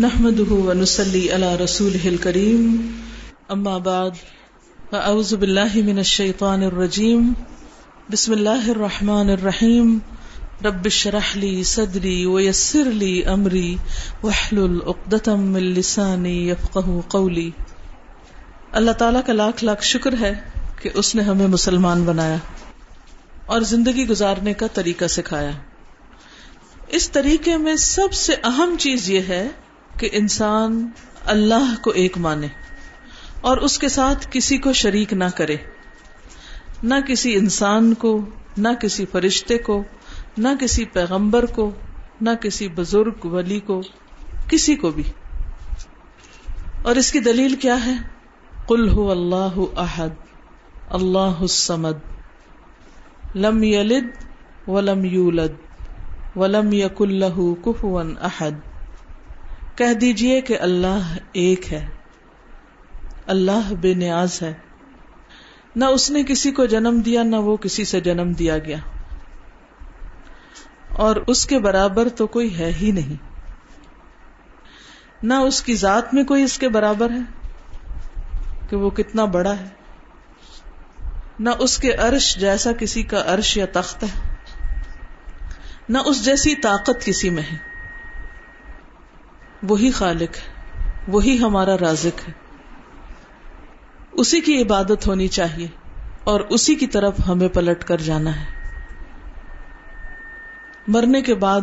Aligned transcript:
نحمده 0.00 0.54
ونسلي 0.54 1.30
على 1.30 1.56
رسوله 1.56 2.08
الكريم. 2.08 2.90
أما 3.52 3.78
بعد، 3.78 4.10
فأعوذ 4.90 5.36
بالله 5.36 5.80
من 5.84 5.98
الشيطان 5.98 6.62
الرجيم. 6.62 7.32
بسم 8.12 8.32
الله 8.32 8.70
الرحمن 8.70 9.30
الرحيم. 9.30 9.98
رب 10.64 10.84
اشرح 10.84 11.36
لي 11.36 11.62
صدري 11.62 12.24
ويسر 12.24 12.84
لي 12.84 13.22
أمري. 13.26 13.76
واحلل 14.22 14.78
عقدة 14.86 15.34
من 15.36 15.62
لساني 15.62 16.50
يفقه 16.50 17.00
قولي. 17.08 17.50
اللہ 18.72 18.90
تعالیٰ 18.90 19.20
کا 19.26 19.32
لاکھ 19.32 19.64
لاکھ 19.64 19.84
شکر 19.84 20.14
ہے 20.20 20.34
کہ 20.82 20.90
اس 20.94 21.14
نے 21.14 21.22
ہمیں 21.22 21.48
مسلمان 21.48 22.04
بنایا 22.04 22.36
اور 23.46 23.60
زندگی 23.60 24.08
گزارنے 24.08 24.54
کا 24.54 24.66
طریقہ 24.74 25.04
سکھایا۔ 25.04 25.50
اس 26.88 27.10
طریقے 27.10 27.56
میں 27.56 27.76
سب 27.76 28.12
سے 28.12 28.34
اہم 28.44 28.76
چیز 28.78 29.10
یہ 29.10 29.20
ہے 29.28 29.48
کہ 29.98 30.08
انسان 30.12 30.90
اللہ 31.24 31.74
کو 31.82 31.90
ایک 31.90 32.18
مانے 32.18 32.46
اور 33.40 33.56
اس 33.56 33.78
کے 33.78 33.88
ساتھ 33.88 34.28
کسی 34.30 34.58
کو 34.58 34.72
شریک 34.72 35.12
نہ 35.12 35.24
کرے۔ 35.36 35.56
نہ 36.82 36.94
کسی 37.06 37.34
انسان 37.34 37.94
کو، 37.94 38.24
نہ 38.56 38.68
کسی 38.80 39.06
فرشتے 39.06 39.58
کو، 39.58 39.84
نہ 40.38 40.48
کسی 40.60 40.84
پیغمبر 40.84 41.46
کو، 41.46 41.70
نہ 42.20 42.30
کسی 42.40 42.68
بزرگ، 42.68 43.26
ولی 43.26 43.60
کو، 43.60 43.80
کسی 44.50 44.76
کو 44.76 44.90
بھی۔ 44.90 45.02
اور 46.82 46.96
اس 46.96 47.12
کی 47.12 47.18
دلیل 47.18 47.54
کیا 47.54 47.86
ہے؟ 47.86 47.92
کل 48.68 48.88
ہو 48.88 49.10
اللہ 49.10 49.78
احد، 49.78 50.08
اللہ 50.90 51.18
السمد 51.18 51.98
لم 53.34 53.62
یلد 53.62 54.24
ولم 54.68 55.04
یولد 55.04 55.52
ولم 56.36 56.72
یق 56.72 57.02
اللہ 57.02 57.64
کفون 57.64 58.14
احد۔ 58.20 58.67
کہہ 59.78 59.92
دیجیے 59.92 60.40
کہ 60.40 60.58
اللہ 60.60 61.16
ایک 61.32 61.72
ہے۔ 61.72 61.86
اللہ 63.26 63.72
بے 63.80 63.94
نیاز 63.94 64.42
ہے۔ 64.42 64.54
نہ 65.76 65.84
اس 65.84 66.10
نے 66.10 66.22
کسی 66.22 66.50
کو 66.50 66.66
جنم 66.66 67.00
دیا، 67.00 67.22
نہ 67.22 67.36
وہ 67.36 67.56
کسی 67.56 67.84
سے 67.84 68.00
جنم 68.00 68.32
دیا 68.32 68.58
گیا۔ 68.58 68.76
اور 70.88 71.16
اس 71.16 71.46
کے 71.46 71.58
برابر 71.58 72.08
تو 72.08 72.26
کوئی 72.26 72.58
ہے 72.58 72.72
ہی 72.80 72.90
نہیں۔ 72.90 73.16
نہ 75.22 75.34
اس 75.34 75.62
کی 75.62 75.74
ذات 75.74 76.14
میں 76.14 76.24
کوئی 76.24 76.42
اس 76.42 76.58
کے 76.58 76.68
برابر 76.68 77.10
ہے 77.10 77.48
کہ 78.70 78.76
وہ 78.76 78.90
کتنا 78.90 79.24
بڑا 79.24 79.58
ہے۔ 79.58 79.68
نہ 81.38 81.50
اس 81.58 81.78
کے 81.78 81.92
عرش 81.92 82.36
جیسا 82.36 82.72
کسی 82.72 83.02
کا 83.02 83.22
عرش 83.26 83.56
یا 83.56 83.66
تخت 83.72 84.04
ہے۔ 84.04 84.34
نہ 85.88 85.98
اس 85.98 86.24
جیسی 86.24 86.54
طاقت 86.54 87.04
کسی 87.04 87.30
میں 87.30 87.42
ہے۔ 87.42 87.67
وہی 89.62 89.90
خالق 89.90 90.36
ہے، 90.36 90.70
وہی 91.08 91.38
ہمارا 91.38 91.76
رازق 91.80 92.28
ہے۔ 92.28 92.32
اسی 94.12 94.40
کی 94.40 94.62
عبادت 94.62 95.06
ہونی 95.06 95.28
چاہیے 95.28 95.68
اور 96.24 96.40
اسی 96.40 96.74
کی 96.74 96.86
طرف 96.86 97.14
ہمیں 97.28 97.48
پلٹ 97.48 97.84
کر 97.84 97.96
جانا 97.96 98.40
ہے۔ 98.40 98.46
مرنے 100.88 101.22
کے 101.22 101.34
بعد 101.34 101.60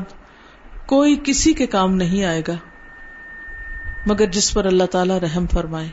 کوئی 0.86 1.16
کسی 1.24 1.54
کے 1.54 1.68
کام 1.68 1.96
نہیں 1.96 2.26
آئے 2.26 2.42
گا، 2.48 2.54
مگر 4.06 4.26
جس 4.26 4.54
پر 4.54 4.66
اللہ 4.66 4.84
تعالی 4.84 5.20
رحم 5.20 5.48
فرمائے۔ 5.48 5.90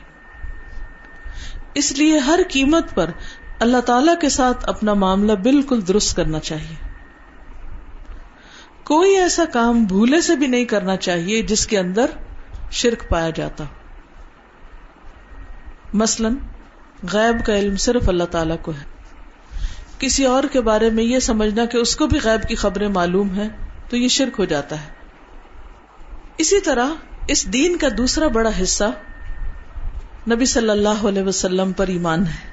اس 1.75 1.93
لیے 1.93 2.19
ہر 2.19 2.41
قیمت 2.49 2.95
پر 2.95 3.11
اللہ 3.59 3.81
تعالی 3.81 4.13
کے 4.21 4.29
ساتھ 4.29 4.69
اپنا 4.69 4.95
معاملہ 4.95 5.33
بالکل 5.33 5.81
درست 5.89 6.17
کرنا 6.17 6.41
چاہیے۔ 6.41 6.92
کوئی 8.85 9.17
ایسا 9.17 9.45
کام 9.45 9.85
بھولے 9.85 10.21
سے 10.21 10.37
بھی 10.37 10.47
نہیں 10.47 10.65
کرنا 10.65 10.97
چاہیے 10.97 11.43
جس 11.43 11.67
کے 11.67 11.79
اندر 11.79 12.07
شرک 12.71 13.11
پایا 13.11 13.31
جاتا۔ 13.31 13.65
مثلا، 15.95 16.29
غیب 17.13 17.47
کا 17.47 17.59
علم 17.59 17.77
صرف 17.77 18.09
اللہ 18.09 18.25
تعالی 18.25 18.55
کو 18.63 18.73
ہے۔ 18.73 18.85
کسی 19.99 20.25
اور 20.25 20.45
کے 20.53 20.61
بارے 20.61 20.91
میں 20.91 21.05
یہ 21.05 21.19
سمجھنا 21.19 21.65
کہ 21.65 21.77
اس 21.77 21.97
کو 21.97 22.07
بھی 22.07 22.19
غیب 22.25 22.49
کی 22.49 22.55
خبریں 22.55 22.89
معلوم 22.89 23.35
ہے 23.37 23.49
تو 23.89 23.97
یہ 23.97 24.09
شرک 24.09 24.37
ہو 24.39 24.45
جاتا 24.45 24.81
ہے۔ 24.81 24.89
اسی 26.39 26.61
طرح، 26.61 26.87
اس 27.29 27.53
دین 27.53 27.77
کا 27.77 27.89
دوسرا 27.99 28.29
بڑا 28.29 28.51
حصہ 28.63 28.85
نبی 30.31 30.45
صلی 30.45 30.71
اللہ 30.71 31.07
علیہ 31.09 31.23
وسلم 31.23 31.73
پر 31.73 31.87
ایمان 31.87 32.27
ہے۔ 32.27 32.53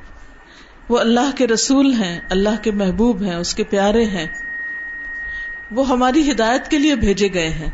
وہ 0.89 0.99
اللہ 0.99 1.35
کے 1.37 1.47
رسول 1.47 1.93
ہیں، 1.93 2.19
اللہ 2.29 2.63
کے 2.63 2.71
محبوب 2.71 3.21
ہیں، 3.21 3.35
اس 3.35 3.55
کے 3.55 3.63
پیارے 3.63 4.05
ہیں۔ 4.05 4.48
وہ 5.71 5.89
ہماری 5.89 6.31
ہدایت 6.31 6.67
کے 6.67 6.77
لیے 6.77 6.95
بھیجے 6.95 7.33
گئے 7.33 7.49
ہیں۔ 7.49 7.69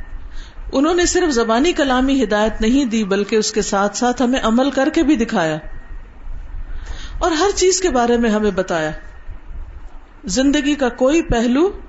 انہوں 0.74 0.94
نے 0.94 1.06
صرف 1.06 1.32
زبانی 1.32 1.72
کلامی 1.72 2.24
ہدایت 2.24 2.62
نہیں 2.62 2.86
دی، 2.86 3.04
بلکہ 3.04 3.36
اس 3.36 3.52
کے 3.52 3.62
ساتھ 3.62 3.98
ساتھ 3.98 4.22
ہمیں 4.22 4.40
عمل 4.44 4.72
کر 4.72 4.90
کے 4.94 5.04
بھی 5.04 5.16
دکھایا۔ 5.16 5.58
اور 7.20 7.32
ہر 7.32 7.50
چیز 7.56 7.82
کے 7.82 7.90
بارے 7.90 8.18
میں 8.18 8.30
ہمیں 8.30 8.52
بتایا۔ 8.52 8.92
زندگی 10.24 10.76
کا 10.76 10.90
کوئی 10.90 11.22
پہلو 11.22 11.80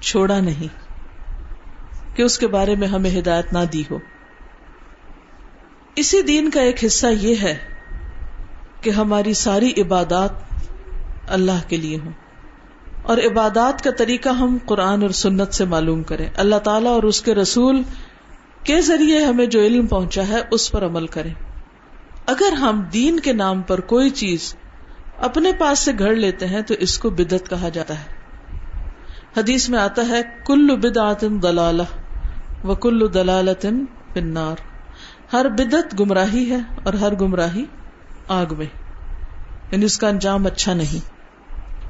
چھوڑا 0.00 0.40
نہیں 0.40 0.86
کہ 2.16 2.22
اس 2.22 2.38
کے 2.38 2.46
بارے 2.46 2.74
میں 2.74 2.88
ہمیں 2.88 3.18
ہدایت 3.18 3.52
نہ 3.52 3.58
دی 3.72 3.82
ہو۔ 3.90 3.98
اسی 5.96 6.22
دین 6.22 6.50
کا 6.50 6.60
ایک 6.60 6.84
حصہ 6.84 7.06
یہ 7.06 7.34
ہے 7.42 7.56
کہ 8.80 8.90
ہماری 8.90 9.34
ساری 9.34 9.72
عبادات 9.78 10.30
اللہ 11.28 11.68
کے 11.68 11.76
لیے 11.76 11.98
ہوں۔ 12.04 12.12
اور 13.06 13.18
عبادات 13.18 13.84
کا 13.84 13.90
طریقہ 13.90 14.28
ہم 14.28 14.58
قرآن 14.66 15.02
اور 15.02 15.10
سنت 15.10 15.54
سے 15.54 15.64
معلوم 15.64 16.02
کریں۔ 16.02 16.30
اللہ 16.36 16.56
تعالیٰ 16.56 16.90
اور 16.90 17.02
اس 17.02 17.22
کے 17.22 17.34
رسول 17.34 17.82
کے 18.64 18.80
ذریعے 18.80 19.24
ہمیں 19.24 19.46
جو 19.46 19.60
علم 19.60 19.86
پہنچا 19.86 20.22
ہے 20.28 20.40
اس 20.50 20.72
پر 20.72 20.86
عمل 20.86 21.06
کریں۔ 21.06 21.34
اگر 22.26 22.52
ہم 22.52 22.82
دین 22.92 23.20
کے 23.20 23.32
نام 23.32 23.62
پر 23.62 23.80
کوئی 23.80 24.10
چیز 24.10 24.56
اپنے 25.18 25.52
پاس 25.52 25.78
سے 25.78 25.92
گھڑ 25.98 26.14
لیتے 26.14 26.46
ہیں 26.46 26.62
تو 26.62 26.74
اس 26.78 26.98
کو 26.98 27.10
بدت 27.10 27.50
کہا 27.50 27.68
جاتا 27.68 27.94
ہے۔ 27.94 28.16
حدیث 29.36 29.68
میں 29.68 29.78
آتا 29.78 30.08
ہے 30.08 30.22
کل 30.46 30.76
بدعت 30.76 31.20
دلال 31.20 31.80
و 32.64 32.74
کل 32.74 33.14
دلالت 33.14 33.66
پنار 34.14 34.56
ہر 35.32 35.48
بدت 35.48 36.00
گمراہی 36.00 36.50
ہے 36.50 36.58
اور 36.84 36.94
ہر 36.94 37.14
گمراہی 37.14 37.64
آگ 38.28 38.46
میں۔ 38.58 38.66
یعنی 39.72 39.84
اس 39.84 39.98
کا 39.98 40.08
انجام 40.08 40.46
اچھا 40.46 40.74
نہیں۔ 40.74 41.15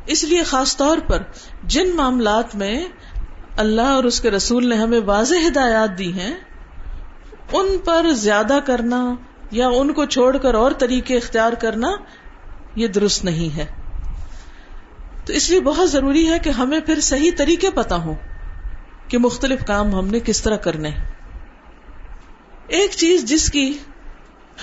اس 0.07 0.25
لیے 0.25 0.43
خاص 0.43 0.77
طور 0.77 0.99
پر 0.99 1.23
جن 1.63 1.97
معاملات 1.97 2.57
میں 2.57 2.85
اللہ 3.57 3.83
اور 3.83 4.05
اس 4.05 4.21
کے 4.21 4.31
رسول 4.31 4.69
نے 4.69 4.77
ہمیں 4.77 5.01
واضح 5.01 5.35
ہدایات 5.49 5.99
دی 5.99 6.13
ہیں، 6.13 6.35
ان 7.53 7.79
پر 7.85 8.13
زیادہ 8.13 8.59
کرنا 8.65 9.15
یا 9.51 9.69
ان 9.69 9.93
کو 9.93 10.05
چھوڑ 10.05 10.37
کر 10.37 10.55
اور 10.55 10.73
طریقے 10.73 11.17
اختیار 11.17 11.53
کرنا 11.53 11.89
یہ 12.77 12.87
درست 12.87 13.25
نہیں 13.25 13.57
ہے۔ 13.57 13.67
تو 15.27 15.33
اس 15.33 15.51
لیے 15.51 15.61
بہت 15.61 15.91
ضروری 15.91 16.29
ہے 16.29 16.39
کہ 16.39 16.51
ہمیں 16.51 16.81
پھر 16.81 17.01
صحیح 17.01 17.31
طریقے 17.37 17.71
پتا 17.71 17.97
ہو 17.97 18.15
کہ 19.09 19.19
مختلف 19.19 19.65
کام 19.65 19.95
ہم 19.95 20.07
نے 20.07 20.21
کس 20.21 20.43
طرح 20.43 20.57
کرنے 20.57 20.91
ایک 22.67 22.91
چیز 22.91 23.25
جس 23.25 23.51
کی 23.51 23.79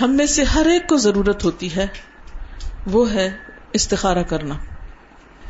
ہم 0.00 0.10
میں 0.10 0.26
سے 0.26 0.44
ہر 0.44 0.66
ایک 0.66 0.88
کو 0.88 0.96
ضرورت 0.96 1.44
ہوتی 1.44 1.76
ہے، 1.76 1.86
وہ 2.86 3.10
ہے 3.10 3.30
استخارہ 3.72 4.22
کرنا۔ 4.22 4.54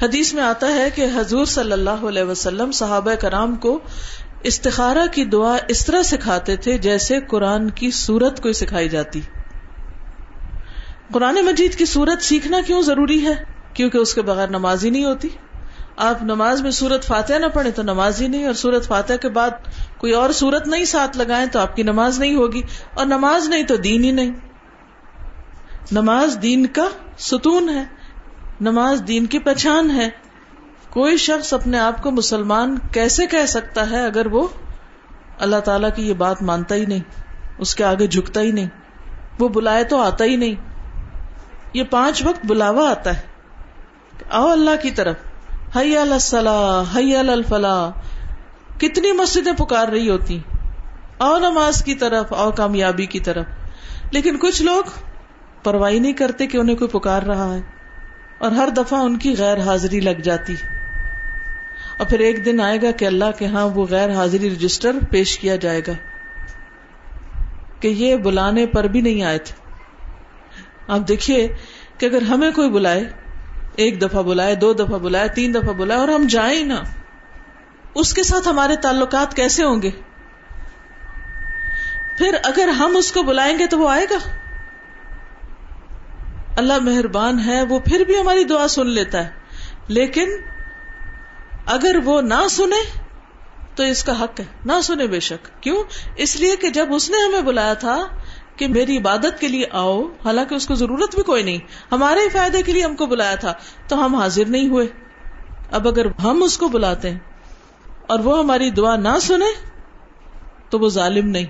حدیث 0.03 0.35
میں 0.35 0.43
آتا 0.43 0.75
ہے 0.75 0.91
کہ 0.91 1.07
حضور 1.17 1.45
صلی 1.45 1.73
اللہ 1.73 1.91
علیہ 1.91 2.23
وسلم 2.23 2.73
صحابہ 2.73 3.15
کرام 3.15 3.57
کو 3.57 3.81
استخارہ 4.43 5.07
کی 5.13 5.25
دعا 5.25 5.57
اس 5.69 5.87
طرح 5.87 6.03
سکھاتے 6.03 6.57
تھے 6.57 6.79
جیسے 6.79 7.21
قرآن 7.21 7.71
کی 7.71 7.91
سورت 7.91 8.43
کو 8.43 8.53
سکھائی 8.53 8.89
جاتی۔ 8.89 9.21
قرآن 11.13 11.35
مجید 11.35 11.75
کی 11.75 11.85
سورت 11.85 12.23
سیکھنا 12.23 12.61
کیوں 12.67 12.83
ضروری 12.83 13.27
ہے؟ 13.27 13.45
کیونکہ 13.75 13.99
اس 13.99 14.15
کے 14.15 14.23
بغیر 14.23 14.49
نماز 14.49 14.85
ہی 14.85 14.91
نہیں 14.91 15.05
ہوتی۔ 15.05 15.29
آپ 15.97 16.23
نماز 16.23 16.63
میں 16.63 16.71
سورت 16.71 17.05
فاتح 17.05 17.33
نہ 17.33 17.47
پڑھے 17.47 17.71
تو 17.71 17.83
نماز 17.83 18.23
ہی 18.23 18.29
نہیں 18.29 18.47
اور 18.47 18.55
سورت 18.55 18.87
فاتح 18.87 19.13
کے 19.13 19.29
بعد 19.29 19.51
کوئی 19.99 20.13
اور 20.13 20.31
سورت 20.31 20.69
نہیں 20.69 20.85
ساتھ 20.85 21.17
لگائیں 21.17 21.47
تو 21.47 21.59
آپ 21.59 21.77
کی 21.77 21.83
نماز 21.83 22.19
نہیں 22.19 22.37
ہوگی 22.37 22.63
اور 22.95 23.07
نماز 23.07 23.49
نہیں 23.49 23.63
تو 23.63 23.77
دین 23.77 24.05
ہی 24.05 24.11
نہیں۔ 24.11 24.31
نماز 25.93 26.39
دین 26.43 26.67
کا 26.67 26.89
ستون 27.19 27.69
ہے۔ 27.69 27.85
نماز 28.61 29.03
دین 29.09 29.27
کی 29.27 29.39
پہچان 29.39 29.91
ہے۔ 29.91 30.09
کوئی 30.91 31.17
شخص 31.17 31.55
اپنے 31.55 31.79
آپ 31.79 32.03
کو 32.03 32.11
مسلمان 32.11 32.79
کیسے 32.93 33.27
کہہ 33.27 33.47
سکتا 33.47 33.91
ہے 33.91 34.05
اگر 34.05 34.27
وہ 34.27 34.49
اللہ 35.39 35.57
تعالی 35.57 35.87
کی 35.97 36.09
یہ 36.09 36.15
بات 36.15 36.43
مانتا 36.43 36.75
ہی 36.75 36.85
نہیں، 36.85 37.01
اس 37.59 37.75
کے 37.75 37.85
آگے 37.85 38.07
جھکتا 38.07 38.41
ہی 38.41 38.53
نہیں، 38.53 38.69
وہ 39.39 39.49
بلائے 39.49 39.85
تو 39.85 40.01
آتا 40.01 40.25
ہی 40.25 40.37
نہیں۔ 40.37 40.55
یہ 41.75 41.83
پانچ 41.91 42.25
وقت 42.25 42.47
بلاوا 42.47 42.91
آتا 42.91 43.17
ہے۔ 43.17 43.23
آؤ 44.31 44.49
اللہ 44.49 44.83
کی 44.83 44.91
طرف۔ 44.91 45.17
حی 45.77 45.97
الصلاح 45.97 46.99
حی 46.99 47.17
الفلاح۔ 47.17 47.91
کتنی 48.79 49.13
مسجدیں 49.13 49.53
پکار 49.53 49.89
رہی 49.89 50.11
ہوتی۔ 50.11 50.39
او 51.19 51.39
نماز 51.39 51.85
کی 51.85 51.95
طرف 51.95 52.33
او 52.33 52.51
کامیابی 52.51 53.07
کی 53.07 53.21
طرف۔ 53.21 53.45
لیکن 54.11 54.39
کچھ 54.39 54.63
لوگ 54.63 54.83
پرواہی 55.63 55.99
نہیں 55.99 56.13
کرتے 56.13 56.47
کہ 56.47 56.57
انہیں 56.57 56.77
کوئی 56.77 56.89
پکار 56.89 57.23
رہا 57.23 57.55
ہے۔ 57.55 57.74
اور 58.39 58.53
ہر 58.53 58.69
دفعہ 58.69 59.01
ان 59.01 59.19
کی 59.19 59.35
غیر 59.39 59.59
حاضری 59.59 60.01
لگ 60.01 60.21
جاتی۔ 60.23 60.55
اور 61.97 62.07
پھر 62.07 62.19
ایک 62.19 62.45
دن 62.45 62.61
آئے 62.61 62.79
گا 62.83 62.91
کہ 62.91 63.05
اللہ 63.05 63.25
کے 63.39 63.47
ہاں 63.47 63.69
وہ 63.69 63.87
غیر 63.91 64.11
حاضری 64.11 64.51
رجسٹر 64.51 64.93
پیش 65.11 65.39
کیا 65.39 65.57
جائے 65.57 65.81
گا 65.87 65.93
کہ 67.81 67.89
یہ 67.89 68.17
بلانے 68.17 68.67
پر 68.67 68.85
بھی 68.85 69.01
نہیں 69.01 69.23
آئے 69.23 69.39
تھے۔ 69.39 69.55
آپ 70.89 71.09
دیکھیے 71.09 71.49
کہ 71.99 72.07
اگر 72.07 72.23
ہمیں 72.23 72.51
کوئی 72.51 72.71
بلائے، 72.71 73.05
ایک 73.77 74.03
دفعہ 74.03 74.23
بلائے، 74.23 74.55
دو 74.55 74.73
دفعہ 74.73 74.99
بلائے، 74.99 75.29
تین 75.29 75.55
دفعہ 75.55 75.73
بلائے 75.73 76.01
اور 76.01 76.09
ہم 76.09 76.27
جائیں 76.27 76.65
نا، 76.65 76.83
اس 77.95 78.15
کے 78.15 78.23
ساتھ 78.23 78.49
ہمارے 78.49 78.77
تعلقات 78.77 79.37
کیسے 79.37 79.65
ہوں 79.65 79.83
گے؟ 79.83 79.91
پھر 82.19 82.37
اگر 82.45 82.69
ہم 82.69 82.97
اس 82.97 83.13
کو 83.13 83.23
بلائیں 83.23 83.59
گے 83.59 83.67
تو 83.67 83.79
وہ 83.79 83.91
آئے 83.91 84.07
گا۔ 84.11 84.44
اللہ 86.57 86.79
مہربان 86.79 87.41
ہے، 87.47 87.63
وہ 87.63 87.79
پھر 87.79 88.01
بھی 88.01 88.21
ہماری 88.21 88.45
دعا 88.45 88.69
سن 88.69 88.87
لیتا 88.87 89.25
ہے۔ 89.25 89.31
لیکن 89.89 90.29
اگر 91.67 91.97
وہ 92.05 92.21
نہ 92.21 92.49
سنے، 92.51 92.99
تو 93.75 93.83
اس 93.83 94.05
کا 94.05 94.21
حق 94.21 94.41
ہے۔ 94.41 94.45
نہ 94.65 94.73
سنے 94.83 95.07
بے 95.07 95.21
شک۔ 95.21 95.63
کیوں؟ 95.63 95.83
اس 96.17 96.37
لیے 96.37 96.57
کہ 96.57 96.71
جب 96.71 96.87
اس 96.91 97.11
نے 97.11 97.17
ہمیں 97.27 97.41
بلایا 97.41 97.75
تھا 97.75 98.07
کہ 98.57 98.69
میری 98.69 98.99
عبادت 98.99 99.41
کے 99.41 99.49
لیے 99.49 99.67
آؤ، 99.73 100.03
حالانکہ 100.25 100.55
اس 100.55 100.67
کو 100.67 100.75
ضرورت 100.75 101.15
بھی 101.15 101.23
کوئی 101.23 101.43
نہیں۔ 101.43 101.59
ہمارے 101.93 102.21
ہی 102.21 102.29
فائدے 102.29 102.63
کے 102.63 102.73
لیے 102.73 102.85
ہم 102.85 102.97
کو 102.97 103.07
بلایا 103.07 103.35
تھا، 103.35 103.53
تو 103.89 104.05
ہم 104.05 104.15
حاضر 104.15 104.45
نہیں 104.47 104.69
ہوئے۔ 104.69 104.87
اب 105.73 105.89
اگر 105.89 106.07
ہم 106.25 106.43
اس 106.43 106.59
کو 106.59 106.69
بلاتے 106.69 107.11
ہیں 107.11 107.19
اور 108.07 108.19
وہ 108.19 108.39
ہماری 108.39 108.71
دعا 108.71 108.97
نہ 108.97 109.19
سنے، 109.21 109.69
تو 110.71 110.79
وہ 110.79 110.89
ظالم 110.89 111.29
نہیں۔ 111.29 111.47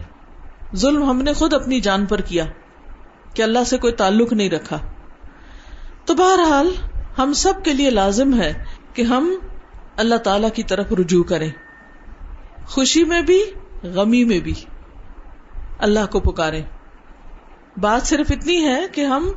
ظلم 0.77 1.11
ہم 1.11 1.23
نے 1.23 1.33
خود 1.33 1.55
اپنی 1.55 1.81
جان 1.81 2.07
پر 2.07 2.21
کیا 2.21 2.45
کہ 3.35 3.43
اللہ 3.43 3.65
سے 3.67 3.79
کوئی 3.79 3.93
تعلق 3.93 4.33
نہیں 4.33 4.50
رکھا۔ 4.50 4.94
تو 6.05 6.15
بہرحال 6.15 6.69
ہم 7.19 7.33
سب 7.33 7.53
کے 7.65 7.73
لیے 7.73 7.91
لازم 7.91 8.41
ہے 8.41 8.65
کہ 8.95 9.03
ہم 9.03 9.35
اللہ 9.97 10.15
تعالی 10.15 10.47
کی 10.55 10.62
طرف 10.62 10.93
رجوع 10.93 11.25
کریں۔ 11.25 11.51
خوشی 12.67 13.05
میں 13.05 13.23
بھی، 13.23 13.45
غمی 13.83 14.25
میں 14.25 14.41
بھی۔ 14.41 14.55
اللہ 15.79 16.06
کو 16.11 16.21
پکارے 16.21 16.62
بات 17.77 18.03
صرف 18.03 18.27
اتنی 18.31 18.65
ہے 18.65 18.87
کہ 18.93 19.05
ہم 19.05 19.29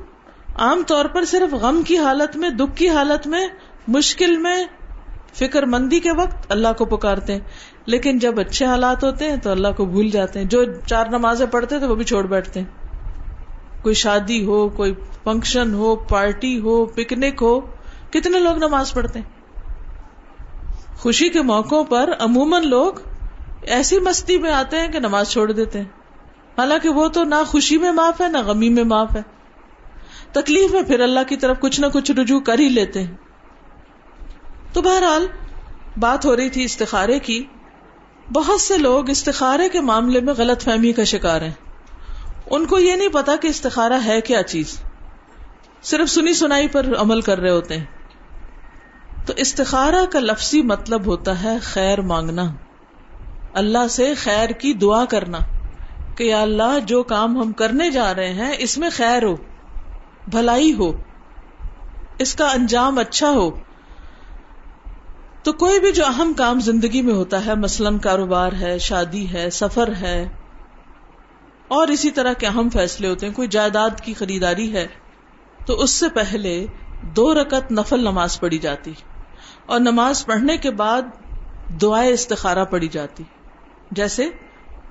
عام 0.55 0.83
طور 0.87 1.05
پر 1.05 1.25
صرف 1.25 1.53
غم 1.53 1.81
کی 1.87 1.97
حالت 1.97 2.37
میں، 2.37 2.49
دکھ 2.49 2.77
کی 2.77 2.89
حالت 2.89 3.27
میں، 3.27 3.47
مشکل 3.87 4.37
میں، 4.37 4.63
فکر 5.33 5.63
مندی 5.63 5.99
کے 5.99 6.11
وقت 6.11 6.45
اللہ 6.49 6.67
کو 6.77 6.85
پکارتے 6.85 7.33
ہیں۔ 7.33 7.39
لیکن 7.85 8.19
جب 8.19 8.39
اچھے 8.39 8.65
حالات 8.65 9.03
ہوتے 9.03 9.29
ہیں 9.29 9.37
تو 9.37 9.51
اللہ 9.51 9.67
کو 9.77 9.85
بھول 9.85 10.09
جاتے 10.09 10.39
ہیں۔ 10.39 10.45
جو 10.45 10.63
چار 10.85 11.05
نمازیں 11.05 11.45
پڑھتے 11.45 11.79
تھے 11.79 11.87
وہ 11.87 11.95
بھی 11.95 12.03
چھوڑ 12.03 12.23
بیٹھتے 12.23 12.59
ہیں۔ 12.59 12.86
کوئی 13.87 13.95
شادی 13.95 14.45
ہو، 14.45 14.69
کوئی 14.69 14.93
فنکشن 15.23 15.73
ہو، 15.73 15.95
پارٹی 15.95 16.59
ہو، 16.59 16.85
پکنک 16.85 17.41
ہو، 17.41 17.59
کتنے 18.09 18.39
لوگ 18.39 18.57
نماز 18.57 18.93
پڑھتے 18.93 19.19
ہیں؟ 19.19 19.25
خوشی 20.97 21.29
کے 21.29 21.41
موقعوں 21.41 21.83
پر 21.83 22.09
عموماً 22.19 22.67
لوگ 22.67 22.93
ایسی 23.61 23.99
مستی 23.99 24.37
میں 24.37 24.51
آتے 24.51 24.79
ہیں 24.79 24.87
کہ 24.87 24.99
نماز 24.99 25.29
چھوڑ 25.29 25.51
دیتے 25.51 25.77
ہیں۔ 25.77 25.85
حالانکہ 26.57 26.89
وہ 26.89 27.07
تو 27.07 27.23
نہ 27.23 27.35
خوشی 27.47 27.77
میں 27.77 27.91
معاف 27.91 28.21
ہے، 28.21 28.27
نہ 28.27 28.37
غمی 28.37 28.69
میں 28.69 28.83
معاف 28.83 29.15
ہے۔ 29.15 29.21
تکلیف 30.31 30.71
میں 30.71 30.81
پھر 30.81 30.99
اللہ 30.99 31.19
کی 31.27 31.37
طرف 31.37 31.59
کچھ 31.59 31.81
نہ 31.81 31.85
کچھ 31.93 32.11
رجوع 32.11 32.39
کر 32.39 32.59
ہی 32.59 32.69
لیتے 32.69 33.03
ہیں۔ 33.03 33.15
تو 34.73 34.81
بہرحال 34.81 35.27
بات 35.99 36.25
ہو 36.25 36.35
رہی 36.35 36.49
تھی 36.49 36.63
استخارے 36.63 37.19
کی۔ 37.19 37.43
بہت 38.33 38.61
سے 38.61 38.77
لوگ 38.77 39.09
استخارے 39.09 39.69
کے 39.69 39.81
معاملے 39.81 40.21
میں 40.21 40.33
غلط 40.37 40.61
فہمی 40.61 40.91
کا 40.91 41.03
شکار 41.03 41.41
ہیں۔ 41.41 41.66
ان 42.51 42.65
کو 42.65 42.79
یہ 42.79 42.95
نہیں 42.95 43.09
پتا 43.09 43.35
کہ 43.35 43.47
استخارہ 43.47 43.99
ہے 44.05 44.21
کیا 44.21 44.43
چیز۔ 44.43 44.81
صرف 45.81 46.09
سنی 46.09 46.33
سنائی 46.33 46.67
پر 46.67 46.85
عمل 46.97 47.21
کر 47.21 47.39
رہے 47.39 47.49
ہوتے 47.49 47.77
ہیں۔ 47.77 47.85
تو 49.25 49.33
استخارہ 49.37 50.05
کا 50.11 50.19
لفظی 50.19 50.61
مطلب 50.61 51.05
ہوتا 51.05 51.43
ہے 51.43 51.59
خیر 51.61 52.01
مانگنا۔ 52.01 52.43
اللہ 53.53 53.87
سے 53.89 54.13
خیر 54.13 54.49
کی 54.49 54.73
دعا 54.73 55.05
کرنا 55.05 55.37
کہ 56.17 56.23
یا 56.23 56.41
اللہ 56.41 56.79
جو 56.85 57.03
کام 57.03 57.37
ہم 57.37 57.51
کرنے 57.51 57.91
جا 57.91 58.15
رہے 58.15 58.33
ہیں، 58.33 58.51
اس 58.57 58.77
میں 58.77 58.89
خیر 58.91 59.23
ہو، 59.23 59.35
بھلائی 60.27 60.73
ہو، 60.73 60.91
اس 62.19 62.35
کا 62.35 62.45
انجام 62.45 62.97
اچھا 62.97 63.29
ہو۔ 63.29 63.51
تو 65.43 65.53
کوئی 65.53 65.79
بھی 65.79 65.91
جو 65.91 66.05
اہم 66.05 66.33
کام 66.37 66.59
زندگی 66.59 67.01
میں 67.01 67.13
ہوتا 67.13 67.45
ہے، 67.45 67.55
مثلاً 67.55 67.97
کاروبار 67.97 68.51
ہے، 68.59 68.77
شادی 68.77 69.33
ہے، 69.33 69.49
سفر 69.49 69.89
ہے 70.01 70.27
اور 71.67 71.87
اسی 71.87 72.11
طرح 72.11 72.33
کے 72.33 72.47
اہم 72.47 72.69
فیصلے 72.69 73.09
ہوتے 73.09 73.25
ہیں۔ 73.25 73.33
کوئی 73.33 73.47
جائیداد 73.47 73.89
کی 74.03 74.13
خریداری 74.13 74.73
ہے 74.73 74.87
تو 75.65 75.73
اس 75.73 75.89
سے 75.89 76.09
پہلے 76.09 76.65
دو 77.01 77.33
رکت 77.33 77.71
نفل 77.71 77.99
نماز 77.99 78.39
پڑھی 78.39 78.57
جاتی 78.57 78.93
اور 79.65 79.79
نماز 79.79 80.25
پڑھنے 80.25 80.57
کے 80.57 80.71
بعد 80.71 81.01
دعائیں 81.81 82.13
استخارہ 82.13 82.65
پڑھی 82.65 82.87
جاتی۔ 82.87 83.23
جیسے 83.91 84.29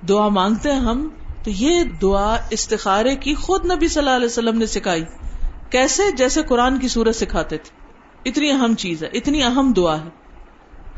دعا 0.09 0.27
مانگتے 0.27 0.71
ہیں 0.71 0.79
ہم 0.79 1.09
تو 1.43 1.49
یہ 1.49 1.83
دعا 1.83 2.37
استخارے 2.49 3.15
کی 3.15 3.35
خود 3.35 3.65
نبی 3.65 3.87
صلی 3.87 3.99
اللہ 3.99 4.15
علیہ 4.15 4.25
وسلم 4.25 4.57
نے 4.57 4.65
سکھائی۔ 4.65 5.03
کیسے؟ 5.69 6.03
جیسے 6.11 6.43
قرآن 6.43 6.79
کی 6.79 6.87
صورت 6.87 7.15
سکھاتے 7.15 7.57
تھے۔ 7.57 7.77
اتنی 8.29 8.51
اہم 8.51 8.75
چیز 8.75 9.03
ہے، 9.03 9.09
اتنی 9.13 9.43
اہم 9.43 9.73
دعا 9.73 9.97
ہے۔ 9.97 10.09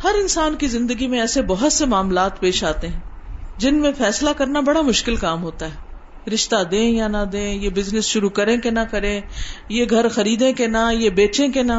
ہر 0.04 0.16
انسان 0.16 0.56
کی 0.56 0.68
زندگی 0.68 1.08
میں 1.08 1.20
ایسے 1.20 1.42
بہت 1.42 1.74
سے 1.74 1.86
معاملات 1.86 2.40
پیش 2.40 2.64
آتے 2.64 2.88
ہیں۔ 2.88 3.00
جن 3.60 3.82
میں 3.82 3.92
فیصلہ 3.98 4.30
کرنا 4.38 4.60
بڑا 4.60 4.82
مشکل 4.82 5.16
کام 5.16 5.44
ہوتا 5.44 5.66
ہے۔ 5.66 5.90
رشتہ 6.34 6.64
دیں 6.64 6.92
یا 6.92 7.08
نہ 7.08 7.26
دیں، 7.32 7.54
یہ 7.54 7.70
بزنس 7.70 8.06
شروع 8.06 8.30
کریں 8.30 8.58
کہ 8.58 8.70
نہ 8.70 8.80
کریں، 8.92 9.22
یہ 9.70 9.86
گھر 9.90 10.10
خریدیں 10.10 10.54
کہ 10.54 10.68
نہ، 10.68 10.94
یہ 10.94 11.10
بیچیں 11.10 11.48
کہ 11.48 11.64
نہ۔ 11.64 11.74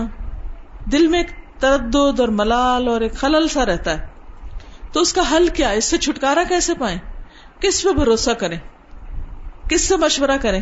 دل 0.93 1.07
میں 1.07 1.19
ایک 1.19 1.61
تردد 1.61 2.21
اور 2.21 2.29
ملال 2.29 2.89
اور 2.89 3.01
ایک 3.01 3.15
خلل 3.15 3.49
سا 3.49 3.67
رہتا 3.67 3.99
ہے۔ 3.99 4.07
تو 4.93 5.01
اس 5.01 5.13
کا 5.13 5.23
حل 5.33 5.49
کیا 5.49 5.71
اس 5.71 5.85
سے 5.85 5.99
چھٹکارا 5.99 6.43
کیسے 6.49 6.75
پائیں؟ 6.75 6.99
کس 7.61 7.83
پہ 7.83 7.93
بھروسہ 7.93 8.31
کریں؟ 8.31 8.59
کس 9.71 9.81
سے 9.81 9.97
مشورہ 9.97 10.37
کریں؟ 10.41 10.61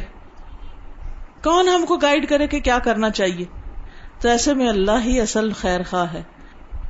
کون 1.44 1.68
ہم 1.68 1.86
کو 1.86 1.96
گائیڈ 1.96 2.28
کرے 2.28 2.46
کہ 2.46 2.60
کیا 2.60 2.78
کرنا 2.78 3.10
چاہیے؟ 3.10 3.44
تو 4.20 4.28
ایسے 4.28 4.54
میں 4.54 4.68
اللہ 4.68 5.04
ہی 5.04 5.20
اصل 5.20 5.52
خیر 5.52 5.80
خواہ 5.90 6.12
ہے۔ 6.12 6.22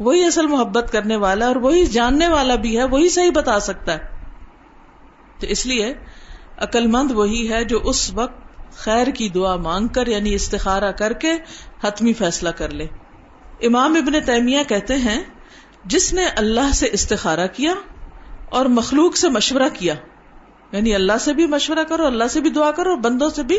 وہی 0.01 0.25
اصل 0.25 0.47
محبت 0.47 0.93
کرنے 0.93 1.17
والا 1.17 1.47
اور 1.47 1.57
وہی 1.57 1.87
جاننے 1.87 2.29
والا 2.29 2.55
بھی 2.55 2.79
ہے، 2.79 2.85
وہی 2.85 3.09
صحیح 3.09 3.31
بتا 3.35 3.61
سکتا 3.61 3.93
ہے۔ 3.93 4.18
تو 5.41 5.47
اس 5.47 5.67
لیے 5.67 5.95
عقل 6.57 6.87
مند 6.87 7.11
وہی 7.11 7.51
ہے 7.51 7.65
جو 7.65 7.81
اس 7.85 8.15
وقت 8.15 8.49
خیر 8.73 9.07
کی 9.07 9.29
دعا 9.29 9.57
مانگ 9.57 9.89
کر 9.89 10.07
یعنی 10.07 10.35
استخارہ 10.35 10.93
کر 10.93 11.13
کے 11.13 11.33
حتمی 11.85 12.13
فیصلہ 12.13 12.49
کر 12.49 12.71
لے۔ 12.71 12.87
امام 13.61 13.95
ابن 13.95 14.13
تیمیہ 14.27 14.63
کہتے 14.69 14.95
ہیں، 14.95 15.23
جس 15.85 16.13
نے 16.13 16.27
اللہ 16.27 16.73
سے 16.75 16.89
استخارہ 16.93 17.47
کیا 17.47 17.73
اور 18.51 18.67
مخلوق 18.67 19.17
سے 19.17 19.29
مشورہ 19.29 19.69
کیا 19.75 19.95
یعنی 20.73 20.95
اللہ 20.95 21.19
سے 21.21 21.35
بھی 21.35 21.47
مشورہ 21.47 21.85
کرو، 21.89 22.07
اللہ 22.07 22.25
سے 22.31 22.41
بھی 22.41 22.51
دعا 22.51 22.71
کرو 22.71 22.91
اور 22.91 22.99
بندوں 22.99 23.31
سے 23.31 23.43
بھی 23.43 23.59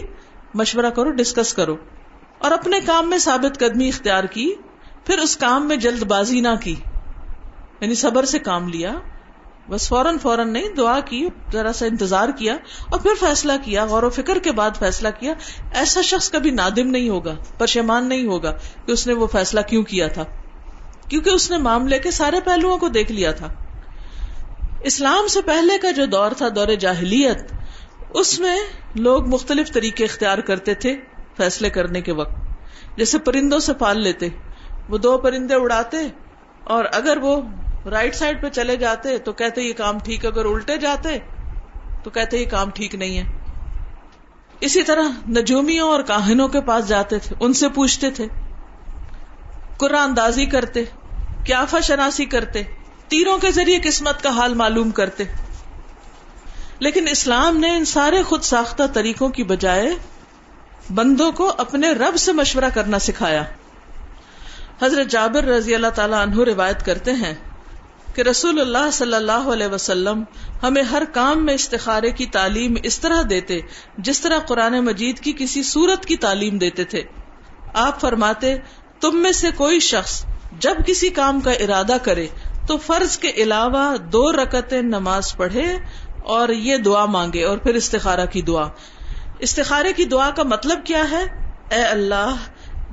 مشورہ 0.54 0.90
کرو، 0.90 1.12
ڈسکس 1.12 1.54
کرو۔ 1.54 1.76
اور 2.40 2.52
اپنے 2.52 2.80
کام 2.86 3.10
میں 3.10 3.18
ثابت 3.18 3.60
قدمی 3.60 3.88
اختیار 3.88 4.24
کی، 4.24 4.54
پھر 5.06 5.18
اس 5.18 5.38
کام 5.38 5.68
میں 5.68 5.76
جلد 5.76 6.04
بازی 6.04 6.42
نہ 6.42 6.56
کی 6.62 6.76
یعنی 7.80 7.96
صبر 7.96 8.26
سے 8.26 8.40
کام 8.40 8.68
لیا۔ 8.68 8.94
بس 9.70 9.90
فوراً 9.90 10.18
فوراً 10.18 10.54
نہیں، 10.54 10.70
دعا 10.70 11.00
کی، 11.00 11.28
ذرا 11.54 11.74
سا 11.74 11.86
انتظار 11.86 12.30
کیا 12.30 12.54
اور 12.92 13.00
پھر 13.00 13.12
فیصلہ 13.20 13.54
کیا، 13.64 13.86
غور 13.86 14.04
و 14.04 14.10
فکر 14.10 14.40
کے 14.40 14.52
بعد 14.52 14.72
فیصلہ 14.80 15.08
کیا۔ 15.20 15.34
ایسا 15.74 16.02
شخص 16.02 16.32
کبھی 16.32 16.52
نادم 16.52 16.88
نہیں 16.88 17.10
ہوگا 17.10 17.36
پرشمان 17.58 18.10
نہیں 18.10 18.26
ہوگا 18.26 18.52
کہ 18.86 18.92
اس 18.92 19.08
نے 19.08 19.14
وہ 19.14 19.28
فیصلہ 19.28 19.60
کیوں 19.62 19.84
کیا 19.84 20.08
تھا۔ 20.08 20.26
کیونکہ 21.10 21.30
اس 21.30 21.52
نے 21.52 21.58
معاملے 21.58 22.00
کے 22.00 22.12
سارے 22.12 22.40
پہلوؤں 22.46 22.78
کو 22.78 22.88
دیکھ 22.88 23.12
لیا 23.12 23.32
تھا۔ 23.32 23.54
اسلام 24.84 25.28
سے 25.28 25.42
پہلے 25.42 25.78
کا 25.78 25.92
جو 25.92 26.06
دور 26.06 26.32
تھا، 26.32 26.48
دور 26.56 26.68
جاہلیت، 26.68 27.54
اس 28.14 28.40
میں 28.40 28.60
لوگ 28.96 29.28
مختلف 29.28 29.72
طریقے 29.72 30.04
اختیار 30.04 30.38
کرتے 30.38 30.74
تھے 30.74 30.96
فیصلے 31.38 31.70
کرنے 31.70 32.02
کے 32.02 32.12
وقت۔ 32.12 32.36
جیسے 32.98 33.18
پرندوں 33.18 33.60
سے 33.60 33.74
پال 33.74 34.02
لیتے، 34.02 34.28
وہ 34.90 34.98
دو 34.98 35.18
پرندے 35.18 35.56
اڑاتے 35.56 35.98
اور 36.64 36.86
اگر 36.92 37.18
وہ 37.22 37.42
رائٹ 37.92 38.16
سائڈ 38.16 38.42
پہ 38.42 38.50
چلے 38.50 38.76
جاتے 38.76 39.18
تو 39.18 39.34
کہتے 39.34 39.62
یہ 39.62 39.74
کام 39.74 40.00
ٹھیک 40.00 40.26
اگر 40.26 40.46
الٹے 40.46 40.78
جاتے 40.78 41.18
تو 42.04 42.10
کہتے 42.10 42.38
یہ 42.38 42.46
کام 42.46 42.70
ٹھیک 42.70 42.96
نہیں 42.96 43.18
ہے۔ 43.18 43.24
اسی 44.60 44.84
طرح 44.84 45.30
نجومیوں 45.30 45.90
اور 45.90 46.02
کاہنوں 46.02 46.48
کے 46.48 46.62
پاس 46.62 46.88
جاتے 46.88 47.20
تھے، 47.20 47.36
ان 47.40 47.54
سے 47.54 47.70
پوچھتے 47.70 48.12
تھے 48.12 48.28
قرآن 49.78 50.10
اندازی 50.10 50.46
کرتے 50.46 50.84
کیافا 51.46 51.80
شناسی 51.80 52.26
کرتے، 52.26 52.64
تیروں 53.08 53.38
کے 53.38 53.52
ذریعے 53.52 53.80
قسمت 53.84 54.24
کا 54.24 54.30
حال 54.30 54.54
معلوم 54.54 54.92
کرتے۔ 54.92 55.24
لیکن 56.80 57.08
اسلام 57.08 57.58
نے 57.58 57.76
ان 57.76 57.86
سارے 57.86 58.24
خود 58.24 58.42
ساختہ 58.42 58.84
طریقوں 58.94 59.30
کی 59.30 59.44
بجائے 59.44 59.90
بندوں 60.94 61.32
کو 61.32 61.54
اپنے 61.58 61.92
رب 61.92 62.16
سے 62.18 62.34
مشورہ 62.34 62.70
کرنا 62.74 63.00
سکھایا۔ 63.00 63.44
حضرت 64.82 65.08
جابر 65.08 65.44
رضی 65.44 65.76
اللہ 65.76 65.88
تعالیٰ 65.88 66.22
عنہ 66.22 66.44
روایت 66.44 66.86
کرتے 66.86 67.12
ہیں 67.12 67.34
کہ 68.20 68.24
رسول 68.24 68.60
اللہ 68.60 68.92
صلی 68.94 69.14
اللہ 69.14 69.32
علیہ 69.32 69.68
وسلم 69.68 70.24
ہمیں 70.64 70.82
ہر 70.82 71.04
کام 71.14 71.46
میں 71.46 71.54
استخارے 71.54 72.12
کی 72.12 72.26
تعلیم 72.26 72.76
اس 72.84 73.00
طرح 73.00 73.22
دیتے 73.30 73.60
جس 73.98 74.22
طرح 74.22 74.40
قرآن 74.40 74.86
مجید 74.86 75.20
کی 75.20 75.34
کسی 75.38 75.64
صورت 75.64 76.06
کی 76.06 76.16
تعلیم 76.16 76.58
دیتے 76.58 76.84
تھے۔ 76.84 77.04
آپ 77.74 78.02
فرماتے، 78.02 78.58
تم 79.02 79.18
میں 79.18 79.32
سے 79.32 79.48
کوئی 79.56 79.80
شخص 79.80 80.26
جب 80.60 80.76
کسی 80.86 81.10
کام 81.10 81.40
کا 81.40 81.52
ارادہ 81.52 81.98
کرے 82.04 82.28
تو 82.68 82.78
فرض 82.78 83.18
کے 83.18 83.32
علاوہ 83.36 83.98
دو 83.98 84.32
رکت 84.32 84.74
نماز 84.74 85.36
پڑھے 85.38 85.78
اور 86.24 86.50
یہ 86.50 86.78
دعا 86.78 87.06
مانگے 87.06 87.44
اور 87.44 87.58
پھر 87.58 87.74
استخارہ 87.74 88.26
کی 88.26 88.42
دعا۔ 88.42 88.68
استخارے 89.40 89.94
کی 89.94 90.06
دعا 90.06 90.30
کا 90.30 90.44
مطلب 90.44 90.86
کیا 90.86 91.12
ہے؟ 91.12 91.24
اے 91.70 91.82
اللہ، 91.82 92.36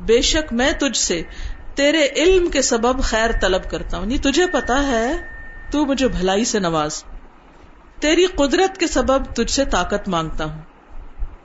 بے 0.07 0.23
شک 0.23 0.53
میں 0.53 0.73
تجھ 0.73 0.99
سے 0.99 1.23
تیرے 1.77 2.09
علم 2.17 2.51
کے 2.51 2.63
سبب 2.63 3.03
خیر 3.03 3.31
طلب 3.41 3.71
کرتا 3.71 3.97
ہوں۔ 3.97 4.05
یعنی 4.05 4.19
تجھے 4.19 4.47
پتا 4.47 4.87
ہے، 4.87 5.17
تو 5.71 5.87
مجھے 5.87 6.09
بھلائی 6.09 6.45
سے 6.45 6.59
نواز۔ 6.59 7.05
تیری 8.01 8.27
قدرت 8.27 8.79
کے 8.79 8.87
سبب 8.87 9.25
تجھ 9.25 9.51
سے 9.51 9.65
طاقت 9.65 10.09
مانگتا 10.09 10.45
ہوں۔ 10.45 10.63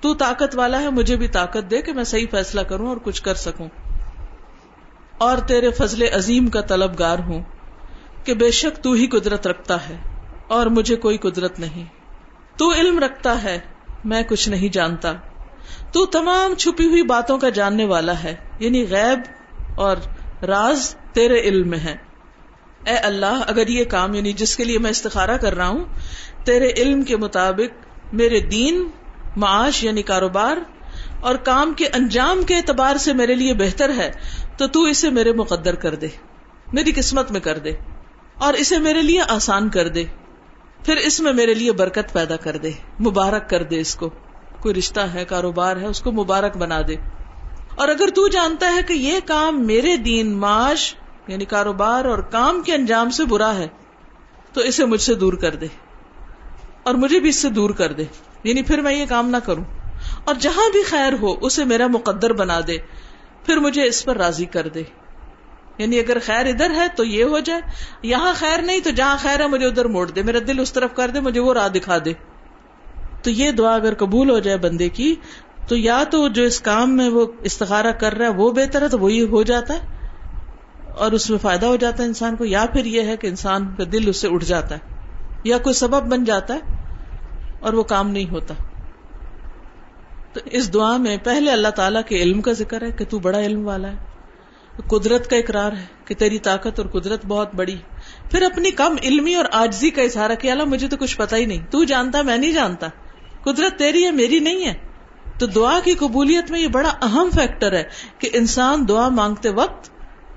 تو 0.02 0.14
طاقت 0.14 0.56
والا 0.56 0.82
ہے، 0.82 0.90
مجھے 0.90 1.16
بھی 1.16 1.28
طاقت 1.28 1.72
دے 1.72 1.82
کہ 1.82 1.94
میں 1.94 2.04
صحیح 2.04 2.26
فیصلہ 2.32 2.62
کروں 2.62 2.88
اور 2.88 2.98
کچھ 2.98 3.24
کر 3.24 3.36
سکوں۔ 3.36 3.68
اور 5.18 5.38
تیرے 5.38 5.72
فضل 5.72 6.02
عظیم 6.14 6.48
کا 6.48 6.62
طلبگار 6.62 7.20
ہوں 7.20 7.44
کہ 8.24 8.34
بے 8.34 8.52
شک 8.52 8.84
تو 8.84 8.92
ہی 8.92 9.08
قدرت 9.08 9.48
رکھتا 9.48 9.90
ہے 9.90 9.98
اور 10.48 10.66
مجھے 10.66 10.96
کوئی 10.96 11.18
قدرت 11.18 11.60
نہیں۔ 11.60 11.86
تو 12.58 12.74
علم 12.74 13.00
رکھتا 13.00 13.44
ہے، 13.44 13.60
میں 14.04 14.24
کچھ 14.24 14.50
نہیں 14.50 14.74
جانتا۔ 14.74 15.14
تو 15.94 16.06
تمام 16.06 16.56
چھپی 16.56 16.88
ہوئی 16.88 17.04
باتوں 17.04 17.38
کا 17.38 17.50
جاننے 17.50 17.86
والا 17.86 18.24
ہے 18.24 18.36
یعنی 18.60 18.86
غیب 18.90 19.20
اور 19.76 19.98
راز 20.48 20.96
تیرے 21.14 21.40
علم 21.40 21.70
میں 21.70 21.80
ہے۔ 21.80 21.96
اے 22.88 22.96
اللہ، 22.96 23.42
اگر 23.48 23.68
یہ 23.68 23.86
کام 23.86 24.14
یعنی 24.14 24.34
جس 24.34 24.58
کے 24.58 24.64
لیے 24.64 24.80
میں 24.80 24.90
استخارہ 24.90 25.38
کر 25.38 25.56
رہا 25.56 25.68
ہوں، 25.68 25.86
تیرے 26.46 26.72
علم 26.78 27.02
کے 27.02 27.18
مطابق 27.18 27.86
میرے 28.14 28.40
دین، 28.40 28.88
معاش 29.36 29.84
یعنی 29.84 30.02
کاروبار 30.02 30.58
اور 31.22 31.36
کام 31.36 31.74
کے 31.74 31.88
انجام 31.94 32.44
کے 32.44 32.56
اعتبار 32.56 32.96
سے 32.96 33.14
میرے 33.14 33.36
لیے 33.36 33.54
بہتر 33.54 33.92
ہے، 33.98 34.12
تو 34.58 34.68
تو 34.68 34.84
اسے 34.84 35.10
میرے 35.10 35.34
مقدر 35.34 35.76
کر 35.76 35.96
دے، 35.96 36.08
میری 36.74 36.92
قسمت 36.92 37.32
میں 37.32 37.40
کر 37.40 37.58
دے 37.58 37.72
اور 38.36 38.54
اسے 38.54 38.78
میرے 38.78 39.02
لیے 39.02 39.22
آسان 39.30 39.70
کر 39.70 39.88
دے۔ 39.88 40.04
پھر 40.86 40.98
اس 40.98 41.20
میں 41.20 41.34
میرے 41.34 41.54
لیے 41.54 41.72
برکت 41.72 42.14
پیدا 42.14 42.36
کر 42.36 42.58
دے، 42.58 42.72
مبارک 43.00 43.50
کر 43.50 43.64
دے 43.64 43.80
اس 43.80 43.96
کو۔ 43.96 44.10
کوئی 44.60 44.76
رشتہ 44.76 45.00
ہے، 45.00 45.26
کاروبار 45.26 45.78
ہے، 45.78 45.86
اس 45.86 46.02
کو 46.02 46.12
مبارک 46.12 46.58
بنا 46.58 46.82
دے۔ 46.88 46.96
اور 47.82 47.90
اگر 47.90 48.08
تو 48.08 48.28
جانتا 48.28 48.76
ہے 48.76 48.84
کہ 48.88 48.94
یہ 48.94 49.20
کام 49.26 49.68
میرے 49.68 49.98
دین، 49.98 50.38
معاش 50.38 50.96
یعنی 51.28 51.46
کاروبار 51.46 52.06
اور 52.06 52.20
کام 52.20 52.62
کے 52.62 52.74
انجام 52.74 53.10
سے 53.10 53.26
برا 53.26 53.56
ہے، 53.56 53.68
تو 54.54 54.62
اسے 54.62 54.86
مجھ 54.86 55.02
سے 55.02 55.16
دور 55.16 55.34
کر 55.34 55.56
دے۔ 55.56 55.66
اور 56.84 56.96
مجھے 56.96 57.20
بھی 57.20 57.30
اس 57.30 57.36
سے 57.36 57.50
دور 57.50 57.70
کر 57.70 57.94
دے۔ 57.94 58.04
یعنی 58.44 58.62
پھر 58.62 58.82
میں 58.82 58.94
یہ 58.94 59.06
کام 59.10 59.30
نہ 59.30 59.38
کروں۔ 59.38 59.64
اور 60.24 60.36
جہاں 60.36 60.72
بھی 60.72 60.84
خیر 60.84 61.14
ہو، 61.22 61.34
اسے 61.42 61.66
میرا 61.66 61.88
مقدر 61.88 62.34
بنا 62.34 62.60
دے۔ 62.68 62.78
پھر 63.46 63.58
مجھے 63.58 63.84
اس 63.84 64.06
پر 64.06 64.18
راضی 64.18 64.46
کر 64.46 64.68
دے۔ 64.68 64.84
یعنی 65.78 66.00
اگر 66.00 66.18
خیر 66.20 66.46
ادھر 66.46 66.72
ہے 66.72 66.88
تو 66.96 67.04
یہ 67.04 67.24
ہو 67.24 67.40
جائے۔ 67.40 67.62
یہاں 68.04 68.34
خیر 68.36 68.62
نہیں 68.62 68.80
تو 68.80 68.90
جہاں 68.90 69.18
خیر 69.20 69.40
ہے 69.40 69.48
مجھے 69.48 69.66
ادھر 69.66 69.86
موڑ 69.86 70.12
دے۔ 70.12 70.24
میرا 70.24 70.40
دل 70.48 70.60
اس 70.60 70.74
طرف 70.74 70.90
کر 70.96 71.10
دے، 71.10 71.20
مجھے 71.20 71.40
وہ 71.40 71.54
راہ 71.54 71.68
دکھا 71.68 71.98
دے۔ 72.06 72.14
تو 73.24 73.30
یہ 73.30 73.52
دعا 73.52 73.76
اگر 73.76 73.94
قبول 73.94 74.30
ہو 74.30 74.40
جائے 74.40 74.58
بندے 74.58 74.90
کی 74.90 75.16
تو 75.68 75.78
یا 75.78 76.04
تو 76.04 76.28
جو 76.28 76.44
اس 76.44 76.62
کام 76.62 76.98
میں 76.98 77.10
وہ 77.10 77.26
استخارہ 77.42 77.92
کر 77.92 78.14
رہا 78.14 78.26
ہے 78.26 78.32
وہ 78.32 78.52
بہتر 78.52 78.82
ہے 78.82 78.88
تو 78.88 79.00
وہی 79.00 79.22
ہو 79.22 79.44
جاتا 79.44 79.74
ہے 79.74 79.80
اور 80.98 81.12
اس 81.12 81.30
میں 81.30 81.38
فائدہ 81.38 81.66
ہو 81.66 81.76
جاتا 81.76 82.04
ہے 82.04 82.08
انسان 82.08 82.36
کو، 82.36 82.46
یا 82.46 82.66
پھر 82.74 82.86
یہ 82.86 83.02
ہے 83.02 83.18
کہ 83.18 83.28
انسان 83.28 83.76
کا 83.78 83.84
دل 83.92 84.10
اس 84.10 84.18
سے 84.18 84.28
اٹھ 84.32 84.46
جاتا 84.46 84.76
ہے، 84.76 84.80
یا 85.44 85.58
کوئی 85.58 85.74
سبب 85.74 86.12
بن 86.12 86.24
جاتا 86.24 86.54
ہے 86.54 86.60
اور 87.60 87.74
وہ 87.74 87.84
کام 87.84 88.10
نہیں 88.10 88.30
ہوتا۔ 88.32 88.54
تو 90.34 90.40
اس 90.46 90.74
دعا 90.74 90.98
میں 90.98 91.18
پہلے 91.24 91.52
اللہ 91.52 91.68
تعالیٰ 91.68 92.02
کے 92.04 92.16
علم 92.16 92.42
کا 92.42 92.52
ذکر 92.52 92.82
ہے 92.82 92.92
کہ 92.92 93.06
تو 93.06 93.20
بڑا 93.20 93.40
علم 93.40 93.68
والا 93.68 93.92
ہے۔ 93.92 93.96
قدرت 94.88 95.30
کا 95.30 95.36
اقرار 95.36 95.72
ہے 95.72 95.86
کہ 96.06 96.16
تیری 96.16 96.40
طاقت 96.40 96.80
اور 96.80 96.88
قدرت 96.88 97.26
بہت 97.26 97.56
بڑی۔ 97.56 97.76
پھر 98.32 98.42
اپنی 98.42 98.72
کم 98.72 98.96
علمی 99.04 99.36
اور 99.36 99.46
آجزی 99.52 99.90
کا 99.90 100.02
اظہار 100.02 100.36
کیا، 100.36 100.52
اللہ، 100.52 100.64
مجھے 100.64 100.88
تو 100.88 100.98
کچھ 100.98 101.18
پتا 101.18 101.38
ہی 101.38 101.46
نہیں۔ 101.46 101.66
تو 101.72 101.84
جانتا، 101.84 102.22
میں 102.22 102.38
نہیں 102.38 102.52
جانتا۔ 102.52 102.88
قدرت 103.44 103.80
تیری 103.80 104.06
ہے، 104.06 104.12
میری 104.12 104.40
نہیں 104.40 104.66
ہے۔ 104.66 104.91
تو 105.42 105.48
دعا 105.48 105.80
کی 105.84 105.94
قبولیت 105.94 106.52
میں 106.52 106.60
یہ 106.60 106.68
بڑا 106.68 106.90
اہم 107.02 107.30
فیکٹر 107.34 107.74
ہے 107.74 107.84
کہ 108.18 108.30
انسان 108.34 108.88
دعا 108.88 109.10
مانگتے 109.10 109.50
وقت 109.50 109.90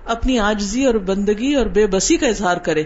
اپنی 0.05 0.39
آجزی 0.39 0.85
اور 0.85 0.95
بندگی 0.95 1.55
اور 1.55 1.67
بے 1.67 1.87
بسی 1.87 2.17
کا 2.17 2.27
اظہار 2.27 2.57
کرے۔ 2.57 2.83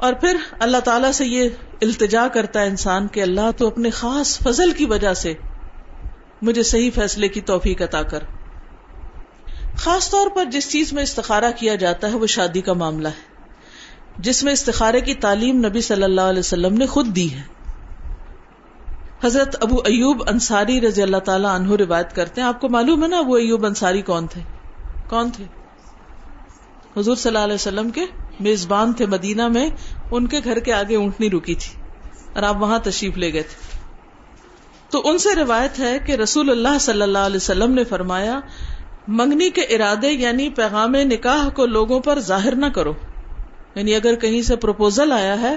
اور 0.00 0.12
پھر 0.12 0.36
اللہ 0.60 0.76
تعالیٰ 0.76 1.12
سے 1.12 1.26
یہ 1.26 1.48
التجا 1.82 2.28
کرتا 2.28 2.60
ہے 2.60 2.66
انسان 2.66 3.08
کہ 3.08 3.22
اللہ 3.22 3.50
تو 3.56 3.66
اپنے 3.66 3.90
خاص 3.90 4.38
فضل 4.38 4.70
کی 4.70 4.84
وجہ 4.84 5.14
سے 5.14 5.34
مجھے 6.42 6.62
صحیح 6.62 6.90
فیصلے 6.94 7.28
کی 7.28 7.40
توفیق 7.40 7.82
عطا 7.82 8.02
کر۔ 8.02 8.22
خاص 9.76 10.10
طور 10.10 10.28
پر 10.34 10.44
جس 10.44 10.70
چیز 10.70 10.92
میں 10.92 11.02
استخارہ 11.02 11.50
کیا 11.56 11.74
جاتا 11.74 12.08
ہے 12.08 12.16
وہ 12.16 12.26
شادی 12.26 12.60
کا 12.60 12.72
معاملہ 12.72 13.08
ہے۔ 13.08 13.34
جس 14.18 14.44
میں 14.44 14.52
استخارے 14.52 15.00
کی 15.00 15.14
تعلیم 15.14 15.66
نبی 15.66 15.80
صلی 15.80 16.02
اللہ 16.02 16.20
علیہ 16.20 16.38
وسلم 16.38 16.74
نے 16.74 16.86
خود 16.86 17.16
دی 17.16 17.34
ہے۔ 17.34 17.57
حضرت 19.24 19.56
ابو 19.60 19.76
ایوب 19.76 20.22
انصاری 20.26 20.80
رضی 20.80 21.02
اللہ 21.02 21.16
تعالیٰ 21.16 21.50
عنہ 21.50 21.72
روایت 21.72 22.14
کرتے 22.14 22.40
ہیں۔ 22.40 22.48
آپ 22.48 22.60
کو 22.60 22.68
معلوم 22.68 23.02
ہے 23.02 23.08
نا 23.08 23.18
ابو 23.18 23.34
ایوب 23.34 23.66
انصاری 23.66 24.02
کون 24.02 24.26
تھے؟ 24.26 24.42
کون 25.08 25.30
تھے؟ 25.30 25.44
حضور 26.96 27.16
صلی 27.16 27.30
اللہ 27.30 27.44
علیہ 27.44 27.54
وسلم 27.54 27.90
کے 27.90 28.00
میزبان 28.40 28.92
تھے 28.92 29.06
مدینہ 29.06 29.48
میں۔ 29.48 29.70
ان 30.10 30.26
کے 30.26 30.40
گھر 30.44 30.58
کے 30.58 30.72
آگے 30.72 30.96
اونٹنی 30.96 31.30
رکی 31.30 31.54
تھی 31.54 31.80
اور 32.34 32.42
آپ 32.42 32.62
وہاں 32.62 32.78
تشریف 32.78 33.16
لے 33.16 33.32
گئے 33.32 33.42
تھے۔ 33.42 33.78
تو 34.90 35.02
ان 35.04 35.18
سے 35.18 35.34
روایت 35.34 35.78
ہے 35.78 35.98
کہ 35.98 36.12
رسول 36.12 36.50
اللہ 36.50 36.78
صلی 36.80 37.02
اللہ 37.02 37.18
علیہ 37.18 37.36
وسلم 37.36 37.72
نے 37.72 37.84
فرمایا، 37.84 38.40
منگنی 39.08 39.50
کے 39.50 39.60
ارادے 39.60 40.10
یعنی 40.10 40.48
پیغام 40.48 40.94
نکاح 40.94 41.48
کو 41.48 41.66
لوگوں 41.66 42.00
پر 42.00 42.20
ظاہر 42.20 42.54
نہ 42.54 42.66
کرو۔ 42.66 42.92
یعنی 43.74 43.94
اگر 43.94 44.14
کہیں 44.14 44.42
سے 44.42 44.56
پروپوزل 44.56 45.12
آیا 45.12 45.40
ہے 45.40 45.56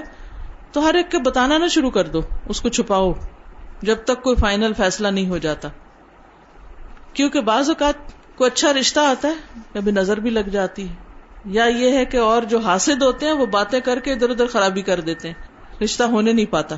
تو 0.72 0.80
ہر 0.80 0.94
ایک 0.94 1.10
کے 1.10 1.18
بتانا 1.18 1.58
نہ 1.58 1.66
شروع 1.66 1.90
کر 1.90 2.04
دو، 2.04 2.20
اس 2.48 2.60
کو 2.60 2.68
چھپاؤ۔ 2.68 3.12
جب 3.82 3.96
تک 4.04 4.22
کوئی 4.22 4.36
فائنل 4.36 4.72
فیصلہ 4.76 5.08
نہیں 5.08 5.28
ہو 5.28 5.38
جاتا۔ 5.38 5.68
کیونکہ 7.12 7.40
بعض 7.40 7.68
اوقات 7.68 7.94
کوئی 8.36 8.50
اچھا 8.54 8.72
رشتہ 8.72 9.00
آتا 9.00 9.28
ہے، 9.28 9.60
کبھی 9.72 9.92
نظر 9.92 10.20
بھی 10.20 10.30
لگ 10.30 10.48
جاتی 10.52 10.88
ہے۔ 10.88 10.94
یا 11.44 11.64
یہ 11.64 11.92
ہے 11.92 12.04
کہ 12.04 12.16
اور 12.16 12.42
جو 12.42 12.58
حاصل 12.58 13.02
ہوتے 13.02 13.26
ہیں، 13.26 13.32
وہ 13.32 13.46
باتیں 13.46 13.80
کر 13.80 14.00
کے 14.00 14.12
ادھر 14.12 14.30
ادھر 14.30 14.46
خرابی 14.46 14.82
کر 14.82 15.00
دیتے 15.00 15.28
ہیں۔ 15.28 15.34
رشتہ 15.82 16.02
ہونے 16.02 16.32
نہیں 16.32 16.46
پاتا۔ 16.46 16.76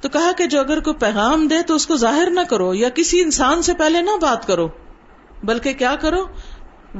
تو 0.00 0.08
کہا 0.08 0.32
کہ 0.36 0.46
جو 0.46 0.60
اگر 0.60 0.80
کوئی 0.80 0.96
پیغام 0.96 1.48
دے 1.48 1.62
تو 1.62 1.74
اس 1.74 1.86
کو 1.86 1.96
ظاہر 1.96 2.28
نہ 2.30 2.40
کرو، 2.50 2.74
یا 2.74 2.88
کسی 2.88 3.20
انسان 3.20 3.62
سے 3.62 3.74
پہلے 3.74 4.02
نہ 4.02 4.10
بات 4.20 4.46
کرو، 4.46 4.68
بلکہ 5.44 5.72
کیا 5.72 5.96
کرو؟ 5.96 6.26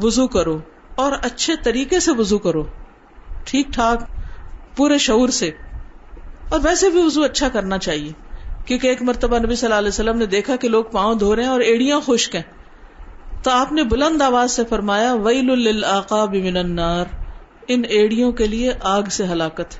وزو 0.02 0.28
کرو 0.28 0.60
اور 0.94 1.12
اچھے 1.22 1.56
طریقے 1.56 2.00
سے 2.00 2.10
وزو 2.12 2.38
کرو۔ 2.38 2.64
ٹھیک 3.44 3.66
ٹھاک، 3.72 4.02
پورے 4.76 4.98
شعور 4.98 5.28
سے۔ 5.28 5.50
اور 6.48 6.60
ویسے 6.62 6.90
بھی 6.90 7.02
وزو 7.02 7.22
اچھا 7.22 7.48
کرنا 7.48 7.78
چاہیے۔ 7.78 8.12
کیونکہ 8.66 8.86
ایک 8.86 9.02
مرتبہ 9.02 9.38
نبی 9.38 9.54
صلی 9.54 9.66
اللہ 9.66 9.78
علیہ 9.78 9.88
وسلم 9.88 10.18
نے 10.18 10.26
دیکھا 10.26 10.56
کہ 10.56 10.68
لوگ 10.68 10.84
پاؤں 10.84 11.14
دھو 11.14 11.36
رہے 11.36 11.42
ہیں 11.42 11.50
اور 11.50 11.60
ایڑیاں 11.60 12.00
خشک 12.06 12.34
ہیں۔ 12.34 12.42
تو 13.42 13.50
آپ 13.50 13.72
نے 13.72 13.82
بلند 13.84 14.22
آواز 14.22 14.50
سے 14.50 14.64
فرمایا، 14.64 15.14
ویل 15.14 15.46
للعقاب 15.46 16.34
من 16.34 16.56
النار۔ 16.56 17.04
ان 17.68 17.82
ایڑیوں 17.88 18.32
کے 18.32 18.46
لیے 18.46 18.72
آگ 18.80 19.02
سے 19.02 19.24
ہلاکت 19.24 19.78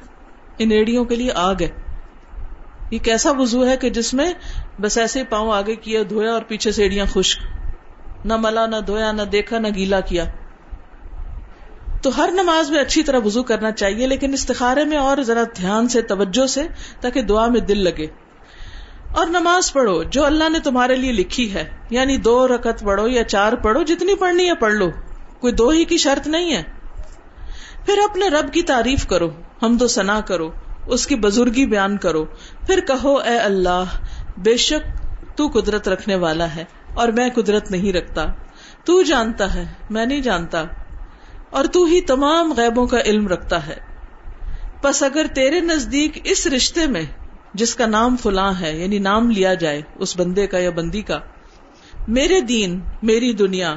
ان 0.59 0.71
ایڑیوں 0.71 1.05
کے 1.05 1.17
لیے 1.17 1.31
آگ 1.35 1.55
ہے۔ 1.61 1.69
یہ 2.91 2.99
کیسا 2.99 3.31
وضو 3.31 3.67
ہے 3.67 3.77
کہ 3.77 3.91
جس 3.91 4.15
میں 4.15 4.33
بس 4.81 4.99
ایسے 4.99 5.25
پاؤں 5.25 5.53
آگے 5.53 5.75
کیا، 5.75 6.03
دھویا 6.11 6.33
اور 6.33 6.43
پیچھے 6.43 6.73
سے 6.73 6.83
ایڑیاں 6.83 7.07
خشک۔ 7.13 7.43
نہ 8.25 8.37
ملا، 8.37 8.67
نہ 8.67 8.77
دھویا، 8.77 9.13
نہ 9.13 9.23
دیکھا، 9.23 9.59
نہ 9.59 9.69
گیلا 9.75 10.01
کیا۔ 10.01 10.25
تو 12.03 12.11
ہر 12.17 12.31
نماز 12.33 12.71
میں 12.71 12.81
اچھی 12.81 13.03
طرح 13.03 13.19
وضو 13.25 13.43
کرنا 13.43 13.71
چاہیے، 13.71 14.07
لیکن 14.07 14.33
استخارے 14.33 14.85
میں 14.85 14.99
اور 14.99 15.23
ذرا 15.23 15.43
دھیان 15.57 15.89
سے، 15.89 16.03
توجہ 16.03 16.47
سے، 16.47 16.67
تاکہ 17.01 17.23
دعا 17.23 17.49
میں 17.49 17.61
دل 17.61 17.85
لگے۔ 17.85 18.07
اور 19.13 19.27
نماز 19.27 19.73
پڑھو 19.73 20.03
جو 20.03 20.25
اللہ 20.25 20.49
نے 20.49 20.59
تمہارے 20.59 20.97
لیے 20.97 21.13
لکھی 21.13 21.55
ہے۔ 21.55 21.71
یعنی 21.91 22.17
دو 22.17 22.49
رکت 22.49 22.85
پڑھو 22.85 23.09
یا 23.09 23.25
چار 23.25 23.53
پڑھو، 23.53 23.83
جتنی 23.83 24.15
پڑھنی 24.15 24.49
ہے 24.49 24.55
پڑھ 24.55 24.73
لو۔ 24.73 24.91
کوئی 25.41 25.53
دو 25.53 25.69
ہی 25.69 25.85
کی 25.85 25.97
شرط 25.97 26.27
نہیں 26.27 26.57
ہے۔ 26.57 26.63
پھر 27.87 27.95
اپنے 28.11 28.29
رب 28.29 28.53
کی 28.53 28.63
تعریف 28.63 29.07
کرو 29.07 29.31
ہم 29.63 29.79
تو 29.79 29.89
سنا 29.89 30.21
کرو، 30.21 30.51
اس 30.87 31.07
کی 31.07 31.17
بزرگی 31.17 31.67
بیان 31.67 31.97
کرو۔ 31.97 32.25
پھر 32.67 32.81
کہو، 32.81 33.17
اے 33.17 33.39
اللہ، 33.39 33.85
بے 34.37 34.57
شک 34.57 35.07
تو 35.39 35.49
قدرت 35.55 35.89
رکھنے 35.89 36.15
والا 36.15 36.55
ہے 36.55 36.65
اور 36.95 37.09
میں 37.09 37.31
قدرت 37.31 37.71
نہیں 37.71 37.93
رکھتا۔ 37.93 38.25
تو 38.85 39.03
جانتا 39.03 39.55
ہے، 39.55 39.65
میں 39.91 40.07
نہیں 40.07 40.21
جانتا۔ 40.21 40.65
اور 41.51 41.65
تو 41.65 41.85
ہی 41.85 42.01
تمام 42.01 42.53
غیبوں 42.53 42.87
کا 42.87 43.01
علم 43.01 43.29
رکھتا 43.29 43.67
ہے۔ 43.67 43.77
بس 44.83 45.03
اگر 45.03 45.27
تیرے 45.35 45.61
نزدیک 45.61 46.19
اس 46.25 46.47
رشتے 46.47 46.87
میں 46.87 47.03
جس 47.55 47.75
کا 47.75 47.87
نام 47.87 48.17
فلاں 48.17 48.53
ہے 48.61 48.79
یعنی 48.79 48.99
نام 48.99 49.31
لیا 49.31 49.55
جائے 49.55 49.83
اس 49.99 50.21
بندے 50.21 50.47
کا 50.47 50.59
یا 50.59 50.71
بندی 50.71 51.03
کا، 51.03 51.19
میرے 52.09 52.41
دین، 52.41 52.81
میری 53.03 53.33
دنیا 53.33 53.75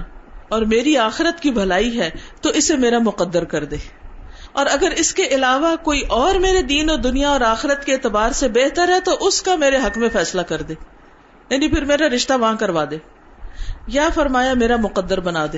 اور 0.50 0.62
میری 0.62 0.98
آخرت 0.98 1.40
کی 1.40 1.52
بھلائی 1.52 2.00
ہے 2.00 2.10
تو 2.42 2.50
اسے 2.50 2.76
میرا 2.76 3.00
مقدر 3.00 3.44
کر 3.44 3.64
دے۔ 3.64 3.76
اور 4.52 4.66
اگر 4.72 4.92
اس 4.92 5.14
کے 5.14 5.24
علاوہ 5.24 5.76
کوئی 5.76 6.02
اور 6.02 6.36
میرے 6.36 6.62
دین 6.62 6.90
اور 6.90 6.98
دنیا 6.98 7.30
اور 7.30 7.42
آخرت 7.42 7.86
کے 7.86 7.94
اعتبار 7.94 8.32
سے 8.32 8.48
بہتر 8.48 8.88
ہے 8.88 9.00
تو 9.00 9.18
اس 9.20 9.42
کا 9.42 9.56
میرے 9.56 9.78
حق 9.78 9.98
میں 9.98 10.10
فیصلہ 10.10 10.42
کر 10.42 10.62
دے۔ 10.62 10.74
یعنی 11.50 11.68
پھر 11.68 11.86
میرا 11.86 12.10
رشتہ 12.10 12.34
وہاں 12.34 12.54
کروا 12.54 12.86
دے۔ 12.92 12.98
یا 13.88 14.10
فرمایا 14.16 14.54
میرا 14.54 14.76
مقدر 14.76 15.20
بنا 15.20 15.46
دے۔ 15.54 15.58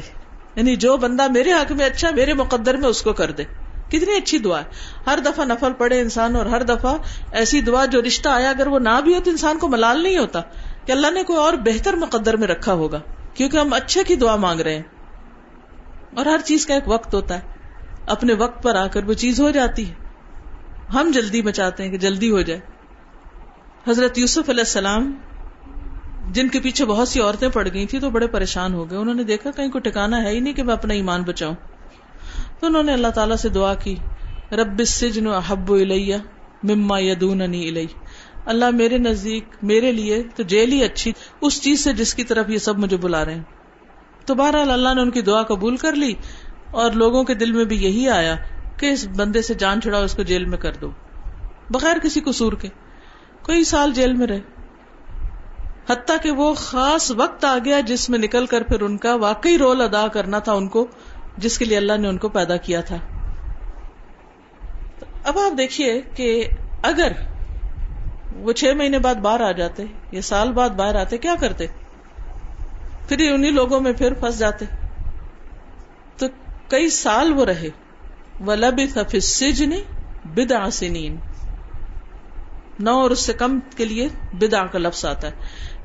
یعنی 0.55 0.75
جو 0.75 0.97
بندہ 0.97 1.27
میرے 1.31 1.51
حق 1.51 1.71
میں 1.71 1.85
اچھا 1.85 2.09
میرے 2.09 2.33
مقدر 2.33 2.77
میں 2.77 2.89
اس 2.89 3.01
کو 3.01 3.13
کر 3.13 3.31
دے۔ 3.31 3.43
کتنی 3.87 4.17
اچھی 4.17 4.37
دعا 4.37 4.59
ہے۔ 4.59 4.65
ہر 5.07 5.19
دفعہ 5.25 5.45
نفل 5.45 5.73
پڑے 5.73 6.01
انسان 6.01 6.35
اور 6.35 6.45
ہر 6.45 6.63
دفعہ 6.63 6.97
ایسی 7.31 7.61
دعا 7.61 7.85
جو 7.85 8.01
رشتہ 8.01 8.29
آیا، 8.29 8.49
اگر 8.49 8.67
وہ 8.67 8.79
نہ 8.79 9.01
بھی 9.03 9.15
ہو 9.15 9.19
تو 9.23 9.31
انسان 9.31 9.57
کو 9.57 9.67
ملال 9.67 10.03
نہیں 10.03 10.17
ہوتا 10.17 10.41
کہ 10.85 10.91
اللہ 10.91 11.11
نے 11.11 11.23
کوئی 11.23 11.39
اور 11.39 11.53
بہتر 11.53 11.93
مقدر 11.93 12.37
میں 12.37 12.47
رکھا 12.47 12.73
ہوگا، 12.73 12.99
کیونکہ 13.33 13.57
ہم 13.57 13.73
اچھے 13.73 14.03
کی 14.03 14.15
دعا 14.15 14.35
مانگ 14.35 14.59
رہے 14.59 14.75
ہیں۔ 14.75 14.83
اور 16.15 16.25
ہر 16.25 16.39
چیز 16.45 16.65
کا 16.65 16.73
ایک 16.73 16.83
وقت 16.87 17.13
ہوتا 17.13 17.35
ہے۔ 17.35 17.39
اپنے 18.05 18.33
وقت 18.33 18.63
پر 18.63 18.75
آ 18.75 18.87
کر 18.87 19.03
وہ 19.03 19.13
چیز 19.13 19.41
ہو 19.41 19.51
جاتی 19.51 19.89
ہے۔ 19.89 19.93
ہم 20.93 21.11
جلدی 21.13 21.41
مچاتے 21.41 21.83
ہیں 21.83 21.91
کہ 21.91 21.97
جلدی 21.97 22.29
ہو 22.29 22.41
جائے۔ 22.41 22.59
حضرت 23.87 24.17
یوسف 24.17 24.49
علیہ 24.49 24.61
السلام، 24.61 25.13
جن 26.31 26.47
کے 26.47 26.59
پیچھے 26.59 26.85
بہت 26.85 27.07
سی 27.07 27.21
عورتیں 27.21 27.49
پڑ 27.49 27.67
گئی 27.73 27.85
تھی 27.85 27.99
تو 27.99 28.09
بڑے 28.09 28.27
پریشان 28.27 28.73
ہو 28.73 28.89
گئے۔ 28.89 28.97
انہوں 28.97 29.15
نے 29.15 29.23
دیکھا 29.23 29.51
کہیں 29.51 29.71
کو 29.71 29.79
ٹکانا 29.79 30.23
ہے 30.23 30.29
ہی 30.29 30.39
نہیں 30.39 30.53
کہ 30.53 30.63
میں 30.63 30.73
اپنا 30.73 30.93
ایمان 30.93 31.23
بچاؤں۔ 31.23 31.55
تو 32.59 32.67
انہوں 32.67 32.83
نے 32.83 32.93
اللہ 32.93 33.07
تعالیٰ 33.07 33.35
سے 33.35 33.49
دعا 33.49 33.73
کی، 33.73 33.95
رب 34.51 34.79
السجن 34.79 35.27
احب 35.27 35.73
الیہ 35.73 36.15
مما 36.63 36.99
یدوننی 36.99 37.67
الی 37.67 37.85
اللہ 38.45 38.69
میرے 38.69 38.97
نزدیک، 38.97 39.43
میرے 39.61 39.91
لیے 39.91 40.23
تو 40.35 40.43
جیل 40.43 40.71
ہی 40.71 40.83
اچھی، 40.83 41.11
اس 41.41 41.61
چیز 41.61 41.83
سے 41.83 41.93
جس 41.93 42.13
کی 42.13 42.23
طرف 42.23 42.49
یہ 42.49 42.57
سب 42.57 42.79
مجھے 42.79 42.97
بلا 42.97 43.25
رہے 43.25 43.35
ہیں۔ 43.35 43.43
تو 44.25 44.35
بہرحال 44.35 44.71
اللہ 44.71 44.93
نے 44.93 45.01
ان 45.01 45.11
کی 45.11 45.21
دعا 45.21 45.43
قبول 45.43 45.77
کر 45.77 45.95
لی 45.95 46.13
اور 46.71 46.91
لوگوں 46.91 47.23
کے 47.23 47.33
دل 47.33 47.51
میں 47.51 47.65
بھی 47.65 47.83
یہی 47.83 48.09
آیا 48.09 48.35
کہ 48.79 48.85
اس 48.85 49.07
بندے 49.17 49.41
سے 49.41 49.53
جان 49.53 49.81
چھڑاؤ، 49.81 50.03
اس 50.03 50.15
کو 50.15 50.23
جیل 50.23 50.45
میں 50.45 50.57
کر 50.57 50.71
دو۔ 50.73 50.91
بغیر 51.69 51.97
کسی 51.97 52.21
قصور 52.21 52.53
کے۔ 52.53 52.67
کوئی 53.43 53.63
سال 53.63 53.91
جیل 53.91 54.13
میں 54.13 54.27
رہے۔ 54.27 54.39
حتیٰ 55.89 56.17
کہ 56.23 56.31
وہ 56.31 56.53
خاص 56.53 57.11
وقت 57.11 57.45
آ 57.45 57.57
گیا 57.65 57.79
جس 57.79 58.09
میں 58.09 58.19
نکل 58.19 58.45
کر 58.45 58.63
پھر 58.63 58.81
ان 58.81 58.97
کا 58.97 59.15
واقعی 59.15 59.57
رول 59.57 59.81
ادا 59.81 60.07
کرنا 60.07 60.39
تھا 60.39 60.53
ان 60.53 60.67
کو۔ 60.67 60.87
جس 61.37 61.57
کے 61.57 61.65
لیے 61.65 61.77
اللہ 61.77 61.97
نے 61.97 62.07
ان 62.07 62.17
کو 62.17 62.29
پیدا 62.29 62.57
کیا 62.57 62.81
تھا۔ 62.81 62.97
اب 65.23 65.37
آپ 65.39 65.57
دیکھیے 65.57 66.01
کہ 66.15 66.47
اگر 66.83 67.11
وہ 68.35 68.53
چھ 68.53 68.73
مہینے 68.75 68.99
بعد 68.99 69.15
باہر 69.15 69.41
آ 69.41 69.51
جاتے، 69.51 69.83
یا 70.11 70.21
سال 70.21 70.51
بعد 70.51 70.69
باہر 70.69 70.95
آتے، 70.95 71.17
کیا 71.17 71.35
کرتے؟ 71.39 71.65
پھر 73.09 73.31
انہیں 73.31 73.51
لوگوں 73.51 73.79
میں 73.79 73.93
پھر 73.93 74.13
پھنس 74.13 74.39
جاتے۔ 74.39 74.65
تو 76.17 76.25
کئی 76.69 76.89
سال 76.89 77.33
وہ 77.33 77.45
رہے۔ 77.45 77.69
وہ 78.39 78.55
لب 78.55 78.81
سجن 79.21 79.69
بدا 80.25 80.69
سنین 80.69 81.15
نو 82.79 82.99
اور 82.99 83.09
اس 83.09 83.19
سے 83.19 83.33
کم 83.33 83.59
کے 83.77 83.85
لیے 83.85 84.07
بدا 84.33 84.65
کا 84.65 84.79
لفظ 84.79 85.05
آتا 85.05 85.27
ہے۔ 85.27 85.31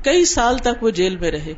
کئی 0.03 0.25
سال 0.25 0.57
تک 0.57 0.83
وہ 0.83 0.89
جیل 0.89 1.17
میں 1.17 1.31
رہے۔ 1.31 1.53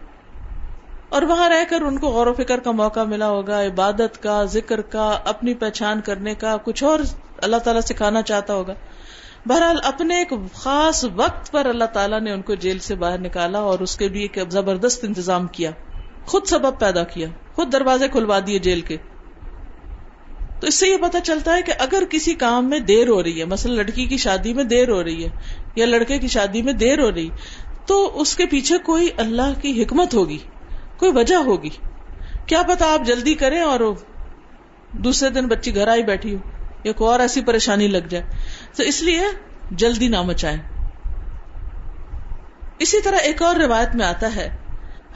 اور 1.16 1.24
وہاں 1.24 1.50
رہ 1.50 1.64
کر 1.70 1.82
ان 1.82 1.98
کو 1.98 2.08
غور 2.08 2.28
و 2.28 2.34
فکر 2.34 2.60
کا 2.60 2.72
موقع 2.72 3.04
ملا 3.04 3.28
ہوگا، 3.28 3.66
عبادت 3.66 4.24
کا، 4.24 4.44
ذکر 4.44 4.82
کا، 4.82 5.20
اپنی 5.26 5.54
پہچان 5.54 6.02
کرنے 6.02 6.36
کا، 6.36 6.58
کچھ 6.58 6.84
اور 6.84 7.00
اللہ 7.38 7.56
تعالیٰ 7.56 7.82
سکھانا 7.82 8.22
چاہتا 8.22 8.54
ہوگا۔ 8.54 8.74
بہرحال 9.46 9.78
اپنے 9.84 10.18
ایک 10.18 10.34
خاص 10.54 11.06
وقت 11.16 11.52
پر 11.52 11.66
اللہ 11.66 11.84
تعالیٰ 11.84 12.22
نے 12.22 12.32
ان 12.32 12.42
کو 12.42 12.56
جیل 12.56 12.80
سے 12.80 12.96
باہر 12.96 13.18
نکالا 13.20 13.60
اور 13.60 13.80
اس 13.80 13.98
کے 13.98 14.08
بھی 14.08 14.22
ایک 14.22 14.38
زبردست 14.50 15.04
انتظام 15.04 15.48
کیا۔ 15.48 15.72
خود 16.26 16.46
سبب 16.46 16.80
پیدا 16.80 17.04
کیا، 17.04 17.28
خود 17.56 17.74
دروازے 17.74 18.08
کھلوا 18.08 18.40
دیے 18.48 18.60
جیل 18.60 18.82
کے۔ 18.82 18.98
تو 20.60 20.68
اس 20.68 20.76
سے 20.76 20.88
یہ 20.88 20.98
پتا 20.98 21.20
چلتا 21.20 21.56
ہے 21.56 21.62
کہ 21.62 21.74
اگر 21.80 22.04
کسی 22.10 22.34
کام 22.34 22.70
میں 22.70 22.80
دیر 22.80 23.08
ہو 23.08 23.24
رہی 23.24 23.40
ہے، 23.40 23.46
مثلا 23.46 23.74
لڑکی 23.74 24.06
کی 24.06 24.18
شادی 24.18 24.54
میں 24.54 24.64
دیر 24.64 24.90
ہو 24.90 25.04
رہی 25.04 25.24
ہے 25.24 25.30
یا 25.76 25.86
لڑکے 25.86 26.18
کی 26.18 26.28
شادی 26.28 26.62
میں 26.62 26.74
دیر 26.74 27.00
ہو 27.00 27.12
رہی، 27.12 27.30
تو 27.86 28.22
اس 28.22 28.36
کے 28.36 28.46
پیچھے 28.46 28.78
کوئی 28.78 29.10
اللہ 29.18 29.54
کی 29.62 29.84
حکمت 29.84 30.14
ہوگی۔ 30.14 30.38
کوئی 31.00 31.12
وجہ 31.12 31.36
ہوگی؟ 31.36 31.70
کیا 32.48 32.62
پتا 32.62 32.94
آپ 32.94 33.06
جلدی 33.06 33.34
کریں 33.34 33.62
اور 33.62 33.80
دوسرے 35.04 35.30
دن 35.30 35.48
بچی 35.48 35.76
گھر 35.76 35.88
آئی 35.88 36.04
بیٹھی 36.04 36.36
ہو، 36.36 36.40
یا 36.84 36.92
کوئی 36.92 37.12
اور 37.12 37.20
ایسی 37.20 37.42
پریشانی 37.42 37.88
لگ 37.88 38.08
جائے۔ 38.10 38.24
تو 38.78 38.84
اس 38.84 39.02
لیے 39.04 39.24
جلدی 39.72 40.08
نہ 40.08 40.22
مچائیں۔ 40.22 40.58
اسی 42.80 43.02
طرح 43.02 43.16
ایک 43.16 43.42
اور 43.42 43.56
روایت 43.56 43.96
میں 43.96 44.06
آتا 44.06 44.36
ہے، 44.36 44.58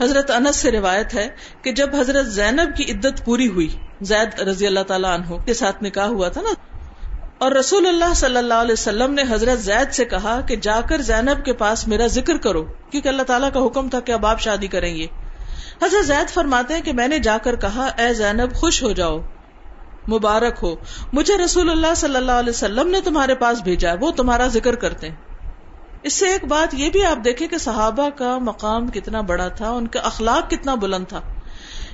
حضرت 0.00 0.30
انس 0.30 0.56
سے 0.56 0.70
روایت 0.70 1.14
ہے 1.14 1.28
کہ 1.62 1.72
جب 1.72 1.94
حضرت 1.96 2.26
زینب 2.26 2.76
کی 2.76 2.84
عدت 2.92 3.24
پوری 3.24 3.48
ہوئی، 3.48 3.68
زید 4.00 4.40
رضی 4.40 4.66
اللہ 4.66 4.80
تعالیٰ 4.80 5.10
عنہ 5.10 5.36
کے 5.44 5.54
ساتھ 5.54 5.82
نکاح 5.84 6.06
ہوا 6.06 6.28
تھا 6.28 6.40
نا، 6.40 6.54
اور 7.38 7.52
رسول 7.52 7.86
اللہ 7.86 8.14
صلی 8.14 8.36
اللہ 8.36 8.54
علیہ 8.54 8.72
وسلم 8.72 9.14
نے 9.14 9.22
حضرت 9.30 9.58
زید 9.58 9.92
سے 9.92 10.04
کہا 10.04 10.40
کہ 10.40 10.56
جا 10.56 10.80
کر 10.80 11.02
زینب 11.02 11.44
کے 11.44 11.52
پاس 11.52 11.88
میرا 11.88 12.06
ذکر 12.06 12.36
کرو، 12.36 12.62
کیونکہ 12.90 13.08
اللہ 13.08 13.22
تعالیٰ 13.22 13.52
کا 13.52 13.64
حکم 13.66 13.88
تھا 13.88 14.00
کہ 14.00 14.12
اب 14.12 14.26
آپ 14.26 14.40
شادی 14.40 14.66
کریں 14.66 14.96
گے۔ 14.96 15.06
حضرت 15.82 16.06
زید 16.06 16.30
فرماتے 16.30 16.74
ہیں 16.74 16.80
کہ 16.80 16.92
میں 16.92 17.08
نے 17.08 17.18
جا 17.18 17.38
کر 17.38 17.56
کہا، 17.56 17.86
اے 17.86 18.14
زینب، 18.14 18.54
خوش 18.54 18.82
ہو 18.82 18.92
جاؤ، 18.92 19.18
مبارک 20.08 20.58
ہو۔ 20.62 20.74
مجھے 21.12 21.38
رسول 21.38 21.70
اللہ 21.70 21.94
صلی 21.96 22.16
اللہ 22.16 22.32
علیہ 22.32 22.50
وسلم 22.50 22.88
نے 22.88 23.00
تمہارے 23.00 23.34
پاس 23.34 23.62
بھیجا 23.62 23.94
وہ 24.00 24.10
تمہارا 24.10 24.46
ذکر 24.46 24.74
کرتے 24.74 25.08
ہیں۔ 25.08 25.16
اس 26.02 26.12
سے 26.12 26.26
ایک 26.26 26.44
بات 26.44 26.74
یہ 26.74 26.90
بھی 26.90 27.04
آپ 27.04 27.24
دیکھیں 27.24 27.48
کہ 27.48 27.58
صحابہ 27.58 28.08
کا 28.10 28.38
مقام 28.38 28.88
کتنا 28.88 29.20
بڑا 29.20 29.48
تھا، 29.48 29.70
ان 29.70 29.86
کا 29.86 30.00
اخلاق 30.00 30.50
کتنا 30.50 30.74
بلند 30.74 31.04
تھا۔ 31.08 31.20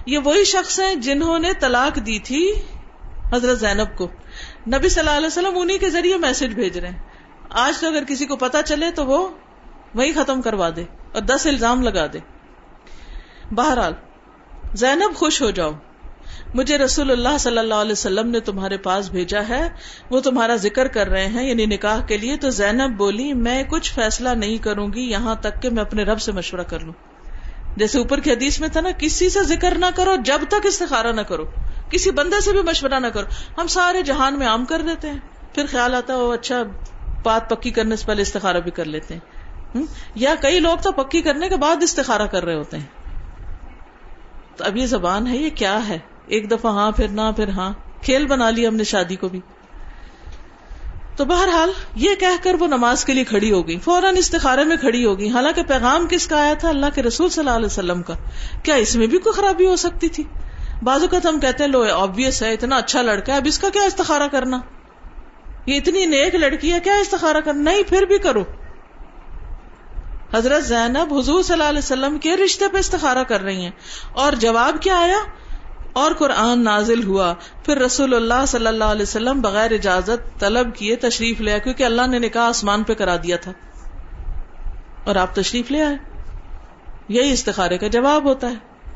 یہ 0.07 0.18
وہی 0.18 0.44
شخص 0.44 0.81
ہیں 0.81 0.94
جنہوں 0.94 1.38
نے 1.38 1.52
طلاق 1.61 1.96
دی 1.96 2.18
تھی 2.18 2.52
حضرت 3.33 3.59
زینب 3.59 3.98
کو۔ 3.98 4.09
نبی 4.66 4.88
صلی 4.88 5.00
اللہ 5.00 5.16
علیہ 5.16 5.26
وسلم 5.26 5.59
انہیں 5.59 5.79
کے 5.79 5.90
ذریعے 5.90 6.16
میسج 6.16 6.55
بھیج 6.55 6.79
رہے 6.79 6.88
ہیں۔ 6.88 6.98
آج 7.50 7.81
تو 7.81 7.87
اگر 7.87 8.05
کسی 8.05 8.26
کو 8.26 8.37
پتا 8.37 8.62
چلے 8.62 8.90
تو 8.90 9.07
وہ 9.07 9.29
وہی 9.94 10.12
ختم 10.12 10.42
کروا 10.42 10.68
دے 10.76 10.85
اور 11.14 11.22
دس 11.22 11.46
الزام 11.46 11.83
لگا 11.83 12.07
دے۔ 12.12 12.18
بہرحال، 13.50 13.92
زینب 14.74 15.16
خوش 15.16 15.42
ہو 15.42 15.50
جاؤ۔ 15.50 15.70
مجھے 16.54 16.78
رسول 16.78 17.11
اللہ 17.11 17.38
صلی 17.40 17.59
اللہ 17.59 17.74
علیہ 17.74 17.92
وسلم 17.92 18.30
نے 18.30 18.40
تمہارے 18.40 18.76
پاس 18.76 19.11
بھیجا 19.11 19.40
ہے۔ 19.48 19.68
وہ 20.11 20.20
تمہارا 20.20 20.56
ذکر 20.56 20.88
کر 20.88 21.09
رہے 21.09 21.26
ہیں 21.26 21.48
یعنی 21.48 21.66
نکاح 21.66 22.06
کے 22.06 22.16
لیے۔ 22.16 22.37
تو 22.37 22.50
زینب 22.50 22.96
بولی، 22.96 23.32
میں 23.32 23.62
کچھ 23.62 23.92
فیصلہ 23.92 24.28
نہیں 24.28 24.59
کروں 24.59 24.88
گی، 24.94 25.11
یہاں 25.11 25.35
تک 25.35 25.62
کہ 25.62 25.70
میں 25.70 25.82
اپنے 25.82 26.02
رب 26.02 26.20
سے 26.20 26.32
مشورہ 26.32 26.61
کر 26.61 26.80
لوں۔ 26.80 26.92
جیسے 27.76 27.98
اوپر 27.98 28.20
کی 28.20 28.32
حدیث 28.32 28.61
میں 28.61 28.68
تھا 28.68 28.80
نا، 28.80 28.88
کسی 28.98 29.30
سے 29.30 29.42
ذکر 29.42 29.78
نہ 29.78 29.87
کرو، 29.94 30.16
جب 30.24 30.38
تک 30.48 30.66
استخارہ 30.66 31.12
نہ 31.12 31.20
کرو۔ 31.20 31.44
کسی 31.90 32.11
بندے 32.11 32.40
سے 32.40 32.52
بھی 32.52 32.62
مشورہ 32.62 32.98
نہ 32.98 33.06
کرو۔ 33.06 33.61
ہم 33.61 33.66
سارے 33.66 34.02
جہان 34.02 34.38
میں 34.38 34.46
عام 34.46 34.64
کر 34.64 34.82
دیتے 34.82 35.11
ہیں۔ 35.11 35.18
پھر 35.54 35.66
خیال 35.70 35.94
آتا 35.94 36.14
ہے 36.14 36.18
وہ 36.18 36.35
اچھا 36.35 36.62
بات 37.22 37.50
پکی 37.50 37.70
کرنے 37.70 37.96
سے 37.96 38.06
پہلے 38.06 38.22
استخارہ 38.22 38.56
بھی 38.56 38.70
کر 38.70 38.85
لیتے 38.85 39.14
ہیں۔ 39.14 39.20
یا 40.14 40.35
کئی 40.40 40.61
لوگ 40.61 40.76
تو 40.76 40.92
پکی 40.92 41.22
کرنے 41.22 41.48
کے 41.48 41.56
بعد 41.56 41.82
استخارہ 41.82 42.22
کر 42.22 42.44
رہے 42.44 42.54
ہوتے 42.54 42.78
ہیں۔ 42.78 43.05
تو 44.56 44.64
اب 44.64 44.76
یہ 44.76 44.86
زبان 44.86 45.26
ہے، 45.26 45.36
یہ 45.36 45.50
کیا 45.54 45.88
ہے؟ 45.88 45.98
ایک 46.26 46.50
دفعہ 46.50 46.72
ہاں 46.72 46.90
پھر 46.90 47.08
نہ، 47.08 47.30
پھر 47.36 47.48
ہاں۔ 47.48 47.72
کھیل 48.02 48.26
بنا 48.26 48.50
لیا 48.50 48.68
ہم 48.68 48.76
نے 48.76 48.84
شادی 48.84 49.16
کو 49.16 49.28
بھی۔ 49.28 49.40
تو 51.16 51.24
بہرحال 51.24 51.70
یہ 51.96 52.14
کہہ 52.14 52.42
کر 52.42 52.54
وہ 52.54 52.66
نماز 52.66 53.04
کے 53.04 53.14
لیے 53.14 53.24
کھڑی 53.24 53.52
ہو 53.52 53.68
گئی 53.68 53.78
فوراً 53.78 54.16
استخارے 54.16 54.64
میں 54.64 54.76
کھڑی 54.76 55.04
ہو 55.04 55.18
گئی 55.18 55.28
حالانکہ 55.28 55.62
پیغام 55.62 56.06
کس 56.10 56.26
کا 56.26 56.42
آیا 56.42 56.54
تھا؟ 56.54 56.68
اللہ 56.68 56.86
کے 56.94 57.02
رسول 57.02 57.28
صلی 57.28 57.44
اللہ 57.44 57.56
علیہ 57.56 57.66
وسلم 57.66 58.02
کا۔ 58.02 58.14
کیا 58.62 58.74
اس 58.74 58.96
میں 58.96 59.06
بھی 59.06 59.18
کوئی 59.18 59.32
خرابی 59.32 59.66
ہو 59.66 59.76
سکتی 59.76 60.08
تھی؟ 60.08 60.24
بازو 60.82 61.08
کا 61.08 61.18
تو 61.18 61.28
ہم 61.28 61.40
کہتے 61.40 61.64
ہیں، 61.64 61.70
لو 61.70 61.84
آبیس 61.94 62.42
ہے، 62.42 62.52
اتنا 62.52 62.76
اچھا 62.76 63.02
لڑکا 63.02 63.32
ہے، 63.32 63.38
اب 63.38 63.44
اس 63.46 63.58
کا 63.58 63.68
کیا 63.68 63.82
استخارہ 63.82 64.28
کرنا؟ 64.32 64.60
یہ 65.66 65.76
اتنی 65.76 66.06
نیک 66.06 66.34
لڑکی 66.34 66.72
ہے، 66.72 66.80
کیا 66.80 66.94
استخارہ 66.94 67.36
کرنا؟ 67.36 67.62
نہیں، 67.62 67.82
پھر 67.88 68.02
بھی 68.02 68.18
کرو۔ 68.18 68.44
حضرت 70.34 70.64
زینب 70.64 71.14
حضور 71.14 71.42
صلی 71.42 71.52
اللہ 71.52 71.64
علیہ 71.64 71.78
وسلم 71.78 72.18
کے 72.18 72.36
رشتے 72.36 72.68
پہ 72.68 72.78
استخارہ 72.78 73.24
کر 73.24 73.40
رہی 73.40 73.62
ہیں۔ 73.62 73.70
اور 74.12 74.32
جواب 74.32 74.82
کیا 74.82 74.98
آیا؟ 74.98 75.18
اور 75.92 76.12
قرآن 76.12 76.64
نازل 76.64 77.04
ہوا۔ 77.04 77.34
پھر 77.64 77.78
رسول 77.78 78.14
اللہ 78.14 78.46
صلی 78.48 78.66
اللہ 78.66 78.84
علیہ 78.84 79.02
وسلم 79.02 79.40
بغیر 79.40 79.72
اجازت 79.72 80.40
طلب 80.40 80.74
کیے 80.74 80.96
تشریف 80.96 81.40
لیا 81.40 81.58
کیونکہ 81.58 81.84
اللہ 81.84 82.06
نے 82.06 82.18
نکاح 82.18 82.48
آسمان 82.48 82.82
پہ 82.82 82.94
کرا 82.94 83.16
دیا 83.16 83.36
تھا۔ 83.36 83.52
اور 85.04 85.16
آپ 85.16 85.34
تشریف 85.34 85.70
لے 85.70 85.82
آئے۔ 85.82 85.96
یہی 87.08 87.32
استخارے 87.32 87.78
کا 87.78 87.86
جواب 87.86 88.24
ہوتا 88.24 88.50
ہے 88.50 88.54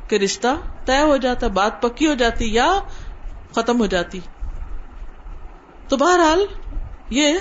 کہ 0.08 0.16
رشتہ 0.16 0.48
طے 0.84 1.00
ہو 1.00 1.16
جاتا، 1.16 1.46
بات 1.46 1.82
پکی 1.82 2.06
ہو 2.06 2.14
جاتی 2.14 2.54
یا 2.54 2.80
ختم 3.54 3.80
ہو 3.80 3.86
جاتی۔ 3.86 4.20
تو 5.88 5.96
بہرحال 5.96 6.44
یہ 7.10 7.38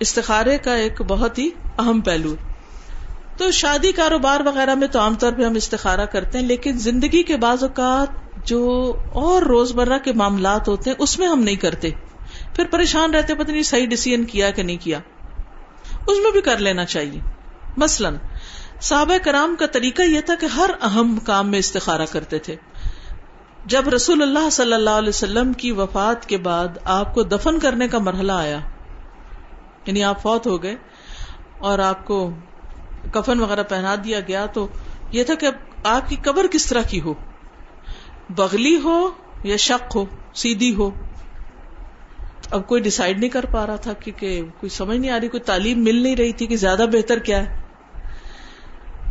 استخارے 0.00 0.58
کا 0.58 0.74
ایک 0.74 1.02
بہت 1.02 1.38
ہی 1.38 1.50
اہم 1.78 2.00
پہلو 2.00 2.34
تو 3.40 3.50
شادی 3.50 3.92
کاروبار 3.92 4.40
وغیرہ 4.40 4.74
میں 4.74 4.88
تو 4.88 5.00
عام 5.00 5.14
طور 5.14 5.32
پہ 5.32 5.42
ہم 5.42 5.54
استخارہ 5.54 6.06
کرتے 6.06 6.38
ہیں، 6.38 6.46
لیکن 6.46 6.78
زندگی 6.78 7.22
کے 7.22 7.36
بعض 7.36 7.62
اوقات 7.62 8.08
جو 8.48 8.94
اور 9.12 9.42
روز 9.42 9.74
مرہ 9.74 9.98
کے 9.98 10.12
معاملات 10.12 10.68
ہوتے 10.68 10.90
ہیں، 10.90 10.96
اس 10.98 11.18
میں 11.18 11.28
ہم 11.28 11.42
نہیں 11.42 11.56
کرتے۔ 11.56 11.90
پھر 12.56 12.64
پریشان 12.70 13.14
رہتے، 13.14 13.34
پتہ 13.34 13.50
نہیں 13.50 13.62
صحیح 13.62 13.86
ڈسیزن 13.86 14.24
کیا 14.24 14.50
کہ 14.50 14.62
نہیں 14.62 14.76
کیا۔ 14.76 14.98
اس 16.06 16.18
میں 16.22 16.32
بھی 16.32 16.40
کر 16.40 16.58
لینا 16.58 16.84
چاہیے۔ 16.84 17.20
مثلاً، 17.76 18.16
صحابہ 18.80 19.24
کرام 19.24 19.56
کا 19.58 19.66
طریقہ 19.66 20.02
یہ 20.02 20.20
تھا 20.20 20.34
کہ 20.34 20.46
ہر 20.46 20.70
اہم 20.82 21.18
کام 21.24 21.50
میں 21.50 21.58
استخارہ 21.58 22.04
کرتے 22.12 22.38
تھے۔ 22.38 22.56
جب 23.64 23.88
رسول 23.88 24.22
اللہ 24.22 24.50
صلی 24.50 24.72
اللہ 24.72 24.90
علیہ 24.90 25.08
وسلم 25.08 25.52
کی 25.52 25.72
وفات 25.72 26.26
کے 26.26 26.36
بعد 26.36 26.68
آپ 26.84 27.14
کو 27.14 27.22
دفن 27.22 27.58
کرنے 27.58 27.88
کا 27.88 27.98
مرحلہ 27.98 28.32
آیا 28.32 28.58
یعنی 29.86 30.04
آپ 30.04 30.22
فوت 30.22 30.46
ہو 30.46 30.62
گئے 30.62 30.76
اور 31.58 31.78
آپ 31.78 32.06
کو 32.06 32.30
کفن 33.12 33.40
وغیرہ 33.40 33.62
پہنا 33.62 33.94
دیا 34.04 34.20
گیا 34.20 34.46
تو 34.46 34.68
یہ 35.12 35.24
تھا 35.24 35.34
کہ 35.34 35.46
آپ 35.84 36.08
کی 36.08 36.16
قبر 36.24 36.46
کس 36.46 36.66
طرح 36.66 36.82
کی 36.82 37.00
ہو؟ 37.00 37.14
بغلی 38.30 38.80
ہو 38.84 39.10
یا 39.44 39.56
شک 39.56 39.92
ہو؟ 39.94 40.04
سیدھی 40.34 40.74
ہو؟ 40.74 40.90
اب 42.50 42.66
کوئی 42.66 42.82
ڈسائڈ 42.82 43.18
نہیں 43.18 43.30
کر 43.30 43.44
پا 43.44 43.66
رہا 43.66 43.76
تھا 43.76 43.92
کہ 43.92 44.42
کوئی 44.58 44.70
سمجھ 44.70 44.98
نہیں 44.98 45.10
آ 45.10 45.20
رہی، 45.20 45.28
کوئی 45.28 45.40
تعلیم 45.40 45.84
مل 45.84 46.02
نہیں 46.02 46.16
رہی 46.16 46.32
تھی 46.32 46.46
کہ 46.46 46.56
زیادہ 46.56 46.84
بہتر 46.92 47.18
کیا 47.18 47.50
ہے۔ 47.50 47.60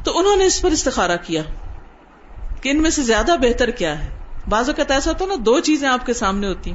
تو 0.04 0.20
انہوں 0.20 0.36
نے 0.36 0.46
اس 0.46 0.62
پر 0.62 0.72
استخارا 0.72 1.16
کیا 1.16 1.42
کہ 2.62 2.70
ان 2.70 2.82
میں 2.82 2.90
سے 2.90 3.02
زیادہ 3.02 3.36
بہتر 3.42 3.70
کیا 3.70 4.06
ہے۔ 4.06 4.10
بعض 4.50 4.70
اوقات 4.70 4.92
ایسا 4.92 5.12
ہوتا 5.12 5.26
نا، 5.26 5.34
دو 5.40 5.60
چیزیں 5.60 5.90
آپ 5.90 6.06
کے 6.06 6.14
سامنے 6.14 6.48
ہوتی 6.48 6.74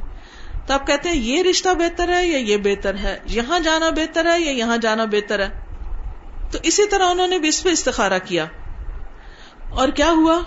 تو 0.66 0.74
آپ 0.74 0.86
کہتے 0.86 1.08
ہیں، 1.08 1.16
یہ 1.16 1.42
رشتہ 1.42 1.68
بہتر 1.68 2.08
ہے 2.08 2.26
یا 2.26 2.38
یہ 2.38 2.56
بہتر 2.56 2.94
ہے؟ 2.94 3.18
یہاں 3.24 3.60
جانا 3.60 3.90
بہتر 3.90 4.32
ہے 4.32 4.40
یا 4.40 4.50
یہاں 4.50 4.76
جانا 4.76 5.04
بہتر 5.04 5.38
ہے؟ 5.38 5.63
تو 6.50 6.58
اسی 6.62 6.88
طرح 6.88 7.04
انہوں 7.04 7.26
نے 7.26 7.38
بھی 7.38 7.48
اس 7.48 7.62
پہ 7.62 7.68
استخارا 7.68 8.18
کیا۔ 8.18 8.46
اور 9.70 9.88
کیا 9.88 10.10
ہوا؟ 10.10 10.40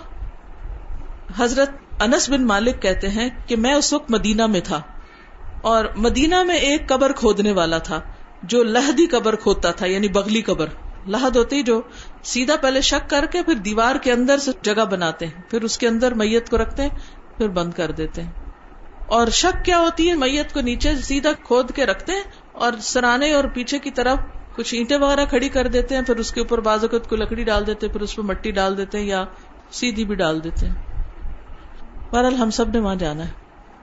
حضرت 1.38 1.70
انس 2.00 2.30
بن 2.30 2.46
مالک 2.46 2.82
کہتے 2.82 3.08
ہیں 3.08 3.28
کہ 3.46 3.56
میں 3.56 3.74
اس 3.74 3.92
وقت 3.92 4.10
مدینہ 4.10 4.46
میں 4.46 4.60
تھا 4.64 4.80
اور 5.62 5.84
مدینہ 5.96 6.42
میں 6.42 6.56
ایک 6.56 6.88
قبر 6.88 7.12
کھودنے 7.12 7.52
والا 7.52 7.78
تھا 7.78 8.00
جو 8.42 8.62
لہدی 8.62 9.06
قبر 9.06 9.36
کھودتا 9.36 9.70
تھا 9.70 9.86
یعنی 9.86 10.08
بغلی 10.08 10.42
قبر۔ 10.42 10.66
لہد 11.06 11.36
ہوتی 11.36 11.62
جو 11.62 11.82
سیدھا 12.22 12.56
پہلے 12.56 12.80
شک 12.80 13.10
کر 13.10 13.26
کے 13.26 13.42
پھر 13.42 13.54
دیوار 13.54 13.96
کے 13.96 14.12
اندر 14.12 14.38
سے 14.38 14.50
جگہ 14.62 14.84
بناتے 14.84 15.26
ہیں، 15.26 15.42
پھر 15.50 15.62
اس 15.62 15.78
کے 15.78 15.88
اندر 15.88 16.14
میت 16.14 16.50
کو 16.50 16.58
رکھتے 16.58 16.82
ہیں، 16.82 16.90
پھر 17.36 17.48
بند 17.48 17.72
کر 17.72 17.90
دیتے 17.90 18.22
ہیں۔ 18.22 18.32
اور 19.06 19.26
شک 19.26 19.64
کیا 19.64 19.78
ہوتی 19.78 20.08
ہے؟ 20.08 20.14
میت 20.14 20.52
کو 20.52 20.60
نیچے 20.60 20.96
سیدھا 20.96 21.32
کھود 21.32 21.72
کے 21.72 21.86
رکھتے 21.86 22.12
ہیں 22.12 22.22
اور 22.52 22.72
سرانے 22.80 23.32
اور 23.32 23.44
پیچھے 23.44 23.78
کی 23.78 23.90
طرف 23.90 24.18
کچھ 24.58 24.74
اینٹیں 24.74 24.96
وغیرہ 24.96 25.24
کھڑی 25.24 25.48
کر 25.48 25.66
دیتے 25.66 25.94
ہیں، 25.94 26.02
پھر 26.02 26.16
اس 26.16 26.30
کے 26.30 26.40
اوپر 26.40 26.60
بازوقت 26.60 27.08
کو 27.10 27.16
لکڑی 27.16 27.44
ڈال 27.44 27.66
دیتے 27.66 27.86
ہیں، 27.86 27.92
پھر 27.92 28.00
اس 28.00 28.16
پہ 28.16 28.22
مٹی 28.22 28.50
ڈال 28.50 28.76
دیتے 28.76 28.98
ہیں 28.98 29.06
یا 29.06 29.24
سیدھی 29.70 30.04
بھی 30.04 30.14
ڈال 30.14 30.44
دیتے 30.44 30.66
ہیں۔ 30.66 30.74
بہرحال 32.10 32.34
ہم 32.34 32.50
سب 32.50 32.68
نے 32.68 32.78
وہاں 32.78 32.94
جانا 32.94 33.24
ہے، 33.24 33.32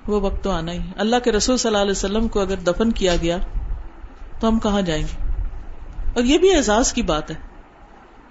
وہ 0.08 0.22
وقت 0.22 0.44
تو 0.44 0.52
آنا 0.52 0.72
ہی 0.72 0.80
اللہ 0.98 1.16
کے 1.24 1.32
رسول 1.32 1.58
صلی 1.58 1.70
اللہ 1.70 1.82
علیہ 1.82 1.92
وسلم 1.92 2.28
کو 2.28 2.40
اگر 2.40 2.56
دفن 2.56 2.92
کیا 2.92 3.16
گیا 3.22 3.38
تو 4.40 4.48
ہم 4.48 4.60
کہاں 4.60 4.82
جائیں 4.82 5.04
گے؟ 5.04 5.34
اور 6.16 6.24
یہ 6.24 6.38
بھی 6.38 6.56
اعزاز 6.56 6.94
کی 6.94 7.02
بات 7.02 7.32
ہے۔ 7.32 7.36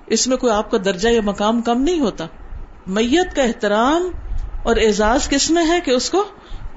اس 0.07 0.27
میں 0.27 0.37
کوئی 0.37 0.53
آپ 0.53 0.71
کا 0.71 0.79
درجہ 0.85 1.09
یا 1.09 1.21
مقام 1.25 1.61
کم 1.63 1.83
نہیں 1.83 2.01
ہوتا۔ 2.01 2.27
میت 2.87 3.37
کا 3.37 3.43
احترام 3.43 4.11
اور 4.63 4.77
اعزاز 4.77 5.29
کس 5.29 5.51
میں 5.51 5.67
ہے 5.67 5.81
کہ 5.81 5.91
اس 5.91 6.11
کو 6.11 6.25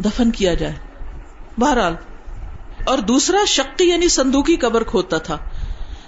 دفن 0.05 0.31
کیا 0.31 0.53
جائے؟ 0.53 0.73
بہرحال، 1.57 1.95
اور 2.85 2.97
دوسرا 2.97 3.37
شکتی 3.47 3.85
یعنی 3.85 4.07
صندوقی 4.07 4.55
قبر 4.55 4.83
کھوتا 4.83 5.17
تھا۔ 5.17 5.37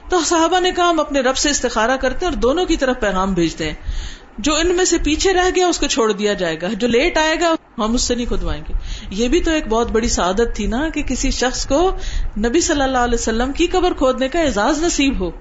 تو 0.09 0.19
صحابہ 0.19 0.59
نے 0.59 0.71
کہا، 0.71 0.89
ہم 0.89 0.99
اپنے 0.99 1.19
رب 1.19 1.37
سے 1.37 1.49
استخارا 1.49 1.95
کرتے 1.95 2.25
ہیں 2.25 2.33
اور 2.33 2.41
دونوں 2.41 2.65
کی 2.65 2.77
طرف 2.77 2.99
پیغام 2.99 3.33
بھیجتے 3.33 3.67
ہیں۔ 3.67 3.73
جو 4.37 4.55
ان 4.55 4.75
میں 4.75 4.85
سے 4.85 4.97
پیچھے 4.97 5.33
رہ 5.33 5.49
گیا، 5.55 5.67
اس 5.67 5.79
کو 5.79 5.87
چھوڑ 5.87 6.11
دیا 6.11 6.33
جائے 6.33 6.61
گا۔ 6.61 6.67
جو 6.73 6.87
لیٹ 6.87 7.17
آئے 7.17 7.35
گا، 7.39 7.55
ہم 7.77 7.93
اس 7.93 8.01
سے 8.01 8.15
نہیں 8.15 8.25
کھدوائیں 8.25 8.63
گے۔ 8.69 8.73
یہ 9.09 9.27
بھی 9.27 9.39
تو 9.39 9.51
ایک 9.51 9.67
بہت 9.67 9.91
بڑی 9.91 10.07
سعادت 10.07 10.55
تھی 10.55 10.67
نا 10.67 10.89
کہ 10.89 11.03
کسی 11.03 11.31
شخص 11.31 11.67
کو 11.67 11.95
نبی 12.37 12.61
صلی 12.61 12.81
اللہ 12.81 12.97
علیہ 12.97 13.15
وسلم 13.15 13.51
کی 13.51 13.67
قبر 13.67 13.93
کھودنے 13.93 14.29
کا 14.29 14.39
اعزاز 14.39 14.83
نصیب 14.83 15.19
ہو۔ 15.19 15.31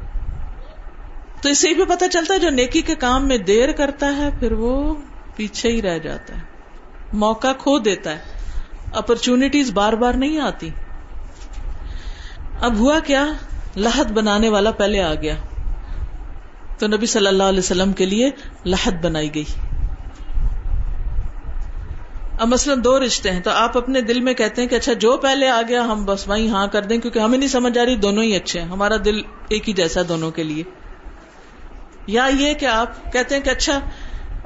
تو 1.43 1.49
اس 1.49 1.59
سے 1.59 1.75
بھی 1.75 1.85
پتا 1.85 2.09
چلتا 2.09 2.35
ہے، 2.35 2.39
جو 2.39 2.51
نیکی 2.51 2.83
کے 2.83 2.95
کام 2.95 3.29
میں 3.29 3.39
دیر 3.39 3.73
کرتا 3.73 4.17
ہے، 4.17 4.29
پھر 4.41 4.53
وہ 4.53 4.95
پیچھے 5.37 5.71
ہی 5.71 5.83
رہ 5.83 5.99
جاتا 5.99 6.35
ہے۔ 6.35 6.41
موقع 7.13 7.53
کھو 7.59 7.79
دیتا 7.79 8.11
ہے۔ 8.11 8.19
اپرچونٹیز 8.93 9.71
بار 9.71 9.93
بار 9.93 10.13
نہیں 10.13 10.41
آتی۔ 10.41 10.71
اب 12.61 12.79
ہوا 12.79 12.99
کیا؟ 12.99 13.27
لہد 13.77 14.11
بنانے 14.11 14.49
والا 14.49 14.71
پہلے 14.71 15.03
آ 15.03 15.15
گیا۔ 15.15 15.35
تو 16.79 16.87
نبی 16.87 17.07
صلی 17.07 17.27
اللہ 17.27 17.43
علیہ 17.43 17.59
وسلم 17.59 17.93
کے 17.93 18.07
لیے 18.07 18.31
لہد 18.65 19.05
بنائی 19.05 19.35
گئی۔ 19.35 19.45
اب 22.41 22.49
مثلاً 22.49 22.85
دو 22.85 23.05
رشتے 23.05 23.31
ہیں، 23.31 23.41
تو 23.41 23.51
آپ 23.51 23.79
اپنے 23.79 24.01
دل 24.01 24.21
میں 24.21 24.35
کہتے 24.35 24.63
ہیں 24.63 24.69
کہ 24.69 24.75
اچھا 24.75 24.93
جو 24.93 25.17
پہلے 25.17 25.49
آ 25.49 25.61
گیا، 25.69 25.85
ہم 25.85 26.05
بس 26.05 26.29
وہیں 26.29 26.49
ہاں 26.49 26.67
کر 26.67 26.83
دیں، 26.83 26.99
کیونکہ 26.99 27.19
ہمیں 27.19 27.39
نہیں 27.39 27.49
سمجھ 27.49 27.79
آ 27.79 27.85
رہی، 27.85 27.97
دونوں 27.97 28.23
ہی 28.23 28.37
اچھے 28.37 28.61
ہیں۔ 28.61 28.69
ہمارا 28.69 28.95
دل 29.05 29.21
ایک 29.49 29.69
ہی 29.69 29.75
جیسا 29.75 30.01
دونوں 30.09 30.31
کے 30.31 30.43
لیے۔ 30.43 30.63
یا 32.07 32.29
یہ 32.39 32.55
کہ 32.55 32.67
آپ 32.67 33.13
کہتے 33.13 33.35
ہیں 33.37 33.43
کہ 33.43 33.51
اچھا 33.51 33.81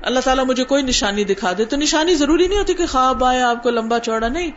اللہ 0.02 0.20
تعالیٰ 0.20 0.44
مجھے 0.44 0.64
کوئی 0.64 0.82
نشانی 0.82 1.24
دکھا 1.24 1.52
دے، 1.58 1.64
تو 1.64 1.76
نشانی 1.76 2.14
ضروری 2.14 2.46
نہیں 2.46 2.58
ہوتی 2.58 2.74
کہ 2.74 2.86
خواب 2.86 3.24
آئے، 3.24 3.42
آپ 3.42 3.62
کو 3.62 3.70
لمبا 3.70 3.98
چوڑا، 3.98 4.28
نہیں۔ 4.28 4.50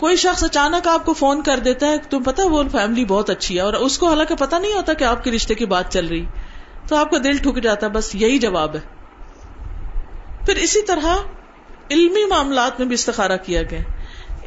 کوئی 0.00 0.16
شخص 0.16 0.44
اچانک 0.44 0.88
آپ 0.88 1.04
کو 1.04 1.12
فون 1.12 1.42
کر 1.42 1.58
دیتا 1.58 1.86
ہے 1.86 1.98
تم 1.98 2.22
پتا 2.22 2.42
وہ 2.44 2.62
فیملی 2.72 3.04
بہت 3.04 3.30
اچھی 3.30 3.56
ہے 3.56 3.60
اور 3.60 3.72
اس 3.72 3.98
کو 3.98 4.08
حالانکہ 4.08 4.34
پتا 4.34 4.58
نہیں 4.58 4.72
ہوتا 4.72 4.92
کہ 4.92 5.04
آپ 5.04 5.24
کے 5.24 5.30
رشتے 5.30 5.54
کی 5.54 5.66
بات 5.66 5.92
چل 5.92 6.06
رہی 6.06 6.26
تو 6.88 6.96
آپ 6.96 7.10
کا 7.10 7.18
دل 7.24 7.36
ٹھک 7.36 7.62
جاتا 7.62 7.86
ہے، 7.86 7.90
بس 7.90 8.14
یہی 8.14 8.38
جواب 8.38 8.76
ہے۔ 8.76 8.80
پھر 10.46 10.56
اسی 10.56 10.82
طرح 10.82 11.16
علمی 11.90 12.24
معاملات 12.24 12.78
میں 12.78 12.86
بھی 12.86 12.94
استخارہ 12.94 13.36
کیا 13.36 13.62
گیا۔ 13.62 13.78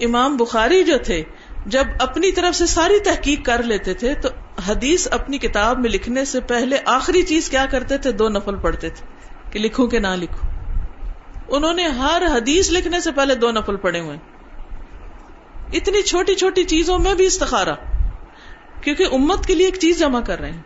امام 0.01 0.37
بخاری 0.37 0.83
جو 0.83 0.97
تھے، 0.97 1.23
جب 1.65 1.83
اپنی 1.99 2.31
طرف 2.31 2.55
سے 2.55 2.65
ساری 2.65 2.99
تحقیق 2.99 3.45
کر 3.45 3.63
لیتے 3.63 3.93
تھے 3.93 4.13
تو 4.13 4.29
حدیث 4.67 5.07
اپنی 5.11 5.37
کتاب 5.37 5.79
میں 5.79 5.89
لکھنے 5.89 6.25
سے 6.25 6.39
پہلے 6.39 6.77
آخری 6.85 7.21
چیز 7.21 7.49
کیا 7.49 7.65
کرتے 7.65 7.97
تھے؟ 7.97 8.11
دو 8.11 8.29
نفل 8.29 8.55
پڑھتے 8.55 8.89
تھے 8.89 9.05
کہ 9.51 9.59
لکھوں 9.59 9.87
کہ 9.87 9.99
نہ 9.99 10.15
لکھوں۔ 10.15 10.49
انہوں 11.47 11.73
نے 11.73 11.87
ہر 11.87 12.23
حدیث 12.37 12.71
لکھنے 12.71 12.99
سے 12.99 13.11
پہلے 13.11 13.35
دو 13.35 13.51
نفل 13.51 13.75
پڑے 13.75 13.99
ہوئے۔ 13.99 14.32
اتنی 15.73 16.01
چھوٹی 16.01 16.35
چھوٹی 16.35 16.63
چیزوں 16.63 16.99
میں 16.99 17.13
بھی 17.13 17.25
استخارا 17.25 17.73
کیونکہ 18.81 19.05
امت 19.11 19.45
کے 19.45 19.55
لیے 19.55 19.65
ایک 19.65 19.75
چیز 19.75 19.99
جمع 19.99 20.21
کر 20.21 20.39
رہے 20.39 20.51
ہیں۔ 20.51 20.61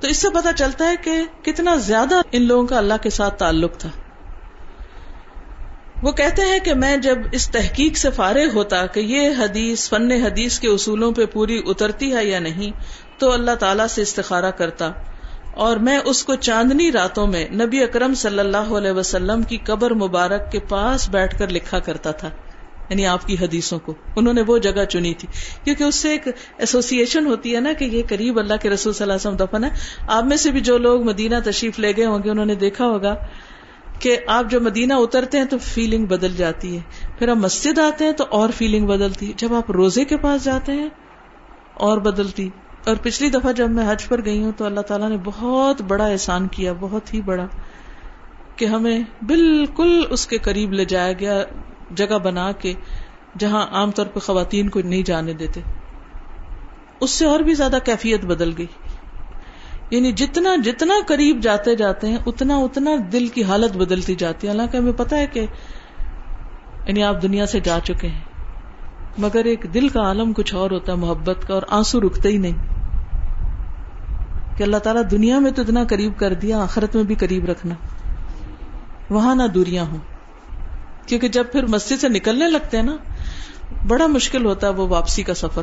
تو 0.00 0.08
اس 0.08 0.16
سے 0.16 0.28
پتا 0.30 0.52
چلتا 0.52 0.88
ہے 0.88 0.94
کہ 1.04 1.44
کتنا 1.44 1.76
زیادہ 1.76 2.14
ان 2.32 2.42
لوگوں 2.42 2.66
کا 2.66 2.78
اللہ 2.78 2.94
کے 3.02 3.10
ساتھ 3.10 3.38
تعلق 3.38 3.76
تھا۔ 3.76 3.88
وہ 6.02 6.12
کہتے 6.12 6.42
ہیں 6.42 6.58
کہ 6.58 6.74
میں 6.74 6.96
جب 6.96 7.18
اس 7.32 7.50
تحقیق 7.50 7.96
سے 7.96 8.10
فارغ 8.10 8.48
ہوتا 8.54 8.86
کہ 8.86 9.00
یہ 9.00 9.30
حدیث، 9.38 9.88
فن 9.88 10.12
حدیث 10.12 10.58
کے 10.58 10.68
اصولوں 10.68 11.12
پہ 11.12 11.26
پوری 11.26 11.62
اترتی 11.66 12.16
ہے 12.16 12.24
یا 12.24 12.38
نہیں، 12.38 12.70
تو 13.18 13.32
اللہ 13.32 13.50
تعالی 13.50 13.82
سے 13.90 14.02
استخارہ 14.02 14.50
کرتا۔ 14.50 14.92
اور 15.54 15.76
میں 15.76 15.98
اس 16.04 16.24
کو 16.24 16.34
چاندنی 16.34 16.92
راتوں 16.92 17.26
میں 17.26 17.48
نبی 17.48 17.82
اکرم 17.82 18.14
صلی 18.14 18.38
اللہ 18.38 18.56
علیہ 18.56 18.90
وسلم 18.90 19.42
کی 19.42 19.56
قبر 19.56 19.94
مبارک 19.94 20.52
کے 20.52 20.58
پاس 20.58 21.08
بیٹھ 21.08 21.38
کر 21.38 21.48
لکھا 21.48 21.78
کرتا 21.78 22.10
تھا۔ 22.10 22.30
یعنی 22.90 23.06
آپ 23.06 23.26
کی 23.26 23.36
حدیثوں 23.40 23.78
کو، 23.78 23.94
انہوں 24.16 24.34
نے 24.34 24.42
وہ 24.46 24.58
جگہ 24.58 24.84
چنی 24.84 25.14
تھی۔ 25.14 25.28
کیونکہ 25.64 25.84
اس 25.84 25.94
سے 25.94 26.10
ایک 26.10 26.28
ایسوسیشن 26.58 27.26
ہوتی 27.26 27.54
ہے 27.54 27.60
نا 27.60 27.72
کہ 27.72 27.84
یہ 27.84 28.02
قریب 28.08 28.38
اللہ 28.38 28.54
کے 28.62 28.70
رسول 28.70 28.92
صلی 28.92 29.02
اللہ 29.02 29.12
علیہ 29.12 29.28
وسلم 29.28 29.46
دفن 29.46 29.64
ہے۔ 29.64 29.70
آپ 30.08 30.24
میں 30.24 30.36
سے 30.36 30.50
بھی 30.50 30.60
جو 30.60 30.78
لوگ 30.78 31.02
مدینہ 31.02 31.34
تشریف 31.44 31.78
لے 31.78 31.92
گئے 31.96 32.06
ہوں 32.06 32.18
گے، 32.24 32.30
انہوں 32.30 32.46
نے 32.46 32.54
دیکھا 32.54 32.86
ہوگا 32.86 33.14
کہ 33.98 34.16
آپ 34.26 34.50
جب 34.50 34.62
مدینہ 34.62 34.94
اترتے 34.94 35.38
ہیں 35.38 35.44
تو 35.44 35.58
فیلنگ 35.58 36.06
بدل 36.06 36.36
جاتی 36.36 36.76
ہے۔ 36.76 36.80
پھر 37.18 37.28
آپ 37.28 37.36
مسجد 37.36 37.78
آتے 37.78 38.04
ہیں 38.04 38.12
تو 38.12 38.24
اور 38.30 38.48
فیلنگ 38.56 38.86
بدلتی 38.86 39.32
جب 39.36 39.54
آپ 39.54 39.70
روزے 39.70 40.04
کے 40.04 40.16
پاس 40.16 40.44
جاتے 40.44 40.72
ہیں، 40.72 40.88
اور 41.74 41.98
بدلتی۔ 41.98 42.48
اور 42.86 42.96
پچھلی 43.02 43.30
دفعہ 43.30 43.52
جب 43.52 43.70
میں 43.70 43.92
حج 43.92 44.08
پر 44.08 44.24
گئی 44.24 44.42
ہوں 44.42 44.52
تو 44.56 44.64
اللہ 44.64 44.80
تعالیٰ 44.80 45.08
نے 45.08 45.16
بہت 45.24 45.82
بڑا 45.82 46.06
احسان 46.06 46.48
کیا، 46.48 46.72
بہت 46.80 47.14
ہی 47.14 47.20
بڑا 47.20 47.46
کہ 48.56 48.64
ہمیں 48.64 49.00
بالکل 49.22 50.02
اس 50.10 50.26
کے 50.26 50.38
قریب 50.38 50.72
لے 50.72 50.84
جایا 50.84 51.12
گیا۔ 51.12 51.44
جگہ 51.90 52.18
بنا 52.18 52.52
کے 52.52 52.72
جہاں 53.38 53.66
عام 53.66 53.90
طور 53.90 54.06
پہ 54.06 54.20
خواتین 54.20 54.68
کو 54.68 54.80
نہیں 54.84 55.02
جانے 55.02 55.32
دیتے۔ 55.32 55.60
اس 57.00 57.10
سے 57.10 57.26
اور 57.26 57.40
بھی 57.40 57.54
زیادہ 57.54 57.76
کیفیت 57.84 58.24
بدل 58.24 58.52
گئی۔ 58.58 58.66
یعنی 59.90 60.12
جتنا 60.12 60.56
جتنا 60.64 60.94
قریب 61.06 61.38
جاتے 61.42 61.76
جاتے 61.76 62.06
ہیں، 62.06 62.18
اتنا 62.26 62.56
اتنا 62.56 62.90
دل 63.12 63.28
کی 63.28 63.44
حالت 63.44 63.76
بدلتی 63.76 64.14
جاتی 64.14 64.46
ہے۔ 64.46 64.52
حالانکہ 64.52 64.76
ہمیں 64.76 64.92
پتا 64.92 65.16
ہے 65.16 65.26
کہ 65.26 65.46
یعنی 66.86 67.02
آپ 67.02 67.22
دنیا 67.22 67.46
سے 67.46 67.60
جا 67.60 67.78
چکے 67.84 68.08
ہیں، 68.08 68.20
مگر 69.18 69.44
ایک 69.44 69.66
دل 69.74 69.88
کا 69.88 70.00
عالم 70.00 70.32
کچھ 70.32 70.54
اور 70.54 70.70
ہوتا 70.70 70.92
ہے، 70.92 70.96
محبت 70.96 71.48
کا، 71.48 71.54
اور 71.54 71.62
آنسو 71.68 72.00
رکتے 72.00 72.28
ہی 72.28 72.38
نہیں۔ 72.38 72.56
کہ 74.56 74.62
اللہ 74.62 74.76
تعالیٰ 74.76 75.02
دنیا 75.10 75.38
میں 75.38 75.50
تو 75.50 75.62
اتنا 75.62 75.84
قریب 75.88 76.18
کر 76.18 76.34
دیا، 76.34 76.62
آخرت 76.62 76.96
میں 76.96 77.04
بھی 77.04 77.14
قریب 77.14 77.44
رکھنا۔ 77.44 77.74
وہاں 79.10 79.34
نہ 79.34 79.42
دوریاں 79.42 79.84
ہوں۔ 79.84 80.15
کیونکہ 81.06 81.28
جب 81.28 81.44
پھر 81.52 81.66
مسجد 81.66 82.00
سے 82.00 82.08
نکلنے 82.08 82.50
لگتے 82.50 82.76
ہیں 82.76 82.84
نا، 82.84 82.96
بڑا 83.86 84.06
مشکل 84.06 84.44
ہوتا 84.44 84.66
ہے 84.66 84.72
وہ 84.72 84.88
واپسی 84.88 85.22
کا 85.22 85.34
سفر۔ 85.34 85.62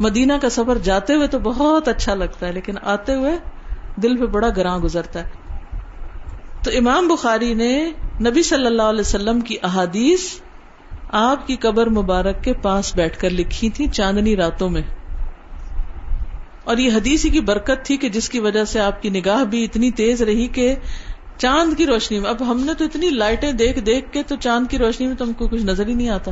مدینہ 0.00 0.32
کا 0.42 0.50
سفر 0.50 0.78
جاتے 0.78 1.14
ہوئے 1.14 1.26
تو 1.26 1.38
بہت 1.38 1.88
اچھا 1.88 2.14
لگتا 2.14 2.46
ہے، 2.46 2.52
لیکن 2.52 2.74
آتے 2.82 3.14
ہوئے 3.14 3.38
دل 4.02 4.16
پہ 4.16 4.26
بڑا 4.26 4.48
گراں 4.56 4.78
گزرتا 4.78 5.24
ہے۔ 5.24 5.30
تو 6.64 6.70
امام 6.74 7.08
بخاری 7.08 7.54
نے 7.54 7.90
نبی 8.20 8.42
صلی 8.42 8.66
اللہ 8.66 8.82
علیہ 8.82 9.00
وسلم 9.00 9.40
کی 9.40 9.56
احادیث 9.62 10.20
آپ 11.08 11.46
کی 11.46 11.56
قبر 11.56 11.88
مبارک 11.88 12.44
کے 12.44 12.52
پاس 12.52 12.96
بیٹھ 12.96 13.18
کر 13.18 13.30
لکھی 13.30 13.70
تھی 13.70 13.86
چاندنی 13.88 14.36
راتوں 14.36 14.68
میں۔ 14.68 14.82
اور 16.64 16.76
یہ 16.76 16.90
حدیث 16.92 17.22
کی 17.22 17.40
برکت 17.40 17.84
تھی 17.84 17.96
کہ 17.96 18.08
جس 18.08 18.28
کی 18.28 18.40
وجہ 18.40 18.64
سے 18.64 18.80
آپ 18.80 19.02
کی 19.02 19.10
نگاہ 19.10 19.44
بھی 19.44 19.64
اتنی 19.64 19.90
تیز 19.90 20.22
رہی 20.22 20.46
کہ 20.46 20.74
چاند 21.40 21.74
کی 21.74 21.86
روشنی 21.86 22.18
میں۔ 22.18 22.30
اب 22.30 22.50
ہم 22.50 22.60
نے 22.60 22.74
تو 22.74 22.84
اتنی 22.84 23.10
لائٹیں 23.10 23.52
دیکھ 23.52 23.78
دیکھ 23.78 24.12
کے 24.12 24.22
تو 24.22 24.36
چاند 24.36 24.66
کی 24.70 24.78
روشنی 24.78 25.06
میں 25.06 25.16
تو 25.16 25.24
ہم 25.24 25.32
کو 25.32 25.48
کچھ 25.48 25.62
نظر 25.62 25.86
ہی 25.86 25.94
نہیں 25.94 26.08
آتا۔ 26.08 26.30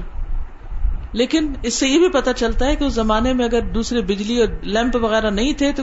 لیکن 1.13 1.53
اس 1.63 1.75
سے 1.75 1.89
یہ 1.89 1.99
بھی 1.99 2.09
پتا 2.09 2.33
چلتا 2.33 2.67
ہے 2.67 2.77
کہ 2.77 2.85
اس 2.85 2.93
زمانے 2.93 3.33
میں 3.33 3.45
اگر 3.45 3.61
دوسرے 3.61 4.01
بجلی 4.01 4.41
اور 4.41 4.49
لیمپ 4.63 4.97
وغیرہ 4.97 5.31
نہیں 5.31 5.53
تھے 5.53 5.73
تو 5.73 5.83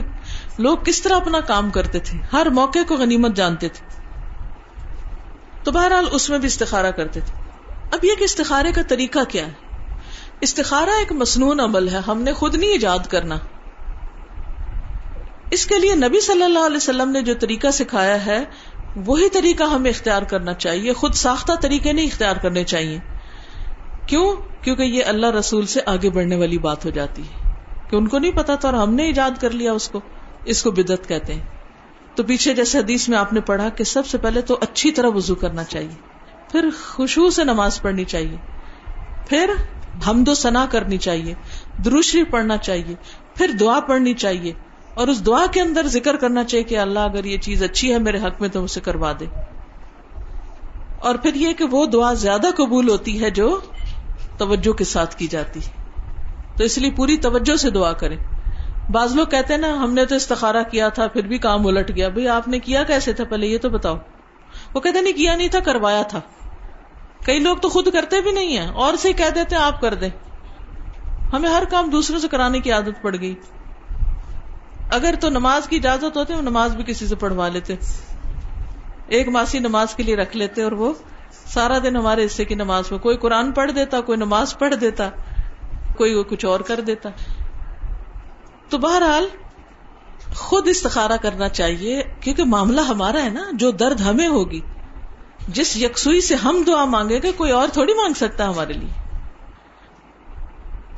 لوگ 0.58 0.78
کس 0.84 1.02
طرح 1.02 1.16
اپنا 1.16 1.40
کام 1.40 1.70
کرتے 1.70 1.98
تھے۔ 1.98 2.18
ہر 2.32 2.46
موقع 2.46 2.78
کو 2.88 2.96
غنیمت 2.96 3.36
جانتے 3.36 3.68
تھے۔ 3.68 4.02
تو 5.64 5.72
بہرحال 5.72 6.04
اس 6.10 6.30
میں 6.30 6.38
بھی 6.38 6.46
استخارہ 6.46 6.90
کرتے 6.90 7.20
تھے۔ 7.20 7.32
اب 7.92 8.04
یہ 8.04 8.14
کہ 8.18 8.24
استخارے 8.24 8.72
کا 8.72 8.82
طریقہ 8.88 9.18
کیا 9.28 9.46
ہے؟ 9.46 9.52
استخارہ 10.40 10.90
ایک 10.90 11.12
مصنون 11.12 11.60
عمل 11.60 11.88
ہے۔ 11.88 12.00
ہم 12.08 12.22
نے 12.22 12.32
خود 12.32 12.54
نہیں 12.54 12.70
ایجاد 12.70 13.06
کرنا۔ 13.08 13.38
اس 15.50 15.66
کے 15.66 15.78
لیے 15.78 15.94
نبی 15.94 16.20
صلی 16.20 16.42
اللہ 16.42 16.58
علیہ 16.58 16.76
وسلم 16.76 17.10
نے 17.10 17.22
جو 17.22 17.34
طریقہ 17.34 17.66
سکھایا 17.72 18.26
ہے 18.26 18.44
وہی 18.96 19.28
طریقہ 19.28 19.64
ہمیں 19.64 19.90
اختیار 19.90 20.22
کرنا 20.22 20.54
چاہیے، 20.54 20.92
خود 20.92 21.14
ساختہ 21.14 21.52
طریقے 21.60 21.92
نہیں 21.92 22.06
اختیار 22.06 22.36
کرنے 22.36 22.64
چاہیے۔ 22.64 22.98
کیوں؟ 24.06 24.36
کیونکہ 24.64 24.82
یہ 24.82 25.04
اللہ 25.04 25.26
رسول 25.26 25.66
سے 25.66 25.80
آگے 25.86 26.10
بڑھنے 26.10 26.36
والی 26.36 26.58
بات 26.58 26.84
ہو 26.84 26.90
جاتی 26.90 27.22
ہے۔ 27.22 27.54
کہ 27.90 27.96
ان 27.96 28.08
کو 28.08 28.18
نہیں 28.18 28.32
پتا 28.32 28.54
تھا 28.54 28.68
اور 28.68 28.76
ہم 28.76 28.94
نے 28.94 29.02
ایجاد 29.02 29.30
کر 29.40 29.50
لیا 29.50 29.72
اس 29.72 29.88
کو 29.88 30.00
اس 30.44 30.62
کو 30.62 30.70
بدت 30.70 31.08
کہتے 31.08 31.34
ہیں۔ 31.34 31.44
تو 32.14 32.22
پیچھے 32.22 32.54
جیسے 32.54 32.78
حدیث 32.78 33.08
میں 33.08 33.18
آپ 33.18 33.32
نے 33.32 33.40
پڑھا 33.40 33.68
کہ 33.68 33.84
سب 33.84 34.06
سے 34.06 34.18
پہلے 34.18 34.40
تو 34.40 34.58
اچھی 34.60 34.92
طرح 34.92 35.08
وضو 35.14 35.34
کرنا 35.34 35.64
چاہیے، 35.64 35.94
پھر 36.52 36.68
خوشبو 36.88 37.30
سے 37.30 37.44
نماز 37.44 37.82
پڑھنی 37.82 38.04
چاہیے، 38.04 38.36
پھر 39.28 39.50
حمد 40.06 40.28
و 40.28 40.34
ثنا 40.34 40.66
کرنی 40.70 40.98
چاہیے 40.98 41.34
دروشری 41.84 42.24
پڑھنا 42.24 42.56
چاہیے، 42.56 42.94
پھر 43.34 43.50
دعا 43.60 43.80
پڑھنی 43.80 44.14
چاہیے۔ 44.14 44.52
اور 44.96 45.08
اس 45.08 45.26
دعا 45.26 45.46
کے 45.52 45.60
اندر 45.60 45.86
ذکر 45.86 46.16
کرنا 46.16 46.44
چاہیے 46.44 46.64
کہ 46.64 46.78
اللہ 46.78 46.98
اگر 46.98 47.24
یہ 47.24 47.38
چیز 47.38 47.62
اچھی 47.62 47.92
ہے، 47.92 47.98
میرے 47.98 48.18
حق 48.18 48.40
میں 48.40 48.48
تو 48.48 48.64
اسے 48.64 48.80
کروا 48.80 49.12
دے۔ 49.20 49.24
اور 50.98 51.14
پھر 51.14 51.34
یہ 51.34 51.52
کہ 51.52 51.64
وہ 51.64 51.86
دعا 51.86 52.12
زیادہ 52.12 52.46
قبول 52.56 52.88
ہوتی 52.88 53.24
ہے 53.24 53.30
جو 53.30 53.60
توجہ 54.38 54.72
کے 54.72 54.84
ساتھ 54.84 55.16
کی 55.16 55.26
جاتی 55.26 55.60
تو 56.56 56.64
اس 56.64 56.78
لیے 56.78 56.90
پوری 56.90 57.16
توجہ 57.16 57.56
سے 57.56 57.70
دعا 57.70 57.92
کریں۔ 57.92 58.16
بعض 58.92 59.16
لوگ 59.16 59.26
کہتے 59.26 59.54
ہیں 59.54 59.60
نا، 59.60 59.68
ہم 59.68 59.94
نے 59.94 60.04
تو 60.04 60.14
استخارا 60.14 60.62
کیا 60.62 60.88
تھا، 60.88 61.06
پھر 61.06 61.22
بھی 61.22 61.38
کام 61.38 61.66
الٹ 61.66 61.96
گیا۔ 61.96 62.08
بھائی 62.08 62.28
آپ 62.28 62.48
نے 62.48 62.58
کیا 62.58 62.82
کیسے 62.82 63.12
تھا؟ 63.12 63.24
پہلے 63.24 63.46
یہ 63.46 63.58
تو 63.58 63.70
بتاؤ۔ 63.70 63.96
وہ 64.74 64.80
کہتے 64.80 65.00
نہیں، 65.00 65.12
کیا 65.12 65.36
نہیں 65.36 65.48
تھا، 65.48 65.60
کروایا 65.60 66.02
تھا۔ 66.02 66.20
کئی 67.24 67.38
لوگ 67.38 67.56
تو 67.56 67.68
خود 67.68 67.88
کرتے 67.92 68.20
بھی 68.20 68.30
نہیں 68.30 68.56
ہیں۔ 68.56 68.68
اور 68.68 68.96
سے 68.96 69.12
کہہ 69.12 69.30
دیتے 69.34 69.56
آپ 69.56 69.80
کر 69.80 69.94
دیں۔ 69.94 70.10
ہمیں 71.32 71.50
ہر 71.50 71.62
کام 71.70 71.90
دوسروں 71.90 72.18
سے 72.18 72.28
کرانے 72.28 72.60
کی 72.60 72.72
عادت 72.72 73.02
پڑ 73.02 73.16
گئی۔ 73.20 73.34
اگر 74.90 75.14
تو 75.20 75.28
نماز 75.28 75.68
کی 75.68 75.76
اجازت 75.76 76.16
ہوتی 76.16 76.34
نماز 76.34 76.76
بھی 76.76 76.84
کسی 76.84 77.06
سے 77.06 77.14
پڑھوا 77.14 77.48
لیتے۔ 77.48 77.74
ایک 79.06 79.28
ماسی 79.28 79.58
نماز 79.58 79.94
کے 79.94 80.02
لیے 80.02 80.16
رکھ 80.16 80.36
لیتے 80.36 80.62
اور 80.62 80.72
وہ 80.72 80.92
سارا 81.46 81.78
دن 81.78 81.96
ہمارے 81.96 82.26
حصے 82.26 82.44
کی 82.44 82.54
نماز 82.54 82.90
میں، 82.90 82.98
کوئی 82.98 83.16
قرآن 83.16 83.52
پڑھ 83.52 83.72
دیتا، 83.72 84.00
کوئی 84.00 84.18
نماز 84.18 84.58
پڑھ 84.58 84.74
دیتا، 84.74 85.10
کوئی 85.96 86.22
کچھ 86.24 86.46
اور 86.46 86.60
کر 86.60 86.80
دیتا۔ 86.80 87.08
تو 88.68 88.78
بہرحال 88.78 89.28
خود 90.34 90.68
استخارا 90.68 91.16
کرنا 91.16 91.48
چاہیے، 91.48 92.02
کیونکہ 92.20 92.44
معاملہ 92.44 92.80
ہمارا 92.80 93.22
ہے 93.22 93.30
نا، 93.30 93.50
جو 93.52 93.70
درد 93.70 94.00
ہمیں 94.00 94.28
ہوگی۔ 94.28 94.60
جس 95.48 95.76
یکسوئی 95.76 96.20
سے 96.20 96.34
ہم 96.34 96.64
دعا 96.66 96.84
مانگے 96.84 97.18
گا 97.18 97.28
کوئی 97.36 97.50
اور 97.50 97.68
تھوڑی 97.72 97.94
مانگ 97.94 98.14
سکتا 98.14 98.48
ہمارے 98.48 98.72
لیے۔ 98.72 99.08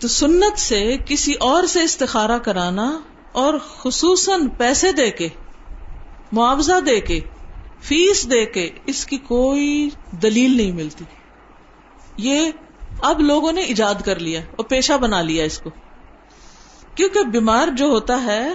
تو 0.01 0.09
سنت 0.09 0.59
سے 0.59 0.97
کسی 1.07 1.35
اور 1.35 1.65
سے 1.65 1.83
استخارا 1.83 2.39
کرانا 2.39 2.99
اور 3.39 3.55
خصوصاً 3.79 4.49
پیسے 4.49 4.93
دے 4.93 5.11
کے، 5.11 5.29
معاوضہ 6.33 6.81
دے 6.81 7.01
کے، 7.01 7.21
فیس 7.81 8.31
دے 8.31 8.47
کے 8.47 8.71
اس 8.87 9.07
کی 9.07 9.17
کوئی 9.17 9.91
دلیل 10.23 10.57
نہیں 10.57 10.73
ملتی۔ 10.73 11.05
یہ 12.17 12.51
اب 13.03 13.21
لوگوں 13.21 13.53
نے 13.53 13.61
ایجاد 13.61 13.95
کر 14.05 14.19
لیا 14.19 14.41
اور 14.41 14.65
پیشہ 14.65 14.93
بنا 14.93 15.23
لیا 15.23 15.45
اس 15.45 15.59
کو۔ 15.59 15.71
کیونکہ 16.95 17.23
بیمار 17.23 17.69
جو 17.69 17.87
ہوتا 17.87 18.25
ہے، 18.25 18.49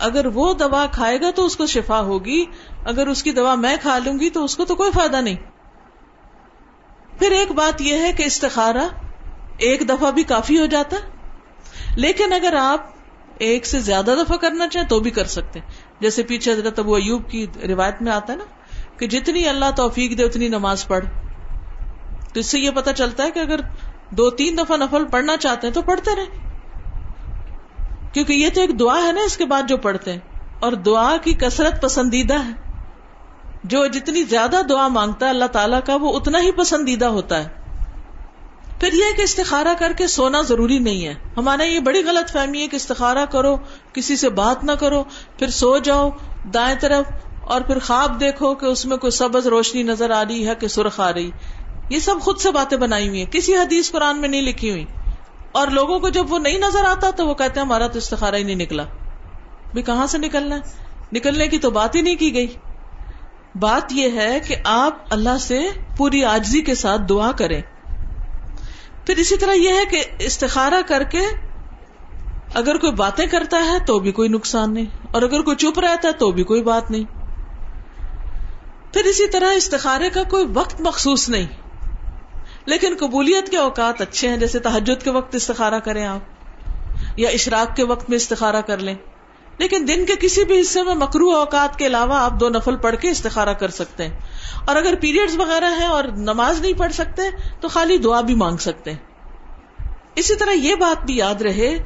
اگر 0.00 0.26
وہ 0.26 0.54
دوا 0.54 0.86
کھائے 0.92 1.20
گا 1.20 1.30
تو 1.30 1.44
اس 1.44 1.56
کو 1.56 1.66
شفا 1.66 2.00
ہوگی، 2.00 2.44
اگر 2.84 3.06
اس 3.06 3.22
کی 3.22 3.32
دوا 3.32 3.54
میں 3.54 3.76
کھا 3.82 3.98
لوں 3.98 4.18
گی 4.18 4.30
تو 4.30 4.44
اس 4.44 4.56
کو 4.56 4.64
تو 4.64 4.74
کوئی 4.74 4.90
فائدہ 4.92 5.16
نہیں۔ 5.16 5.36
پھر 7.18 7.30
ایک 7.30 7.52
بات 7.52 7.80
یہ 7.80 7.98
ہے 7.98 8.12
کہ 8.12 8.22
استخارا 8.22 8.88
ایک 9.58 9.88
دفعہ 9.88 10.10
بھی 10.10 10.22
کافی 10.22 10.60
ہو 10.60 10.66
جاتا۔ 10.66 10.96
لیکن 11.96 12.32
اگر 12.32 12.54
آپ 12.54 13.01
ایک 13.38 13.66
سے 13.66 13.80
زیادہ 13.80 14.14
دفعہ 14.18 14.36
کرنا 14.36 14.68
چاہیں 14.68 14.88
تو 14.88 15.00
بھی 15.00 15.10
کر 15.10 15.24
سکتے 15.24 15.58
ہیں۔ 15.58 15.66
جیسے 16.00 16.22
پیچھے 16.22 16.52
حضرت 16.52 16.78
ابو 16.78 16.94
ایوب 16.94 17.30
کی 17.30 17.46
روایت 17.68 18.02
میں 18.02 18.12
آتا 18.12 18.32
ہے 18.32 18.38
نا 18.38 18.44
کہ 18.98 19.06
جتنی 19.06 19.48
اللہ 19.48 19.64
توفیق 19.76 20.18
دے 20.18 20.24
اتنی 20.24 20.48
نماز 20.48 20.86
پڑھ۔ 20.86 21.04
تو 22.34 22.40
اس 22.40 22.46
سے 22.46 22.60
یہ 22.60 22.70
پتا 22.70 22.92
چلتا 22.92 23.22
ہے 23.22 23.30
کہ 23.30 23.38
اگر 23.38 23.60
دو 24.10 24.30
تین 24.30 24.58
دفعہ 24.58 24.76
نفل 24.76 25.04
پڑھنا 25.04 25.36
چاہتے 25.36 25.66
ہیں 25.66 25.74
تو 25.74 25.82
پڑھتے 25.82 26.10
رہے 26.16 26.24
کیونکہ 28.12 28.32
یہ 28.32 28.48
تو 28.54 28.60
ایک 28.60 28.80
دعا 28.80 29.00
ہے 29.06 29.12
نا 29.12 29.20
اس 29.20 29.36
کے 29.36 29.44
بعد 29.44 29.62
جو 29.68 29.76
پڑھتے 29.76 30.12
ہیں۔ 30.12 30.18
اور 30.60 30.72
دعا 30.72 31.16
کی 31.16 31.34
کثرت 31.34 31.82
پسندیدہ 31.82 32.34
ہے۔ 32.34 32.72
جو 33.64 33.86
جتنی 33.86 34.22
زیادہ 34.22 34.56
دعا 34.68 34.88
مانگتا 34.88 35.26
ہے 35.26 35.30
اللہ 35.30 35.44
تعالیٰ 35.44 35.80
کا 35.86 35.96
وہ 35.96 36.16
اتنا 36.16 36.40
ہی 36.40 36.52
پسندیدہ 36.52 37.04
ہوتا 37.04 37.44
ہے۔ 37.44 37.61
پھر 38.82 38.92
یہ 38.92 39.16
کہ 39.16 39.22
استخارا 39.22 39.74
کر 39.78 39.92
کے 39.96 40.06
سونا 40.06 40.40
ضروری 40.40 40.78
نہیں 40.78 41.06
ہے۔ 41.06 41.14
ہمارا 41.36 41.62
یہ 41.62 41.80
بڑی 41.80 42.04
غلط 42.04 42.32
فہمی 42.32 42.62
ہے 42.62 42.66
کہ 42.66 42.76
استخارا 42.76 43.24
کرو، 43.24 43.56
کسی 43.92 44.16
سے 44.16 44.28
بات 44.28 44.64
نہ 44.64 44.72
کرو، 44.72 45.04
پھر 45.38 45.50
سو 45.50 45.78
جاؤ 45.78 46.10
دائیں 46.54 46.76
طرف 46.80 47.06
اور 47.40 47.60
پھر 47.60 47.78
خواب 47.78 48.20
دیکھو 48.20 48.54
کہ 48.54 48.66
اس 48.66 48.86
میں 48.86 48.96
کوئی 48.96 49.10
سبز 49.10 49.46
روشنی 49.46 49.82
نظر 49.82 50.10
آ 50.10 50.22
رہی 50.24 50.48
ہے 50.48 50.54
کہ 50.54 50.68
سرخ 50.68 51.00
آ 51.00 51.12
رہی۔ 51.12 51.30
یہ 51.90 51.98
سب 51.98 52.14
خود 52.20 52.38
سے 52.38 52.50
باتیں 52.50 52.78
بنائی 52.78 53.08
ہوئی 53.08 53.24
ہیں۔ 53.24 53.32
کسی 53.32 53.56
حدیث 53.56 53.90
قرآن 53.92 54.20
میں 54.20 54.28
نہیں 54.28 54.42
لکھی 54.42 54.70
ہوئی۔ 54.70 54.84
اور 55.52 55.68
لوگوں 55.68 55.98
کو 55.98 56.08
جب 56.08 56.32
وہ 56.32 56.38
نہیں 56.38 56.58
نظر 56.58 56.84
آتا 56.84 57.10
تو 57.10 57.26
وہ 57.26 57.34
کہتے 57.34 57.60
ہیں 57.60 57.66
ہمارا 57.66 57.86
تو 57.86 57.98
استخارا 57.98 58.36
ہی 58.36 58.42
نہیں 58.42 58.56
نکلا۔ 58.56 58.84
بھی 59.74 59.82
کہاں 59.82 60.06
سے 60.06 60.18
نکلنا 60.18 60.56
ہے؟ 60.56 60.60
نکلنے 61.12 61.48
کی 61.48 61.58
تو 61.58 61.70
بات 61.70 61.94
ہی 61.94 62.00
نہیں 62.00 62.16
کی 62.16 62.34
گئی۔ 62.34 62.46
بات 63.54 63.92
یہ 63.92 64.08
ہے 64.14 64.40
کہ 64.46 64.56
آپ 64.64 64.98
اللہ 65.10 65.38
سے 65.40 65.60
پوری 65.96 66.24
آجزی 66.24 66.60
کے 66.60 66.74
ساتھ 66.74 67.02
دعا 67.08 67.32
کریں۔ 67.32 67.62
پھر 69.06 69.16
اسی 69.16 69.36
طرح 69.36 69.52
یہ 69.52 69.68
ہے 69.68 69.84
کہ 69.90 70.04
استخارا 70.18 70.80
کر 70.86 71.02
کے 71.02 71.20
اگر 72.54 72.76
کوئی 72.76 72.92
باتیں 72.92 73.26
کرتا 73.26 73.64
ہے 73.64 73.78
تو 73.86 73.98
بھی 73.98 74.12
کوئی 74.12 74.28
نقصان 74.28 74.74
نہیں، 74.74 74.86
اور 75.10 75.22
اگر 75.22 75.42
کوئی 75.42 75.56
چپ 75.56 75.78
رہتا 75.78 76.08
ہے 76.08 76.12
تو 76.12 76.30
بھی 76.30 76.44
کوئی 76.44 76.62
بات 76.62 76.90
نہیں۔ 76.90 77.04
پھر 78.92 79.04
اسی 79.04 79.28
طرح 79.28 79.52
استخارے 79.52 80.10
کا 80.10 80.22
کوئی 80.22 80.44
وقت 80.54 80.80
مخصوص 80.80 81.28
نہیں۔ 81.28 81.46
لیکن 82.66 82.96
قبولیت 83.00 83.48
کے 83.48 83.56
اوقات 83.56 84.00
اچھے 84.00 84.28
ہیں، 84.28 84.36
جیسے 84.36 84.58
تحجد 84.58 85.02
کے 85.02 85.10
وقت 85.10 85.34
استخارہ 85.34 85.78
کریں 85.78 86.06
آپ، 86.06 86.20
یا 87.16 87.28
اشراق 87.28 87.76
کے 87.76 87.84
وقت 87.84 88.10
میں 88.10 88.16
استخارہ 88.16 88.60
کر 88.60 88.78
لیں۔ 88.78 88.94
لیکن 89.58 89.84
دن 89.88 90.06
کے 90.06 90.12
کسی 90.20 90.44
بھی 90.44 90.60
حصے 90.60 90.82
میں 90.82 90.94
مکرو 90.94 91.30
اوقات 91.30 91.78
کے 91.78 91.86
علاوہ 91.86 92.14
آپ 92.14 92.40
دو 92.40 92.48
نفل 92.48 92.76
پڑھ 92.76 92.96
کے 92.96 93.10
استخارہ 93.10 93.52
کر 93.52 93.68
سکتے 93.68 94.08
ہیں۔ 94.08 94.16
اور 94.64 94.76
اگر 94.76 94.94
پیریڈز 95.00 95.36
وغیرہ 95.38 95.70
ہیں 95.78 95.86
اور 95.86 96.04
نماز 96.04 96.60
نہیں 96.60 96.72
پڑھ 96.72 96.92
سکتے 96.92 97.22
تو 97.60 97.68
خالی 97.68 97.98
دعا 97.98 98.20
بھی 98.20 98.34
مانگ 98.34 98.56
سکتے 98.56 98.90
ہیں۔ 98.90 98.98
اسی 100.14 100.36
طرح 100.36 100.50
یہ 100.50 100.74
بات 100.74 101.04
بھی 101.04 101.16
یاد 101.16 101.42
رہے 101.42 101.76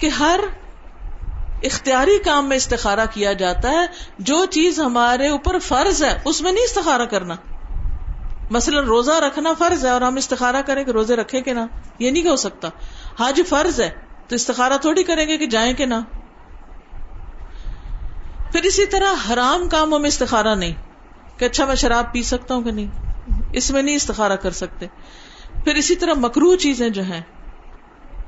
کہ 0.00 0.06
ہر 0.06 0.40
اختیاری 1.62 2.18
کام 2.18 2.48
میں 2.48 2.56
استخارہ 2.56 3.06
کیا 3.10 3.32
جاتا 3.32 3.70
ہے۔ 3.70 3.86
جو 4.18 4.44
چیز 4.44 4.80
ہمارے 4.80 5.28
اوپر 5.28 5.58
فرض 5.58 6.04
ہے، 6.04 6.20
اس 6.24 6.42
میں 6.42 6.52
نہیں 6.52 6.64
استخارہ 6.64 7.02
کرنا۔ 7.02 7.34
مثلا 8.50 8.80
روزہ 8.80 9.12
رکھنا 9.12 9.52
فرض 9.52 9.84
ہے 9.84 9.90
اور 9.90 10.00
ہم 10.00 10.16
استخارہ 10.16 10.62
کریں 10.66 10.84
کہ 10.84 10.90
روزے 10.90 11.16
رکھے 11.16 11.40
کہ 11.40 11.52
نہ، 11.52 11.60
یہ 11.98 12.10
نہیں 12.10 12.28
ہو 12.28 12.36
سکتا۔ 12.36 12.68
حج 13.20 13.40
فرض 13.48 13.80
ہے، 13.80 13.90
تو 14.28 14.34
استخارہ 14.34 14.72
تھوڑی 14.80 15.02
کریں 15.02 15.28
گے 15.28 15.38
کہ 15.38 15.46
جائیں 15.46 15.72
کہ 15.72 15.86
نہ۔ 15.86 15.94
پھر 18.52 18.62
اسی 18.62 18.86
طرح 18.86 19.32
حرام 19.32 19.68
کاموں 19.68 19.98
میں 19.98 20.08
استخارہ 20.08 20.54
نہیں۔ 20.54 20.72
کہ 21.44 21.50
اچھا 21.50 21.64
میں 21.64 21.74
شراب 21.74 22.12
پی 22.12 22.22
سکتا 22.22 22.54
ہوں 22.54 22.62
کہ 22.62 22.70
نہیں؟ 22.70 22.86
اس 23.52 23.70
میں 23.70 23.82
نہیں 23.82 23.96
استخارہ 23.96 24.32
کر 24.32 24.50
سکتے۔ 24.50 24.86
پھر 25.64 25.74
اسی 25.74 25.94
طرح 25.94 26.14
مکرو 26.16 26.56
چیزیں 26.56 26.88
جو 26.88 27.02
ہیں، 27.02 27.20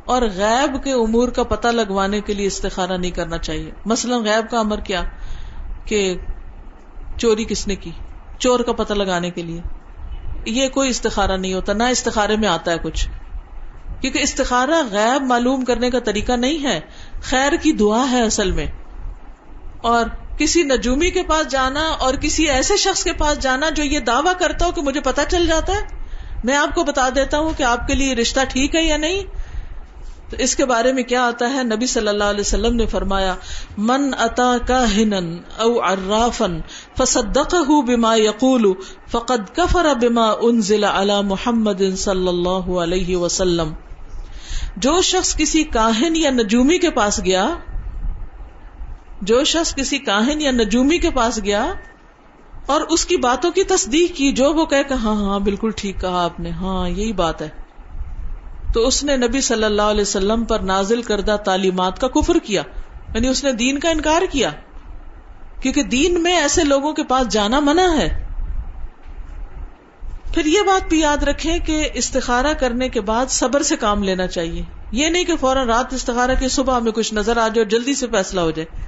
اور 0.04 0.22
غیب 0.22 0.84
کے 0.84 0.92
امور 0.92 1.28
کا 1.28 1.42
پتہ 1.42 1.68
لگوانے 1.68 2.20
کے 2.20 2.34
لیے 2.34 2.46
استخارہ 2.46 2.92
نہیں 2.92 3.10
کرنا 3.10 3.38
چاہیے۔ 3.38 3.70
مثلا 3.86 4.16
غیب 4.16 4.50
کا 4.50 4.58
امر 4.58 4.80
کیا 4.80 5.02
کہ 5.84 6.16
چوری 7.18 7.44
کس 7.44 7.66
نے 7.66 7.76
کی؟ 7.76 7.90
چور 8.38 8.60
کا 8.60 8.72
پتہ 8.72 8.94
لگانے 8.94 9.30
کے 9.30 9.42
لیے۔ 9.42 9.60
یہ 10.46 10.68
کوئی 10.68 10.90
استخارہ 10.90 11.36
نہیں 11.36 11.54
ہوتا، 11.54 11.72
نہ 11.72 11.82
استخارے 11.82 12.36
میں 12.36 12.48
آتا 12.48 12.70
ہے 12.72 12.76
کچھ۔ 12.82 13.08
کیونکہ 14.00 14.18
استخارہ 14.18 14.82
غیب 14.90 15.22
معلوم 15.22 15.64
کرنے 15.64 15.90
کا 15.90 15.98
طریقہ 15.98 16.32
نہیں 16.32 16.62
ہے۔ 16.62 16.80
خیر 17.22 17.52
کی 17.62 17.72
دعا 17.72 18.10
ہے 18.10 18.22
اصل 18.22 18.50
میں۔ 18.50 18.66
اور 19.78 20.04
کسی 20.38 20.62
نجومی 20.62 21.10
کے 21.10 21.22
پاس 21.22 21.48
جانا 21.48 21.80
اور 21.80 22.14
کسی 22.14 22.48
ایسے 22.48 22.76
شخص 22.76 23.04
کے 23.04 23.12
پاس 23.12 23.38
جانا 23.38 23.70
جو 23.70 23.84
یہ 23.84 24.00
دعویٰ 24.00 24.32
کرتا 24.38 24.66
ہو 24.66 24.72
کہ 24.72 24.82
مجھے 24.82 25.00
پتا 25.00 25.24
چل 25.24 25.46
جاتا 25.46 25.72
ہے؟ 25.72 25.80
میں 26.44 26.56
آپ 26.56 26.74
کو 26.74 26.84
بتا 26.84 27.08
دیتا 27.14 27.38
ہوں 27.38 27.50
کہ 27.56 27.62
آپ 27.62 27.86
کے 27.86 27.94
لیے 27.94 28.14
رشتہ 28.14 28.40
ٹھیک 28.48 28.74
ہے 28.74 28.82
یا 28.82 28.96
نہیں۔ 28.96 29.22
تو 30.30 30.36
اس 30.38 30.56
کے 30.56 30.64
بارے 30.64 30.92
میں 30.92 31.02
کیا 31.02 31.26
آتا 31.26 31.54
ہے؟ 31.54 31.62
نبی 31.62 31.86
صلی 31.86 32.08
اللہ 32.08 32.24
علیہ 32.24 32.40
وسلم 32.40 32.76
نے 32.76 32.86
فرمایا، 32.86 33.34
من 33.78 34.10
اتا 34.18 34.56
کا 34.66 34.92
ہنن 34.92 35.38
او 35.58 35.84
ارافن 35.84 36.60
فصدق 36.98 37.54
بما 37.86 38.14
یقول 38.14 38.72
فقد 39.08 39.56
کفر 39.56 39.86
بما 40.00 40.30
انزل 40.40 40.84
على 40.84 41.22
محمد 41.24 41.96
صلی 41.96 42.28
اللہ 42.28 42.78
علیہ 42.78 43.16
وسلم۔ 43.16 43.72
جو 44.76 45.00
شخص 45.00 45.36
کسی 45.36 45.64
کاہن 45.64 46.16
یا 46.16 46.30
نجومی 46.30 46.78
کے 46.78 46.90
پاس 46.90 47.20
گیا 47.24 47.48
جو 49.22 49.44
شخص 49.44 49.74
کسی 49.74 49.98
کاہن 49.98 50.40
یا 50.40 50.50
نجومی 50.50 50.98
کے 50.98 51.10
پاس 51.10 51.40
گیا 51.44 51.72
اور 52.66 52.80
اس 52.80 53.06
کی 53.06 53.16
باتوں 53.16 53.50
کی 53.50 53.62
تصدیق 53.62 54.16
کی، 54.16 54.32
جو 54.32 54.52
وہ 54.52 54.66
کہ 54.66 54.82
ہاں 54.90 55.14
ہاں 55.14 55.40
بالکل 55.40 55.70
ٹھیک 55.76 56.00
کہا 56.00 56.24
آپ 56.24 56.40
نے 56.40 56.50
ہاں 56.50 56.88
یہی 56.88 57.12
بات 57.12 57.42
ہے۔ 57.42 57.48
تو 58.74 58.86
اس 58.86 59.04
نے 59.04 59.16
نبی 59.16 59.40
صلی 59.40 59.64
اللہ 59.64 59.82
علیہ 59.82 60.00
وسلم 60.00 60.44
پر 60.44 60.58
نازل 60.60 61.02
کردہ 61.02 61.36
تعلیمات 61.44 62.00
کا 62.00 62.08
کفر 62.08 62.38
کیا 62.38 62.62
یعنی 63.14 63.28
اس 63.28 63.44
نے 63.44 63.52
دین 63.52 63.78
کا 63.78 63.90
انکار 63.90 64.22
کیا۔ 64.30 64.50
کیونکہ 65.60 65.82
دین 65.82 66.22
میں 66.22 66.36
ایسے 66.36 66.64
لوگوں 66.64 66.92
کے 66.92 67.04
پاس 67.04 67.28
جانا 67.28 67.60
منع 67.60 67.96
ہے۔ 67.96 68.26
پھر 70.34 70.46
یہ 70.46 70.62
بات 70.62 70.88
بھی 70.88 71.00
یاد 71.00 71.22
رکھیں 71.22 71.58
کہ 71.58 71.88
استخارہ 71.94 72.52
کرنے 72.52 72.88
کے 72.88 73.00
بعد 73.00 73.26
صبر 73.26 73.62
سے 73.62 73.76
کام 73.76 74.02
لینا 74.02 74.26
چاہیے۔ 74.26 74.62
یہ 74.92 75.08
نہیں 75.08 75.24
کہ 75.24 75.36
فوراً 75.36 75.66
رات 75.66 75.92
استخارہ 75.92 76.30
کی 76.38 76.48
صبح 76.48 76.76
ہمیں 76.76 76.92
کچھ 76.92 77.14
نظر 77.14 77.36
آ 77.36 77.48
جائے 77.48 77.60
اور 77.60 77.70
جلدی 77.70 77.94
سے 77.94 78.06
فیصلہ 78.06 78.40
ہو 78.40 78.50
جائے۔ 78.50 78.85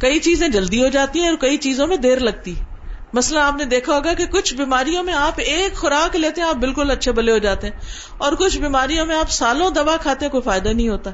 کئی 0.00 0.18
چیزیں 0.18 0.48
جلدی 0.48 0.82
ہو 0.82 0.88
جاتی 0.88 1.20
ہیں 1.20 1.28
اور 1.28 1.36
کئی 1.36 1.56
چیزوں 1.56 1.86
میں 1.86 1.96
دیر 1.96 2.20
لگتی 2.20 2.54
مثلا 3.12 3.46
آپ 3.46 3.54
نے 3.56 3.64
دیکھا 3.64 3.94
ہوگا 3.94 4.14
کہ 4.14 4.26
کچھ 4.26 4.54
بیماریوں 4.54 5.02
میں 5.02 5.14
آپ 5.14 5.32
ایک 5.36 5.74
خوراک 5.74 6.16
لیتے 6.16 6.40
ہیں، 6.40 6.48
آپ 6.48 6.54
بالکل 6.54 6.90
اچھے 6.90 7.12
بلے 7.12 7.32
ہو 7.32 7.38
جاتے 7.38 7.66
ہیں۔ 7.66 7.80
اور 8.18 8.32
کچھ 8.32 8.58
بیماریوں 8.58 9.06
میں 9.06 9.16
آپ 9.16 9.30
سالوں 9.30 9.70
دوا 9.70 9.96
کھاتے 9.96 10.24
ہیں، 10.24 10.30
کوئی 10.30 10.42
فائدہ 10.42 10.68
نہیں 10.68 10.88
ہوتا۔ 10.88 11.10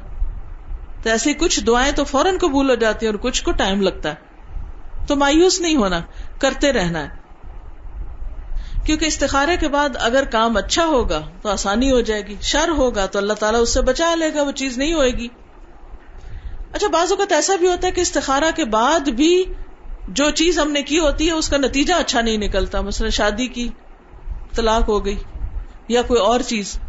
تو 1.02 1.10
ایسی 1.10 1.34
کچھ 1.34 1.60
دعائیں 1.60 1.92
تو 1.92 2.04
فوراً 2.04 2.38
قبول 2.38 2.70
ہو 2.70 2.74
جاتی 2.74 3.06
ہیں 3.06 3.12
اور 3.12 3.18
کچھ 3.18 3.42
کو 3.42 3.52
ٹائم 3.52 3.80
لگتا 3.80 4.08
ہے۔ 4.08 4.14
تو 5.06 5.16
مایوس 5.16 5.60
نہیں 5.60 5.76
ہونا، 5.76 6.00
کرتے 6.38 6.72
رہنا 6.72 7.02
ہے۔ 7.02 7.08
کیونکہ 8.86 9.04
استخارے 9.04 9.56
کے 9.56 9.68
بعد 9.68 9.88
اگر 9.94 10.24
کام 10.24 10.56
اچھا 10.56 10.86
ہوگا 10.86 11.20
تو 11.42 11.48
آسانی 11.48 11.90
ہو 11.90 12.00
جائے 12.00 12.26
گی، 12.26 12.36
شر 12.42 12.68
ہوگا 12.68 13.06
تو 13.06 13.18
اللہ 13.18 13.32
تعالیٰ 13.32 13.60
اس 13.60 13.74
سے 13.74 13.80
بچا 13.80 14.14
لے 14.14 14.34
گا، 14.34 14.42
وہ 14.42 14.52
چیز 14.52 14.78
نہیں 14.78 14.92
ہوئے 14.92 15.10
گی۔ 15.10 15.28
اچھا 16.72 16.88
بعض 16.88 17.10
اوقات 17.10 17.32
ایسا 17.32 17.56
بھی 17.56 17.68
ہوتا 17.68 17.86
ہے 17.86 17.92
کہ 17.92 18.00
استخارہ 18.00 18.50
کے 18.56 18.64
بعد 18.64 19.00
بھی 19.00 19.44
جو 20.08 20.30
چیز 20.30 20.58
ہم 20.58 20.70
نے 20.70 20.82
کی 20.82 20.98
ہوتی 20.98 21.26
ہے، 21.26 21.32
اس 21.32 21.48
کا 21.48 21.56
نتیجہ 21.56 21.94
اچھا 21.94 22.20
نہیں 22.20 22.38
نکلتا۔ 22.38 22.80
مثلا 22.80 23.08
شادی 23.08 23.46
کی 23.46 23.68
طلاق 24.54 24.88
ہو 24.88 25.04
گئی 25.04 25.16
یا 25.88 26.02
کوئی 26.02 26.20
اور 26.20 26.40
چیز۔ 26.40 26.80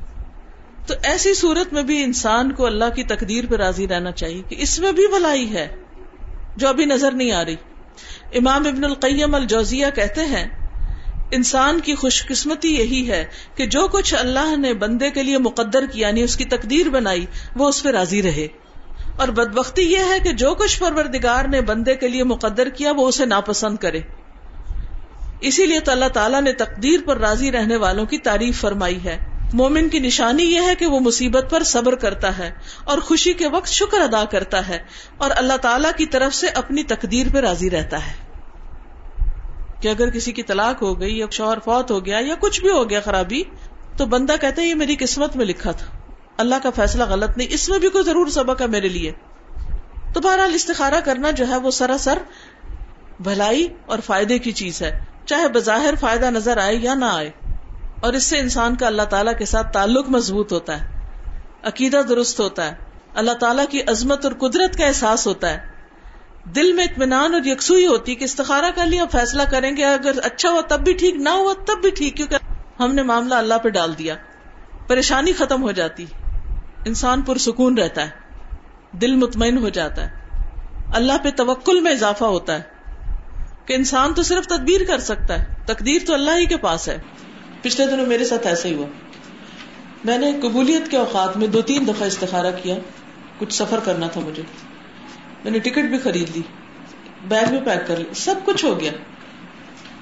تو 0.87 0.93
ایسی 1.03 1.33
صورت 1.33 1.73
میں 1.73 1.83
بھی 1.83 2.03
انسان 2.03 2.51
کو 2.51 2.65
اللہ 2.65 2.85
کی 2.95 3.03
تقدیر 3.03 3.43
پہ 3.49 3.55
راضی 3.55 3.87
رہنا 3.87 4.11
چاہیے 4.11 4.41
کہ 4.49 4.55
اس 4.59 4.79
میں 4.79 4.91
بھی 4.91 5.07
بھلائی 5.07 5.53
ہے 5.53 5.75
جو 6.57 6.67
ابھی 6.67 6.85
نظر 6.85 7.11
نہیں 7.11 7.31
آ 7.31 7.45
رہی۔ 7.45 7.55
امام 8.33 8.67
ابن 8.67 8.83
القیم 8.83 9.35
الجوزیہ 9.35 9.85
کہتے 9.95 10.21
ہیں، 10.21 10.47
انسان 11.31 11.79
کی 11.79 11.95
خوش 11.95 12.25
قسمتی 12.25 12.75
یہی 12.75 13.09
ہے 13.09 13.25
کہ 13.55 13.65
جو 13.65 13.87
کچھ 13.87 14.15
اللہ 14.19 14.55
نے 14.57 14.73
بندے 14.73 15.09
کے 15.09 15.23
لیے 15.23 15.37
مقدر 15.37 15.85
کیا 15.85 16.07
یعنی 16.07 16.23
اس 16.23 16.35
کی 16.35 16.45
تقدیر 16.45 16.89
بنائی، 16.89 17.25
وہ 17.55 17.67
اس 17.67 17.83
پہ 17.83 17.89
راضی 17.89 18.21
رہے۔ 18.21 18.47
اور 19.21 19.29
بدبختی 19.29 19.81
یہ 19.81 19.99
ہے 20.09 20.19
کہ 20.19 20.33
جو 20.33 20.55
کچھ 20.55 20.79
پروردگار 20.79 21.45
نے 21.45 21.61
بندے 21.61 21.95
کے 21.95 22.07
لیے 22.07 22.23
مقدر 22.23 22.69
کیا 22.69 22.91
وہ 22.91 23.07
اسے 23.07 23.25
ناپسند 23.25 23.77
کرے۔ 23.77 23.99
اسی 25.41 25.65
لیے 25.65 25.79
تو 25.79 25.91
اللہ 25.91 26.07
تعالیٰ 26.13 26.41
نے 26.41 26.53
تقدیر 26.53 26.99
پر 27.05 27.17
راضی 27.17 27.51
رہنے 27.51 27.75
والوں 27.75 28.05
کی 28.05 28.17
تعریف 28.17 28.61
فرمائی 28.61 29.03
ہے۔ 29.03 29.17
مومن 29.53 29.89
کی 29.89 29.99
نشانی 29.99 30.43
یہ 30.43 30.61
ہے 30.61 30.75
کہ 30.75 30.85
وہ 30.85 30.99
مصیبت 30.99 31.45
پر 31.49 31.63
صبر 31.63 31.95
کرتا 31.95 32.37
ہے 32.37 32.51
اور 32.83 32.99
خوشی 32.99 33.33
کے 33.33 33.47
وقت 33.47 33.67
شکر 33.67 34.01
ادا 34.01 34.25
کرتا 34.25 34.67
ہے 34.67 34.79
اور 35.17 35.31
اللہ 35.35 35.57
تعالیٰ 35.57 35.91
کی 35.97 36.05
طرف 36.05 36.35
سے 36.35 36.47
اپنی 36.47 36.83
تقدیر 36.83 37.27
پہ 37.33 37.37
راضی 37.39 37.69
رہتا 37.69 37.97
ہے۔ 37.97 38.13
کہ 39.81 39.87
اگر 39.87 40.09
کسی 40.09 40.31
کی 40.31 40.43
طلاق 40.43 40.81
ہو 40.81 40.99
گئی 40.99 41.17
یا 41.17 41.25
شوہر 41.31 41.57
فوت 41.65 41.91
ہو 41.91 42.05
گیا 42.05 42.17
یا 42.21 42.35
کچھ 42.39 42.61
بھی 42.61 42.69
ہو 42.69 42.89
گیا 42.89 42.99
خرابی، 42.99 43.43
تو 43.97 44.05
بندہ 44.05 44.35
کہتا 44.41 44.61
ہے 44.61 44.67
یہ 44.67 44.75
میری 44.75 44.95
قسمت 44.99 45.35
میں 45.35 45.45
لکھا 45.45 45.71
تھا۔ 45.71 46.00
اللہ 46.41 46.55
کا 46.63 46.69
فیصلہ 46.69 47.03
غلط 47.09 47.37
نہیں، 47.37 47.47
اس 47.51 47.69
میں 47.69 47.79
بھی 47.79 47.89
کوئی 47.89 48.03
ضرور 48.03 48.27
سبق 48.27 48.61
ہے 48.61 48.67
میرے 48.67 48.87
لیے۔ 48.87 49.11
تو 50.13 50.19
بہرحال 50.19 50.51
استخارہ 50.53 50.99
کرنا 51.05 51.31
جو 51.31 51.47
ہے 51.47 51.57
وہ 51.57 51.71
سراسر 51.71 52.17
بھلائی 53.19 53.67
اور 53.85 53.99
فائدے 54.05 54.39
کی 54.39 54.51
چیز 54.51 54.81
ہے۔ 54.81 55.05
چاہے 55.25 55.47
بظاہر 55.47 55.93
فائدہ 55.99 56.25
نظر 56.25 56.57
آئے 56.57 56.75
یا 56.75 56.93
نہ 56.93 57.05
آئے۔ 57.05 57.31
اور 58.01 58.13
اس 58.13 58.23
سے 58.23 58.39
انسان 58.39 58.75
کا 58.75 58.87
اللہ 58.87 59.01
تعالیٰ 59.01 59.37
کے 59.37 59.45
ساتھ 59.45 59.73
تعلق 59.73 60.09
مضبوط 60.09 60.53
ہوتا 60.53 60.81
ہے۔ 60.81 61.09
عقیدہ 61.63 62.01
درست 62.09 62.39
ہوتا 62.39 62.65
ہے۔ 62.65 62.75
اللہ 63.15 63.31
تعالیٰ 63.31 63.65
کی 63.69 63.81
عظمت 63.87 64.25
اور 64.25 64.33
قدرت 64.33 64.77
کا 64.77 64.85
احساس 64.85 65.27
ہوتا 65.27 65.49
ہے۔ 65.49 65.71
دل 66.55 66.73
میں 66.73 66.83
اطمینان 66.83 67.33
اور 67.33 67.41
یکسوئی 67.45 67.87
ہوتی 67.87 68.15
کہ 68.15 68.23
استخارہ 68.23 68.65
کر 68.75 68.85
لیا، 68.85 69.05
فیصلہ 69.11 69.41
کریں 69.51 69.77
گے۔ 69.77 69.85
اگر 69.85 70.11
اچھا 70.23 70.49
ہوا 70.49 70.61
تب 70.61 70.79
بھی 70.79 70.93
ٹھیک، 70.93 71.15
نہ 71.15 71.29
ہوا 71.29 71.53
تب 71.67 71.81
بھی 71.81 71.89
ٹھیک، 71.89 72.15
کیونکہ 72.15 72.37
ہم 72.79 72.95
نے 72.95 73.03
معاملہ 73.03 73.35
اللہ 73.35 73.53
پہ 73.63 73.69
ڈال 73.69 73.97
دیا۔ 73.97 74.15
پریشانی 74.87 75.33
ختم 75.33 75.63
ہو 75.63 75.71
جاتی۔ 75.71 76.05
انسان 76.85 77.21
پرسکون 77.21 77.77
رہتا 77.77 78.05
ہے، 78.05 78.09
دل 78.91 79.15
مطمئن 79.15 79.57
ہو 79.57 79.69
جاتا 79.69 80.07
ہے۔ 80.07 80.09
اللہ 80.93 81.13
پہ 81.23 81.29
توکل 81.29 81.81
میں 81.81 81.91
اضافہ 81.91 82.23
ہوتا 82.23 82.55
ہے۔ 82.55 82.61
کہ 83.65 83.73
انسان 83.73 84.13
تو 84.13 84.23
صرف 84.23 84.47
تدبیر 84.47 84.81
کر 84.87 84.99
سکتا 84.99 85.39
ہے، 85.39 85.45
تقدیر 85.65 86.01
تو 86.07 86.13
اللہ 86.13 86.31
ہی 86.37 86.45
کے 86.45 86.57
پاس 86.57 86.87
ہے۔ 86.87 86.97
پچھلے 87.61 87.87
دنوں 87.87 88.05
میرے 88.05 88.25
ساتھ 88.25 88.47
ایسے 88.47 88.69
ہی 88.69 88.73
ہوا۔ 88.73 88.87
میں 90.03 90.17
نے 90.17 90.31
قبولیت 90.41 90.91
کے 90.91 90.97
اوقات 90.97 91.37
میں 91.37 91.47
دو 91.47 91.61
تین 91.61 91.87
دفعہ 91.87 92.07
استخارہ 92.07 92.51
کیا۔ 92.63 92.75
کچھ 93.37 93.53
سفر 93.53 93.79
کرنا 93.79 94.07
تھا 94.07 94.21
مجھے۔ 94.21 94.43
میں 95.43 95.51
نے 95.51 95.59
ٹکٹ 95.59 95.83
بھی 95.83 95.97
خرید 95.97 96.29
لی۔ 96.35 96.41
بیگ 97.27 97.49
بھی 97.49 97.59
پیک 97.65 97.87
کر 97.87 97.97
لی۔ 97.97 98.13
سب 98.15 98.35
کچھ 98.45 98.65
ہو 98.65 98.79
گیا۔ 98.79 98.91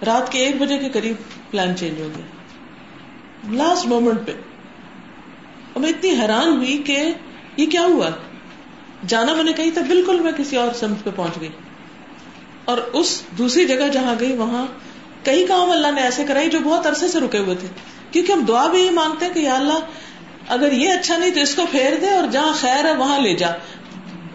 رات 0.05 0.31
کے 0.31 0.39
ایک 0.39 0.61
بجے 0.61 0.77
کے 0.77 0.89
قریب 0.89 1.15
پلان 1.51 1.75
چینج 1.75 2.01
ہو 2.01 2.09
گیا۔ 2.17 2.25
لاسٹ 3.53 3.87
مومنٹ 3.87 4.27
پہ۔ 4.27 4.31
اور 5.73 5.81
میں 5.81 5.89
اتنی 5.89 6.09
حیران 6.09 6.47
ہوئی 6.47 6.77
کہ 6.77 7.13
یہ 7.57 7.65
کیا 7.65 7.81
ہوا؟ 7.81 8.09
جانا 9.07 9.33
میں 9.33 9.43
نے 9.43 9.53
کہی 9.53 9.71
تھا، 9.71 9.81
بالکل 9.81 10.19
میں 10.19 10.31
کسی 10.37 10.55
اور 10.57 10.73
سمت 10.73 11.03
پہ 11.03 11.09
پہنچ 11.15 11.41
گئی۔ 11.41 11.49
اور 12.65 12.77
اس 12.77 13.23
دوسری 13.37 13.65
جگہ 13.65 13.87
جہاں 13.93 14.15
گئی، 14.19 14.35
وہاں 14.35 14.67
کئی 15.23 15.45
کام 15.45 15.71
اللہ 15.71 15.91
نے 15.91 16.01
ایسے 16.01 16.23
کرائی 16.23 16.49
جو 16.49 16.59
بہت 16.63 16.87
عرصے 16.87 17.07
سے 17.07 17.19
رکے 17.19 17.37
ہوئے 17.37 17.55
تھے۔ 17.55 17.67
کیونکہ 18.11 18.31
ہم 18.31 18.45
دعا 18.45 18.67
بھی 18.67 18.81
یہ 18.81 18.91
مانگتے 18.91 19.25
ہیں 19.25 19.33
کہ 19.33 19.39
یا 19.39 19.55
اللہ، 19.55 19.79
اگر 20.47 20.71
یہ 20.71 20.89
اچھا 20.89 21.17
نہیں 21.17 21.31
تو 21.31 21.39
اس 21.39 21.55
کو 21.55 21.65
پھیر 21.71 21.95
دے 22.01 22.09
اور 22.09 22.27
جہاں 22.27 22.53
خیر 22.53 22.85
ہے 22.85 22.93
وہاں 22.93 23.19
لے 23.19 23.35
جا۔ 23.35 23.49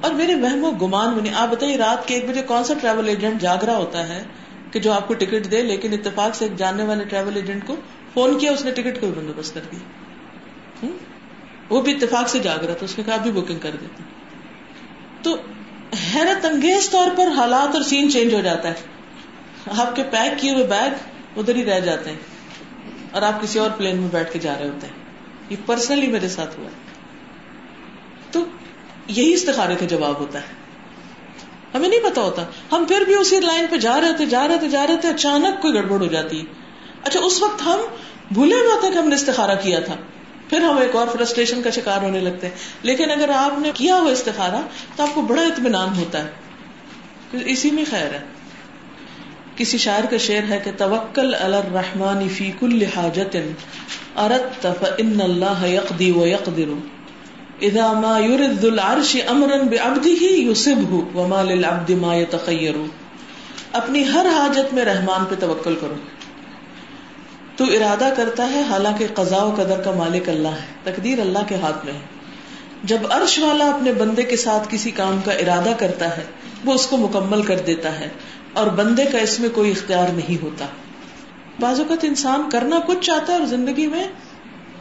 اور 0.00 0.10
میرے 0.10 0.34
وہم 0.34 0.64
و 0.64 0.70
گمان 0.70 1.14
بنی 1.14 1.30
آپ 1.34 1.48
بتائیے، 1.48 1.76
رات 1.76 2.08
کے 2.08 2.14
ایک 2.14 2.30
بجے 2.30 2.42
کون 2.42 2.64
سا 2.64 2.74
ٹریول 2.80 3.08
ایجنٹ 3.08 3.40
جاگ 3.40 3.64
رہا 3.64 3.76
ہوتا 3.76 4.08
ہے 4.08 4.24
کہ 4.70 4.80
جو 4.80 4.92
آپ 4.92 5.08
کو 5.08 5.14
ٹکٹ 5.14 5.50
دے، 5.50 5.62
لیکن 5.62 5.92
اتفاق 5.92 6.34
سے 6.34 6.44
ایک 6.44 6.56
جاننے 6.56 6.84
والے 6.84 7.04
ٹریول 7.04 7.36
ایجنٹ 7.36 7.66
کو 7.66 7.76
فون 8.14 8.38
کیا، 8.38 8.52
اس 8.52 8.64
نے 8.64 8.70
ٹکٹ 8.70 9.00
کا 9.00 9.06
بندوبست 9.16 9.54
کر 9.54 9.60
دیا۔ 9.72 9.78
وہ 11.74 11.82
بھی 11.82 11.92
اتفاق 11.92 12.28
سے 12.28 12.38
جاگ 12.38 12.58
رہا 12.58 12.74
تھا، 12.74 12.84
اس 12.84 12.98
نے 12.98 13.04
کہا 13.04 13.16
بھی 13.16 13.32
بکنگ 13.32 13.58
کر 13.58 13.70
دیتی 13.80 14.02
تو 15.22 15.37
حیرت 16.14 16.44
انگیز 16.44 16.90
طور 16.90 17.08
پر 17.16 17.26
حالات 17.26 17.74
اور 17.74 17.82
سین 17.82 18.12
چینج 18.12 18.34
ہو 18.34 18.40
جاتا 18.40 18.68
ہے۔ 18.68 18.74
آپ 19.78 19.96
کے 19.96 20.02
پیک 20.02 20.38
کیے 20.38 20.54
ہوئے 20.54 20.66
بیگ 20.66 20.90
ادھر 21.37 21.54
ہی 21.54 21.64
رہ 21.64 21.80
جاتے 21.80 22.10
ہیں 22.10 22.16
اور 23.10 23.22
آپ 23.22 23.42
کسی 23.42 23.58
اور 23.58 23.70
پلین 23.70 23.96
میں 23.96 24.08
بیٹھ 24.12 24.32
کے 24.32 24.38
جا 24.38 24.54
رہے 24.60 24.68
ہوتے 24.68 24.87
ہیں۔ 24.87 24.94
یہ 25.50 25.56
پرسنلی 25.66 26.06
میرے 26.06 26.28
ساتھ 26.28 26.58
ہوا۔ 26.58 26.68
تو 28.30 28.44
یہی 29.06 29.34
استخارے 29.34 29.76
کا 29.76 29.87
جواب 29.87 30.20
ہوتا 30.20 30.38
ہے۔ 30.38 30.46
ہمیں 31.74 31.88
نہیں 31.88 32.10
پتا 32.10 32.20
ہوتا۔ 32.20 32.42
ہم 32.72 32.84
پھر 32.88 33.00
بھی 33.00 33.14
اسی 33.14 33.40
لائن 33.40 33.66
پہ 33.70 33.76
جا 33.76 34.00
رہے 34.00 34.12
تھے 34.12 34.26
جا 34.26 34.48
رہے 34.48 34.58
تھے 34.58 34.68
جا 34.68 34.87
رہے 34.87 34.96
تھے 34.96 35.08
اچانک 35.08 35.62
کوئی 35.62 35.74
گڑبڑ 35.74 35.98
ہو 36.00 36.06
جاتی۔ 36.06 36.40
ہے 36.40 36.44
اچھا 37.04 37.20
اس 37.20 37.42
وقت 37.42 37.62
ہم 37.62 37.78
بھولے 38.30 38.54
ہوئے 38.54 38.80
تھے 38.80 38.90
کہ 38.90 38.98
ہم 38.98 39.08
نے 39.08 39.14
استخارہ 39.14 39.54
کیا 39.62 39.80
تھا۔ 39.80 39.94
پھر 40.48 40.61
ہم 40.61 40.76
ایک 40.76 40.96
اور 40.96 41.09
فرسٹریشن 41.09 41.62
کا 41.62 41.70
شکار 41.70 42.02
ہونے 42.02 42.20
لگتے 42.20 42.46
ہیں۔ 42.46 42.54
لیکن 42.83 43.11
اگر 43.11 43.28
آپ 43.28 43.59
نے 43.59 43.70
کیا 43.74 43.96
ہوا 44.00 44.11
استخارہ، 44.11 44.62
تو 44.96 45.02
آپ 45.02 45.14
کو 45.14 45.22
بڑا 45.22 45.42
اطمینان 45.42 45.88
ہوتا 45.96 46.24
ہے۔ 46.24 46.30
اسی 47.33 47.70
میں 47.70 47.85
خیر 47.90 48.07
ہے۔ 48.07 48.20
کسی 49.57 49.78
شاعر 49.78 50.04
کا 50.11 50.16
شعر 50.16 50.50
ہے 50.50 50.61
کہ 50.64 50.70
توکل 50.78 51.35
علی 51.35 51.57
الرحمن 51.57 52.28
فی 52.28 52.52
کل 52.61 52.83
حاجت 52.96 53.37
ارت 54.16 54.62
فان 54.62 55.20
اللہ 55.20 55.66
یقضی 55.66 56.11
و 56.11 56.26
یقدر۔ 56.26 56.72
اذا 57.62 57.92
ما 57.92 58.18
يرد 58.18 58.64
العرش 58.64 59.16
امرا 59.26 59.57
بعبده 59.57 60.24
يصبه 60.30 60.98
وما 61.14 61.42
للعبد 61.42 61.90
ما 61.90 62.14
يتخير 62.14 62.74
اپنی 63.72 64.04
ہر 64.14 64.26
حاجت 64.26 64.74
میں 64.74 64.85
رحمان 64.85 65.24
پہ 65.24 65.35
توکل 65.40 65.76
کرو۔ 65.80 65.94
تو 67.56 67.64
ارادہ 67.64 68.08
کرتا 68.16 68.50
ہے، 68.52 68.62
حالانکہ 68.70 69.06
قضاء 69.14 69.44
و 69.44 69.50
قدر 69.54 69.80
کا 69.80 69.90
مالک 69.90 70.28
اللہ 70.28 70.48
ہے، 70.48 70.72
تقدیر 70.84 71.20
اللہ 71.20 71.38
کے 71.48 71.54
ہاتھ 71.54 71.85
میں 71.85 71.92
ہے۔ 71.92 71.98
جب 72.85 73.06
عرش 73.10 73.38
والا 73.38 73.64
اپنے 73.64 73.92
بندے 73.92 74.22
کے 74.22 74.37
ساتھ 74.37 74.68
کسی 74.70 74.90
کام 74.90 75.20
کا 75.24 75.33
ارادہ 75.33 75.72
کرتا 75.79 76.16
ہے، 76.16 76.24
وہ 76.64 76.72
اس 76.72 76.87
کو 76.87 76.96
مکمل 76.96 77.42
کر 77.42 77.58
دیتا 77.58 77.98
ہے، 78.00 78.08
اور 78.52 78.66
بندے 78.66 79.04
کا 79.04 79.18
اس 79.18 79.40
میں 79.40 79.48
کوئی 79.48 79.70
اختیار 79.70 80.08
نہیں 80.08 80.42
ہوتا۔ 80.42 80.66
بعض 81.60 81.81
اوقات 81.81 82.04
انسان 82.04 82.50
کرنا 82.50 82.79
کچھ 82.87 82.98
چاہتا 83.00 83.33
ہے 83.33 83.38
اور 83.38 83.46
زندگی 83.46 83.87
میں 83.87 84.04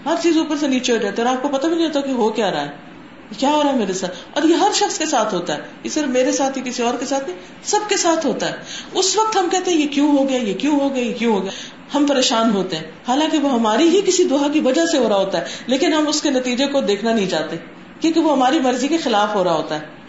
ہر 0.05 0.15
چیز 0.21 0.37
اوپر 0.37 0.55
سے 0.59 0.67
نیچے 0.67 0.91
ہو 0.91 0.97
جاتا 0.97 1.21
ہے 1.21 1.27
اور 1.27 1.35
آپ 1.35 1.41
کو 1.41 1.47
پتہ 1.47 1.67
بھی 1.67 1.75
نہیں 1.75 1.87
ہوتا 1.87 2.01
کہ 2.01 2.11
ہو 2.11 2.29
کیا 2.29 2.51
رہا 2.51 2.61
ہے۔ 2.61 2.71
کیا 3.37 3.49
ہو 3.49 3.63
رہا 3.63 3.73
ہے 3.73 3.77
میرے 3.77 3.93
ساتھ؟ 3.93 4.15
اور 4.33 4.43
یہ 4.43 4.55
ہر 4.55 4.71
شخص 4.73 4.97
کے 4.97 5.05
ساتھ 5.05 5.33
ہوتا 5.33 5.53
ہے۔ 5.53 5.61
یہ 5.83 5.89
صرف 5.89 6.07
میرے 6.07 6.31
ساتھ 6.31 6.57
ہی، 6.57 6.69
کسی 6.69 6.83
اور 6.83 6.93
کے 6.99 7.05
ساتھ 7.05 7.29
نہیں، 7.29 7.37
سب 7.63 7.79
کے 7.89 7.97
ساتھ 7.97 8.25
ہوتا 8.25 8.49
ہے۔ 8.49 8.55
اس 8.93 9.17
وقت 9.17 9.37
ہم 9.37 9.47
کہتے 9.51 9.71
ہیں، 9.71 9.77
یہ 9.77 9.87
کیوں 9.87 10.17
ہو 10.17 10.29
گیا، 10.29 10.37
یہ 10.37 10.53
کیوں 10.53 10.79
ہو 10.79 10.95
گیا، 10.95 11.03
یہ 11.03 11.13
کیوں 11.13 11.33
ہو 11.33 11.43
گیا؟ 11.43 11.51
ہم 11.95 12.05
پریشان 12.05 12.51
ہوتے 12.53 12.75
ہیں۔ 12.75 12.83
حالانکہ 13.07 13.37
وہ 13.37 13.53
ہماری 13.53 13.89
ہی 13.89 14.01
کسی 14.05 14.23
دعا 14.23 14.47
کی 14.53 14.59
وجہ 14.59 14.85
سے 14.85 14.97
ہو 14.97 15.09
رہا 15.09 15.17
ہوتا 15.17 15.37
ہے، 15.37 15.45
لیکن 15.67 15.93
ہم 15.93 16.07
اس 16.07 16.21
کے 16.21 16.29
نتیجے 16.29 16.65
کو 16.65 16.81
دیکھنا 16.81 17.13
نہیں 17.13 17.29
چاہتے، 17.29 17.55
کیونکہ 17.99 18.19
وہ 18.19 18.31
ہماری 18.31 18.59
مرضی 18.59 18.87
کے 18.87 18.97
خلاف 18.97 19.35
ہو 19.35 19.43
رہا 19.43 19.53
ہوتا 19.53 19.75
ہے۔ 19.75 20.02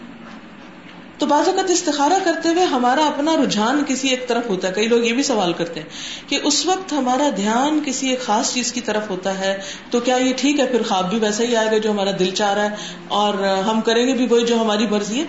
تو 1.17 1.25
بعض 1.25 1.47
اوقات 1.47 1.69
استخارہ 1.69 2.13
کرتے 2.23 2.49
ہوئے 2.49 2.63
ہمارا 2.63 3.05
اپنا 3.05 3.35
رجحان 3.35 3.83
کسی 3.87 4.07
ایک 4.07 4.27
طرف 4.27 4.49
ہوتا 4.49 4.67
ہے۔ 4.67 4.73
کئی 4.73 4.87
لوگ 4.87 5.03
یہ 5.03 5.13
بھی 5.13 5.23
سوال 5.23 5.53
کرتے 5.53 5.79
ہیں 5.79 5.87
کہ 6.29 6.39
اس 6.43 6.65
وقت 6.65 6.93
ہمارا 6.93 7.29
دھیان 7.37 7.79
کسی 7.85 8.09
ایک 8.09 8.21
خاص 8.21 8.53
چیز 8.53 8.73
کی 8.73 8.81
طرف 8.81 9.09
ہوتا 9.09 9.39
ہے 9.39 9.61
تو 9.91 9.99
کیا 9.99 10.15
یہ 10.15 10.33
ٹھیک 10.37 10.59
ہے؟ 10.59 10.67
پھر 10.67 10.83
خواب 10.83 11.09
بھی 11.09 11.19
ویسا 11.19 11.43
ہی 11.43 11.55
آئے 11.55 11.67
گا 11.71 11.77
جو 11.77 11.91
ہمارا 11.91 12.11
دل 12.19 12.31
چاہ 12.31 12.53
رہا 12.53 12.63
ہے 12.63 12.75
اور 13.07 13.33
ہم 13.43 13.81
کریں 13.81 14.07
گے 14.07 14.13
بھی 14.13 14.27
وہی 14.29 14.45
جو 14.45 14.61
ہماری 14.61 14.87
مرضی 14.87 15.19
ہے۔ 15.19 15.25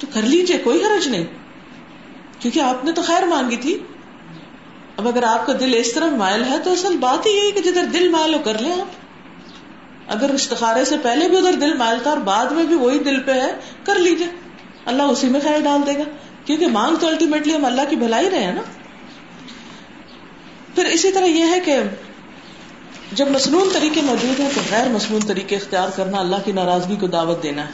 تو 0.00 0.06
کر 0.14 0.22
لیجیے 0.22 0.58
کوئی 0.58 0.84
حرج 0.84 1.08
نہیں۔ 1.08 1.24
کیونکہ 2.38 2.60
آپ 2.60 2.84
نے 2.84 2.92
تو 2.92 3.02
خیر 3.02 3.26
مانگی 3.26 3.56
تھی۔ 3.56 3.78
اب 4.96 5.08
اگر 5.08 5.22
آپ 5.22 5.46
کا 5.46 5.52
دل 5.60 5.74
اس 5.74 5.92
طرح 5.92 6.10
مائل 6.10 6.44
ہے 6.44 6.58
تو 6.64 6.72
اصل 6.72 6.96
بات 6.96 7.26
ہی 7.26 7.30
یہی 7.30 7.50
کہ 7.50 7.70
جدھر 7.70 7.84
دل 7.84 8.08
مائل 8.08 8.34
ہو، 8.34 8.38
کر 8.44 8.58
لیں 8.58 8.72
آپ۔ 8.72 8.86
اگر 10.08 10.30
استخارے 10.30 10.84
سے 10.84 10.96
پہلے 11.02 11.28
بھی 11.28 11.36
ادھر 11.36 11.52
دل 11.52 11.74
مائل 11.74 11.98
تھا 12.02 12.10
اور 12.10 12.18
بعد 12.18 12.46
میں 12.46 12.64
بھی 12.64 12.74
وہی 12.74 12.98
دل 12.98 13.20
پہ 13.20 13.32
ہے، 13.32 13.56
کر 13.84 13.94
لیجیے 13.94 14.47
اللہ 14.84 15.02
اسی 15.02 15.28
میں 15.28 15.40
خیر 15.40 15.60
ڈال 15.60 15.86
دے 15.86 15.98
گا۔ 15.98 16.04
کیونکہ 16.44 16.66
مانگ 16.66 16.96
تو 16.96 17.06
الٹیمیٹلی 17.06 17.54
ہم 17.54 17.64
اللہ 17.64 17.82
کی 17.90 17.96
بھلائی 17.96 18.30
رہے 18.30 18.44
ہیں 18.44 18.52
نا۔ 18.52 18.60
پھر 20.74 20.84
اسی 20.84 21.12
طرح 21.12 21.24
یہ 21.24 21.44
ہے 21.44 21.60
کہ 21.60 21.76
جب 23.12 23.30
مصنون 23.30 23.68
طریقے 23.72 24.00
موجود 24.00 24.40
ہیں 24.40 24.50
تو 24.54 24.60
غیر 24.70 24.88
مصنون 24.88 25.20
طریقے 25.20 25.56
اختیار 25.56 25.88
کرنا 25.96 26.18
اللہ 26.18 26.36
کی 26.44 26.52
ناراضگی 26.52 26.96
کو 26.96 27.06
دعوت 27.06 27.42
دینا 27.42 27.66
ہے۔ 27.66 27.72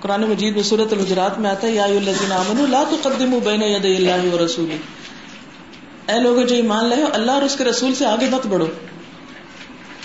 قرآن 0.00 0.20
مجید 0.20 0.54
میں 0.54 0.62
صورت 0.62 0.92
الحجرات 0.92 1.38
میں 1.38 1.50
آتا 1.50 1.66
ہے، 1.66 1.72
یا 1.72 1.86
لا 2.68 2.82
تقدموا 3.00 3.40
بین 3.44 3.62
ید 3.62 3.84
اللہ 3.84 4.34
و 4.34 4.44
رسول 4.44 4.76
اے 6.08 6.20
لوگ 6.20 6.42
جو 6.42 6.54
ایمان 6.54 6.84
لے 6.84 6.96
اللہ 7.12 7.32
اور 7.32 7.42
اس 7.42 7.56
کے 7.56 7.64
رسول 7.64 7.94
سے 7.94 8.06
آگے 8.06 8.30
مت 8.30 8.46
بڑھو۔ 8.46 8.66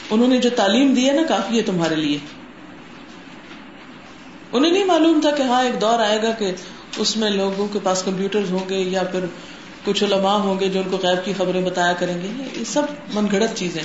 انہوں 0.09 0.27
نے 0.27 0.37
جو 0.37 0.49
تعلیم 0.49 0.93
دی 0.93 1.07
ہے 1.07 1.13
نا 1.13 1.21
کافی 1.27 1.57
ہے 1.57 1.61
تمہارے 1.61 1.95
لیے۔ 1.95 2.17
انہیں 4.51 4.71
نہیں 4.71 4.83
معلوم 4.83 5.21
تھا 5.21 5.31
کہ 5.31 5.41
ہاں 5.41 5.63
ایک 5.63 5.81
دور 5.81 5.99
آئے 5.99 6.21
گا 6.23 6.31
کہ 6.31 6.51
اس 6.97 7.17
میں 7.17 7.29
لوگوں 7.29 7.67
کے 7.67 7.79
پاس 7.83 8.03
کمپیوٹر 8.03 8.41
ہوں 8.51 8.69
گے 8.69 8.77
یا 8.77 9.03
پھر 9.03 9.19
کچھ 9.85 10.03
علماء 10.03 10.35
ہوں 10.35 10.59
گے 10.59 10.69
جو 10.69 10.79
ان 10.79 10.89
کو 10.91 10.97
غیب 11.03 11.25
کی 11.25 11.33
خبریں 11.37 11.61
بتایا 11.61 11.93
کریں 11.93 12.21
گے۔ 12.21 12.59
یہ 12.59 12.63
سب 12.63 12.81
من 13.13 13.27
گھڑت 13.31 13.57
چیزیں۔ 13.57 13.83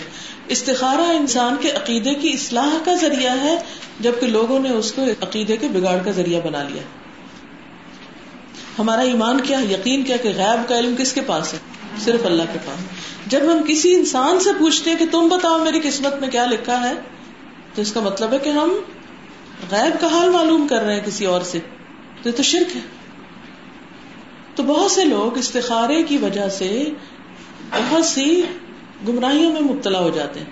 استخارہ 0.49 1.01
انسان 1.01 1.57
کے 1.61 1.71
عقیدے 1.71 2.15
کی 2.15 2.29
اصلاح 2.29 2.71
کا 2.85 2.95
ذریعہ 2.95 3.41
ہے، 3.41 3.57
جبکہ 4.01 4.27
لوگوں 4.27 4.59
نے 4.59 4.71
اس 4.71 4.93
کو 4.93 5.03
عقیدے 5.23 5.57
کے 5.57 5.69
بگاڑ 5.69 5.99
کا 6.05 6.11
ذریعہ 6.11 6.41
بنا 6.41 6.63
لیا۔ 6.63 6.83
ہمارا 8.79 9.01
ایمان 9.01 9.41
کیا، 9.41 9.59
یقین 9.71 10.03
کیا 10.03 10.17
کہ 10.17 10.29
غیب 10.29 10.69
کا 10.69 10.79
علم 10.79 10.95
کس 10.99 11.13
کے 11.13 11.21
پاس 11.21 11.53
ہے؟ 11.53 11.59
صرف 12.01 12.27
اللہ 12.27 12.43
کے 12.53 12.59
پاس۔ 12.67 12.79
جب 13.27 13.41
ہم 13.43 13.63
کسی 13.69 13.95
انسان 13.95 14.41
سے 14.41 14.51
پوچھتے 14.59 14.91
ہیں 14.91 14.99
کہ 14.99 15.05
تم 15.11 15.29
بتاؤ 15.29 15.59
میری 15.59 15.81
قسمت 15.83 16.15
میں 16.21 16.29
کیا 16.29 16.47
لکھا 16.47 16.89
ہے، 16.89 16.93
تو 17.75 17.83
اس 17.83 17.93
کا 17.93 18.01
مطلب 18.01 18.33
ہے 18.33 18.39
کہ 18.39 18.49
ہم 18.49 18.75
غیب 19.71 20.01
کا 20.01 20.07
حال 20.07 20.29
معلوم 20.29 20.67
کر 20.69 20.83
رہے 20.83 20.95
ہیں 20.95 21.07
کسی 21.07 21.25
اور 21.25 21.41
سے۔ 21.41 21.59
تو 22.23 22.29
یہ 22.29 22.35
تو 22.35 22.43
شرک 22.43 22.77
ہے۔ 22.77 22.81
تو 24.55 24.63
بہت 24.63 24.91
سے 24.91 25.05
لوگ 25.05 25.39
استخارے 25.39 26.03
کی 26.03 26.17
وجہ 26.17 26.49
سے 26.49 26.85
بہت 27.71 28.05
سی 28.05 28.43
گمراہیوں 29.09 29.53
میں 29.53 29.61
مبتلا 29.61 29.99
ہو 29.99 30.11
جاتے 30.11 30.41
ہیں۔ 30.41 30.47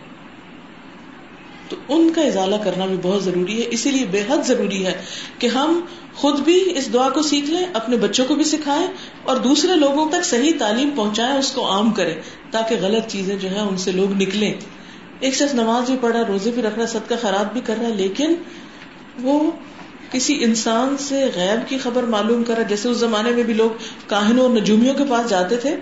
تو 1.69 1.77
ان 1.89 2.13
کا 2.13 2.23
ازالہ 2.23 2.57
کرنا 2.65 2.87
بھی 2.87 2.97
بہت 3.03 3.25
ضروری 3.25 3.63
ہے۔ 3.63 3.69
اسی 3.71 3.91
لیے 3.91 4.07
بے 4.07 4.23
حد 4.29 4.39
ضروری 4.47 4.87
ہے 4.87 5.03
کہ 5.39 5.47
ہم 5.47 5.81
خود 6.15 6.41
بھی 6.41 6.79
اس 6.79 6.93
دعا 6.93 7.09
کو 7.09 7.23
سیکھ 7.23 7.51
لیں، 7.51 7.67
اپنے 7.73 7.97
بچوں 7.97 8.25
کو 8.27 8.35
بھی 8.35 8.45
سکھائیں 8.45 8.87
اور 9.23 9.37
دوسرے 9.37 9.77
لوگوں 9.77 10.09
تک 10.09 10.25
صحیح 10.25 10.53
تعلیم 10.59 10.91
پہنچائیں، 10.97 11.35
اس 11.35 11.53
کو 11.53 11.71
عام 11.71 11.91
کریں 11.91 12.15
تاکہ 12.51 12.77
غلط 12.81 13.07
چیزیں 13.07 13.37
جو 13.37 13.49
ہیں 13.49 13.61
ان 13.61 13.77
سے 13.77 13.93
لوگ 13.93 14.13
نکلیں۔ 14.13 14.55
ایک 15.21 15.35
شخص 15.35 15.55
نماز 15.55 15.91
بھی 15.91 15.99
پڑھ 16.01 16.17
رہا 16.17 16.23
روزے 16.29 16.51
بھی 16.51 16.63
رکھ 16.63 16.79
رہا 16.79 16.87
سد 16.87 17.09
کا 17.09 17.17
خراب 17.21 17.53
بھی 17.53 17.61
کر 17.61 17.75
رہا 17.81 17.89
ہے 17.89 17.95
لیکن 17.95 18.35
وہ 19.23 19.51
کسی 20.11 20.45
انسان 20.45 20.97
سے 20.99 21.31
غیب 21.35 21.69
کی 21.69 21.79
خبر 21.79 22.03
معلوم 22.03 22.45
کرا 22.45 22.63
جیسے 22.63 22.89
اس 22.89 22.97
زمانے 22.97 23.31
میں 23.31 23.43
بھی 23.43 23.55
لوگ 23.55 23.71
کاہنوں 24.07 24.43
اور 24.43 24.51
نجومیوں 24.51 24.95
کے 24.95 25.05
پاس 25.11 25.31
جاتے 25.31 25.57
تھے۔ 25.57 25.77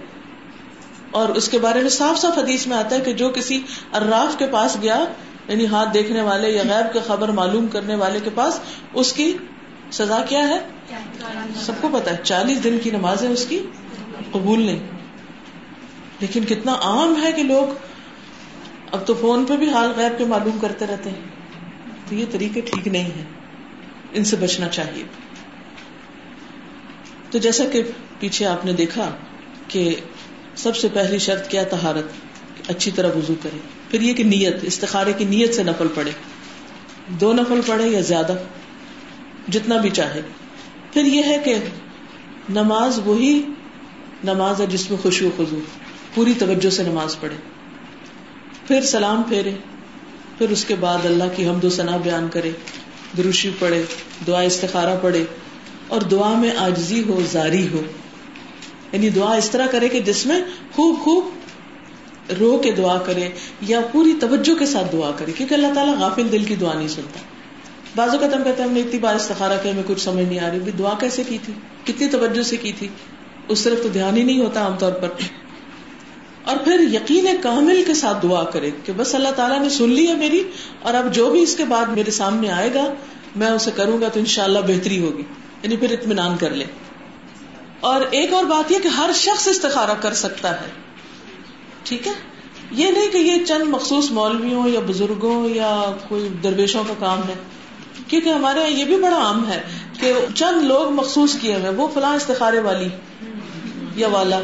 اور 1.10 1.28
اس 1.28 1.48
کے 1.48 1.58
بارے 1.58 1.80
میں 1.80 1.88
صاف 1.88 2.18
صاف 2.18 2.38
حدیث 2.38 2.66
میں 2.66 2.76
آتا 2.76 2.96
ہے 2.96 3.00
کہ 3.00 3.12
جو 3.12 3.28
کسی 3.28 3.62
اراف 3.92 4.38
کے 4.38 4.46
پاس 4.46 4.76
گیا 4.82 5.04
یعنی 5.48 5.66
ہاتھ 5.66 5.88
دیکھنے 5.94 6.22
والے 6.22 6.50
یا 6.50 6.62
غیب 6.68 6.92
کی 6.92 6.98
خبر 7.06 7.28
معلوم 7.28 7.66
کرنے 7.66 7.94
والے 7.94 8.20
کے 8.24 8.30
پاس، 8.34 8.60
اس 8.94 9.12
کی 9.12 9.36
سزا 9.90 10.24
کیا 10.28 10.48
ہے؟ 10.48 10.58
سب 11.60 11.72
کو 11.80 11.88
پتا 11.92 12.10
ہے، 12.10 12.16
چالیس 12.22 12.64
دن 12.64 12.78
کی 12.82 12.90
نمازیں 12.90 13.28
اس 13.28 13.46
کی 13.46 13.62
قبول 14.32 14.62
نہیں۔ 14.62 14.78
لیکن 16.20 16.44
کتنا 16.44 16.72
عام 16.72 17.22
ہے 17.22 17.32
کہ 17.32 17.42
لوگ 17.42 17.74
اب 18.92 19.06
تو 19.06 19.14
فون 19.14 19.44
پہ 19.44 19.56
بھی 19.56 19.70
حال 19.70 19.92
غیب 19.96 20.18
کے 20.18 20.24
معلوم 20.24 20.58
کرتے 20.58 20.86
رہتے 20.86 21.10
ہیں۔ 21.10 21.37
تو 22.08 22.14
یہ 22.14 22.24
طریقے 22.30 22.60
ٹھیک 22.60 22.88
نہیں 22.88 23.04
ہے 23.04 23.24
ان 24.12 24.24
سے 24.24 24.36
بچنا 24.36 24.68
چاہیے۔ 24.68 25.04
تو 27.30 27.38
جیسا 27.38 27.64
کہ 27.64 27.82
پیچھے 28.18 28.46
آپ 28.46 28.66
نے 28.66 28.72
دیکھا 28.72 29.10
کہ 29.68 29.94
سب 30.56 30.76
سے 30.76 30.88
پہلی 30.92 31.18
شرط 31.18 31.48
کیا 31.48 31.62
تہارت 31.62 32.04
اچھی 32.70 32.90
طرح 32.90 33.08
وضو 33.16 33.34
کرے۔ 33.42 33.58
پھر 33.90 34.00
یہ 34.00 34.14
کہ 34.14 34.24
نیت، 34.24 34.56
استخارے 34.62 35.12
کی 35.12 35.24
نیت 35.24 35.54
سے 35.54 35.62
نفل 35.62 35.86
پڑے 35.94 36.10
دو 37.08 37.32
نفل 37.32 37.60
پڑھے 37.66 37.88
یا 37.88 38.00
زیادہ، 38.00 38.32
جتنا 39.48 39.76
بھی 39.76 39.90
چاہے۔ 39.90 40.20
پھر 40.92 41.04
یہ 41.04 41.22
ہے 41.26 41.38
کہ 41.44 41.54
نماز 42.50 43.00
وہی 43.04 43.42
نماز 44.24 44.60
ہے 44.60 44.66
جس 44.66 44.90
میں 44.90 45.02
خوشی 45.02 45.24
و 45.24 45.30
خزو 45.36 45.58
پوری 46.14 46.34
توجہ 46.38 46.70
سے 46.70 46.82
نماز 46.82 47.20
پڑھے۔ 47.20 47.36
پھر 48.66 48.82
سلام 48.82 49.22
پھیرے۔ 49.22 49.50
پھر 50.38 50.50
اس 50.50 50.64
کے 50.64 50.74
بعد 50.74 50.98
اللہ 51.04 51.24
کی 51.36 51.48
حمد 51.48 51.64
و 51.64 51.70
ثنا 51.70 51.96
بیان 51.96 52.28
کرے، 52.28 52.50
دروشی 53.16 53.50
پڑھے، 53.58 53.82
دعا 54.26 54.40
استخارہ 54.40 54.96
پڑھے، 55.02 55.24
اور 55.88 56.00
دعا 56.00 56.38
میں 56.38 56.50
آجزی 56.58 57.02
ہو، 57.08 57.20
زاری 57.30 57.68
ہو۔ 57.72 57.82
یعنی 58.92 59.10
دعا 59.10 59.34
اس 59.34 59.50
طرح 59.50 59.66
کرے 59.66 59.88
کہ 59.88 60.00
جس 60.00 60.26
میں 60.26 60.40
خوب 60.72 60.98
خوب 60.98 61.28
رو 62.40 62.58
کے 62.58 62.72
دعا 62.72 62.98
کرے 62.98 63.28
یا 63.60 63.80
پوری 63.92 64.12
توجہ 64.20 64.58
کے 64.58 64.66
ساتھ 64.66 64.92
دعا 64.92 65.10
کرے، 65.16 65.32
کیونکہ 65.32 65.54
اللہ 65.54 65.66
تعالیٰ 65.74 65.98
غافل 65.98 66.32
دل 66.32 66.44
کی 66.44 66.54
دعا 66.54 66.74
نہیں 66.74 66.88
سنتا۔ 66.88 67.20
بازو 67.96 68.18
قدم 68.18 68.44
کہتے 68.44 68.62
ہم 68.62 68.72
نے 68.72 68.80
اتنی 68.80 68.98
بار 68.98 69.14
استخارا 69.14 69.56
کیا، 69.56 69.72
ہمیں 69.72 69.82
کچھ 69.86 70.00
سمجھ 70.00 70.24
نہیں 70.24 70.38
آ 70.38 70.50
رہی۔ 70.50 70.58
دعا 70.58 70.94
کیسے 71.00 71.22
کی 71.28 71.38
تھی؟ 71.44 71.52
کتنی 71.84 72.08
توجہ 72.08 72.42
سے 72.42 72.56
کی 72.56 72.72
تھی؟ 72.72 72.88
اس 73.48 73.62
طرف 73.62 73.82
تو 73.82 73.88
دھیان 73.88 74.16
ہی 74.16 74.22
نہیں 74.22 74.40
ہوتا 74.40 74.60
عام 74.60 74.76
طور 74.78 74.92
پر۔ 74.92 75.08
اور 76.48 76.56
پھر 76.56 76.80
یقین 76.80 77.26
کامل 77.42 77.84
کے 77.86 77.94
ساتھ 77.94 78.18
دعا 78.22 78.44
کرے 78.44 78.70
کہ 78.84 78.92
بس 78.96 79.14
اللہ 79.14 79.28
تعالیٰ 79.28 79.60
نے 79.60 79.68
سن 79.68 79.88
لی 79.88 80.08
ہے 80.08 80.14
میری 80.14 80.42
اور 80.82 80.94
اب 80.94 81.14
جو 81.14 81.30
بھی 81.30 81.42
اس 81.42 81.56
کے 81.56 81.64
بعد 81.64 81.86
میرے 81.86 82.10
سامنے 82.10 82.50
آئے 82.50 82.74
گا، 82.74 82.94
میں 83.36 83.48
اسے 83.48 83.70
کروں 83.76 84.00
گا 84.00 84.08
تو 84.08 84.20
انشاءاللہ 84.20 84.58
بہتری 84.58 84.98
ہوگی۔ 84.98 85.22
یعنی 85.62 85.76
پھر 85.76 85.90
اطمینان 85.90 86.36
کر 86.36 86.50
لے۔ 86.50 86.64
اور 87.80 88.00
ایک 88.10 88.32
اور 88.32 88.44
بات 88.44 88.72
یہ 88.72 88.78
کہ 88.78 88.88
ہر 88.88 89.10
شخص 89.14 89.48
استخارا 89.48 89.94
کر 89.94 90.14
سکتا 90.14 90.60
ہے۔ 90.60 90.66
ٹھیک 91.84 92.06
ہے؟ 92.06 92.12
یہ 92.70 92.90
نہیں 92.90 93.08
کہ 93.08 93.18
یہ 93.18 93.44
چند 93.44 93.62
مخصوص 93.62 94.10
مولویوں 94.10 94.68
یا 94.68 94.80
بزرگوں 94.86 95.48
یا 95.48 95.92
کوئی 96.08 96.28
درویشوں 96.42 96.84
کا 96.88 96.94
کام 96.98 97.18
ہے۔ 97.18 97.34
کیونکہ 98.06 98.28
ہمارے 98.28 98.60
یہاں 98.60 98.70
یہ 98.70 98.84
بھی 98.84 98.96
بڑا 98.96 99.16
عام 99.16 99.50
ہے 99.50 99.60
کہ 100.00 100.12
چند 100.34 100.62
لوگ 100.62 100.92
مخصوص 100.92 101.36
کیے 101.40 101.54
ہوئے 101.54 101.70
وہ 101.70 101.88
فلاں 101.94 102.14
استخارے 102.14 102.60
والی 102.60 102.88
یا 103.96 104.08
والا۔ 104.08 104.40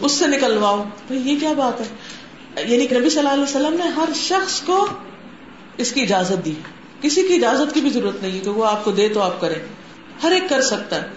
اس 0.00 0.12
سے 0.12 0.26
نکلواؤ۔ 0.26 0.84
یہ 1.10 1.40
کیا 1.40 1.52
بات 1.52 1.80
ہے؟ 1.80 1.86
یعنی 2.70 2.86
کہ 2.86 2.98
نبی 2.98 3.10
صلی 3.10 3.18
اللہ 3.18 3.32
علیہ 3.32 3.42
وسلم 3.42 3.72
نے 3.72 3.82
ہر 3.82 4.08
شخص 4.14 4.60
کو 4.60 4.86
اس 5.76 5.92
کی 5.92 6.02
اجازت 6.02 6.44
دی۔ 6.44 6.54
کسی 7.00 7.22
کی 7.22 7.34
اجازت 7.34 7.74
کی 7.74 7.80
بھی 7.80 7.90
ضرورت 7.90 8.22
نہیں 8.22 8.44
کہ 8.44 8.50
وہ 8.50 8.66
آپ 8.66 8.84
کو 8.84 8.90
دے 8.90 9.08
تو 9.08 9.22
آپ 9.22 9.40
کریں۔ 9.40 9.66
ہر 10.22 10.30
ایک 10.32 10.48
کر 10.48 10.62
سکتا 10.62 11.02
ہے۔ 11.02 11.08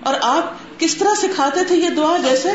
اور 0.00 0.14
آپ 0.20 0.44
کس 0.78 0.96
طرح 0.96 1.14
سکھاتے 1.14 1.64
تھے 1.64 1.76
یہ 1.76 1.88
دعا؟ 1.88 2.16
جیسے 2.16 2.48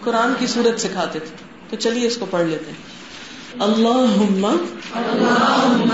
قرآن 0.00 0.32
کی 0.38 0.46
صورت 0.46 0.80
سکھاتے 0.80 1.18
تھے۔ 1.18 1.36
تو 1.70 1.76
چلیے 1.76 2.06
اس 2.06 2.16
کو 2.16 2.26
پڑھ 2.30 2.46
لیتے 2.46 2.70
ہیں۔ 2.70 2.89
اللهم 3.58 4.42
اللهم 4.96 5.90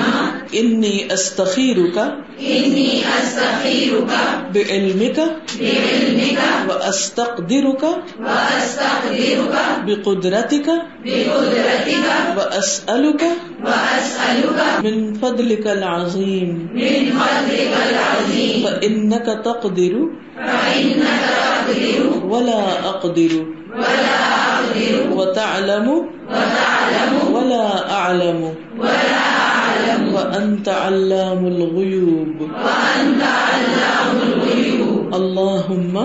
إني 0.55 1.13
أستخيرك 1.15 1.97
إني 2.41 2.91
أستخيرك 3.19 4.13
بعلمك 4.55 5.19
بعلمك 5.61 6.41
وأستقدرك 6.69 7.83
وأستقدرك 8.21 9.57
بقدرتك 9.87 10.69
بقدرتك 11.05 12.07
وأسألك 12.37 13.23
وأسألك 13.65 14.61
من 14.85 14.97
فضلك 15.15 15.65
العظيم 15.67 16.49
من 16.75 16.95
فضلك 17.21 17.75
العظيم 17.91 18.57
فإنك 18.65 19.27
تقدر 19.45 19.95
فإنك 20.37 21.25
تقدر 21.41 22.01
ولا 22.29 22.61
أقدر 22.93 23.33
ولا 23.77 24.17
أقدر 24.61 24.93
وتعلم 25.17 25.89
وتعلم 26.31 27.13
ولا 27.37 27.93
أعلم. 27.93 28.55
ولا 28.79 29.19
أعلم. 29.41 30.15
وأنت 30.15 30.69
علام 30.69 31.47
الغيوب. 31.47 32.41
وأنت 32.41 33.23
علام 33.23 34.17
الغيوب. 34.23 35.15
اللهم 35.15 35.97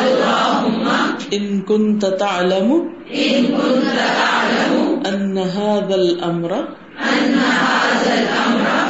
اللهم 0.00 0.88
إن 1.32 1.62
كنت 1.62 2.06
تعلم 2.06 2.92
إن 3.14 3.44
كنت 3.46 3.94
تعلم 3.96 5.02
أن 5.06 5.38
هذا 5.38 5.94
الأمر 5.94 6.54
أن 6.98 7.34
هذا 7.34 8.14
الأمر 8.14 8.75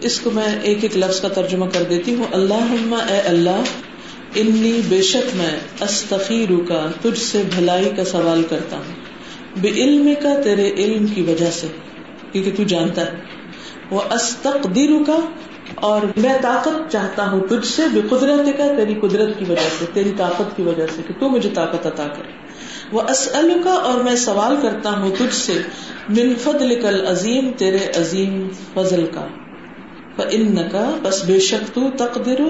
اس 0.00 0.20
کو 0.20 0.30
میں 0.30 0.58
ایک 0.62 0.78
ایک 0.82 0.96
لفظ 0.96 1.20
کا 1.20 1.28
ترجمہ 1.28 1.66
کر 1.66 1.82
دیتی 1.82 2.14
ہوں۔ 2.14 2.24
اللہ 2.32 2.94
اے 3.08 3.18
اللہ، 3.18 3.62
انی 4.34 4.80
بے 4.88 5.02
شک 5.02 5.36
میں 5.36 5.58
استخیر 5.80 6.48
کا 6.68 6.86
تجھ 7.02 7.20
سے 7.20 7.42
بھلائی 7.54 7.90
کا 7.96 8.04
سوال 8.04 8.42
کرتا 8.50 8.76
ہوں۔ 8.76 8.94
بے 9.60 9.68
علم 9.68 10.14
کا 10.22 10.40
تیرے 10.44 10.70
علم 10.70 11.06
کی 11.06 11.22
وجہ 11.22 11.50
سے، 11.52 11.66
کیونکہ 12.32 12.50
تو 12.56 12.62
جانتا 12.62 13.02
ہے۔ 13.02 13.16
وہ 13.90 14.00
استقدیر 14.10 14.90
کا 15.06 15.18
اور 15.74 16.02
میں 16.16 16.38
طاقت 16.42 16.92
چاہتا 16.92 17.30
ہوں 17.30 17.40
تجھ 17.40 17.66
سے، 17.66 17.82
بے 17.92 18.00
قدرت 18.08 18.58
کا 18.58 18.66
تیری 18.76 18.94
قدرت 18.94 19.38
کی 19.38 19.44
وجہ 19.48 19.68
سے، 19.78 19.84
تیری 19.92 20.12
طاقت 20.16 20.56
کی 20.56 20.62
وجہ 20.62 20.86
سے 20.96 21.02
کہ 21.08 21.14
تو 21.20 21.28
مجھے 21.28 21.50
طاقت 21.54 21.86
عطا 21.86 22.08
کرے۔ 22.08 22.32
وہ 22.92 23.00
اسل 23.00 23.60
کا 23.64 23.72
اور 23.72 24.00
میں 24.00 24.16
سوال 24.16 24.56
کرتا 24.62 24.90
ہوں 24.90 25.10
تجھ 25.18 25.34
سے، 25.34 25.52
من 26.08 26.34
فضل 26.34 26.80
کل 26.80 27.06
عظیم 27.06 27.50
تیرے 27.56 27.78
عظیم 27.96 28.48
فضل 28.74 29.06
کا۔ 29.06 29.26
ان 30.30 30.56
کا 30.72 30.90
بس 31.02 31.24
بے 31.24 31.40
شک 31.40 31.74
تو 31.74 31.80
تقدر، 31.96 32.40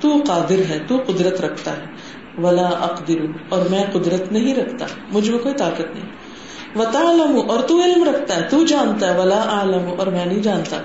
تو 0.00 0.22
قادر 0.26 0.58
ہے، 0.70 0.78
تو 0.88 0.96
قدرت 1.06 1.40
رکھتا 1.40 1.70
ہے۔ 1.70 1.84
ولا 2.38 2.68
اقدر 2.68 3.14
اور 3.48 3.62
میں 3.70 3.84
قدرت 3.92 4.32
نہیں 4.32 4.54
رکھتا، 4.54 4.86
مجھ 5.12 5.30
میں 5.30 5.38
کوئی 5.38 5.54
طاقت 5.54 5.94
نہیں۔ 5.94 6.08
و 6.76 6.84
تعلم 6.92 7.50
اور 7.50 7.60
تو 7.60 7.82
علم 7.82 8.04
رکھتا 8.04 8.36
ہے، 8.36 8.42
تو 8.50 8.64
جانتا 8.64 9.14
ہے۔ 9.14 9.20
ولا 9.20 9.42
عالم 9.42 9.94
اور 9.98 10.06
میں 10.06 10.26
نہیں 10.26 10.42
جانتا۔ 10.42 10.76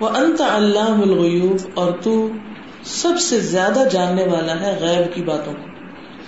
وہ 0.00 0.08
انت 0.08 0.40
علام 0.40 1.02
الغیوب 1.02 1.56
اور 1.74 1.92
تو 2.02 2.28
سب 2.84 3.20
سے 3.20 3.40
زیادہ 3.40 3.82
جاننے 3.92 4.24
والا 4.24 4.60
ہے 4.60 4.78
غیب 4.80 5.14
کی 5.14 5.22
باتوں 5.22 5.52
کو۔ 5.52 5.68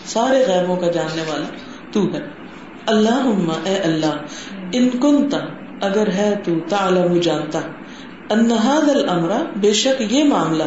سارے 0.04 0.44
غیبوں 0.46 0.76
کا 0.76 0.86
جاننے 0.86 1.22
والا 1.22 1.46
تو 1.92 2.14
ہے۔ 2.14 2.20
اللہ 2.86 3.28
اے 3.64 3.76
اللہ، 3.76 4.16
ان 4.72 4.88
کنتا 4.88 5.38
اگر 5.86 6.06
ہے 6.06 6.34
تو 6.44 6.52
تعلم 6.68 7.20
جانتا۔ 7.20 7.60
انہاد 8.30 8.88
الامر 8.88 9.30
بے 9.56 9.72
شک 9.72 10.02
یہ 10.12 10.24
معاملہ 10.24 10.62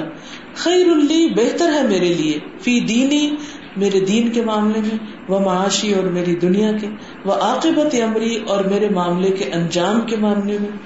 خیر 0.56 0.86
اللی 0.92 1.30
بہتر 1.30 1.74
ہے 1.74 1.84
میرے 1.84 2.14
لیے، 2.14 2.40
فی 2.62 2.80
دینی، 2.80 3.36
میرے 3.78 4.00
دین 4.00 4.30
کے 4.30 4.42
معاملے 4.42 4.80
میں 4.80 4.98
وہ 5.28 5.40
معاشی 5.40 5.94
اور 5.94 6.04
میری 6.04 6.36
دنیا 6.36 6.72
کے 6.72 6.88
وہ 7.26 7.34
عاقبت 7.34 7.96
امری 8.04 8.40
اور 8.48 8.64
میرے 8.64 8.90
معاملے 8.90 9.32
کے 9.32 9.46
انجام 9.46 10.02
کے 10.02 10.16
معاملے 10.16 10.58
میں۔ 10.62 10.78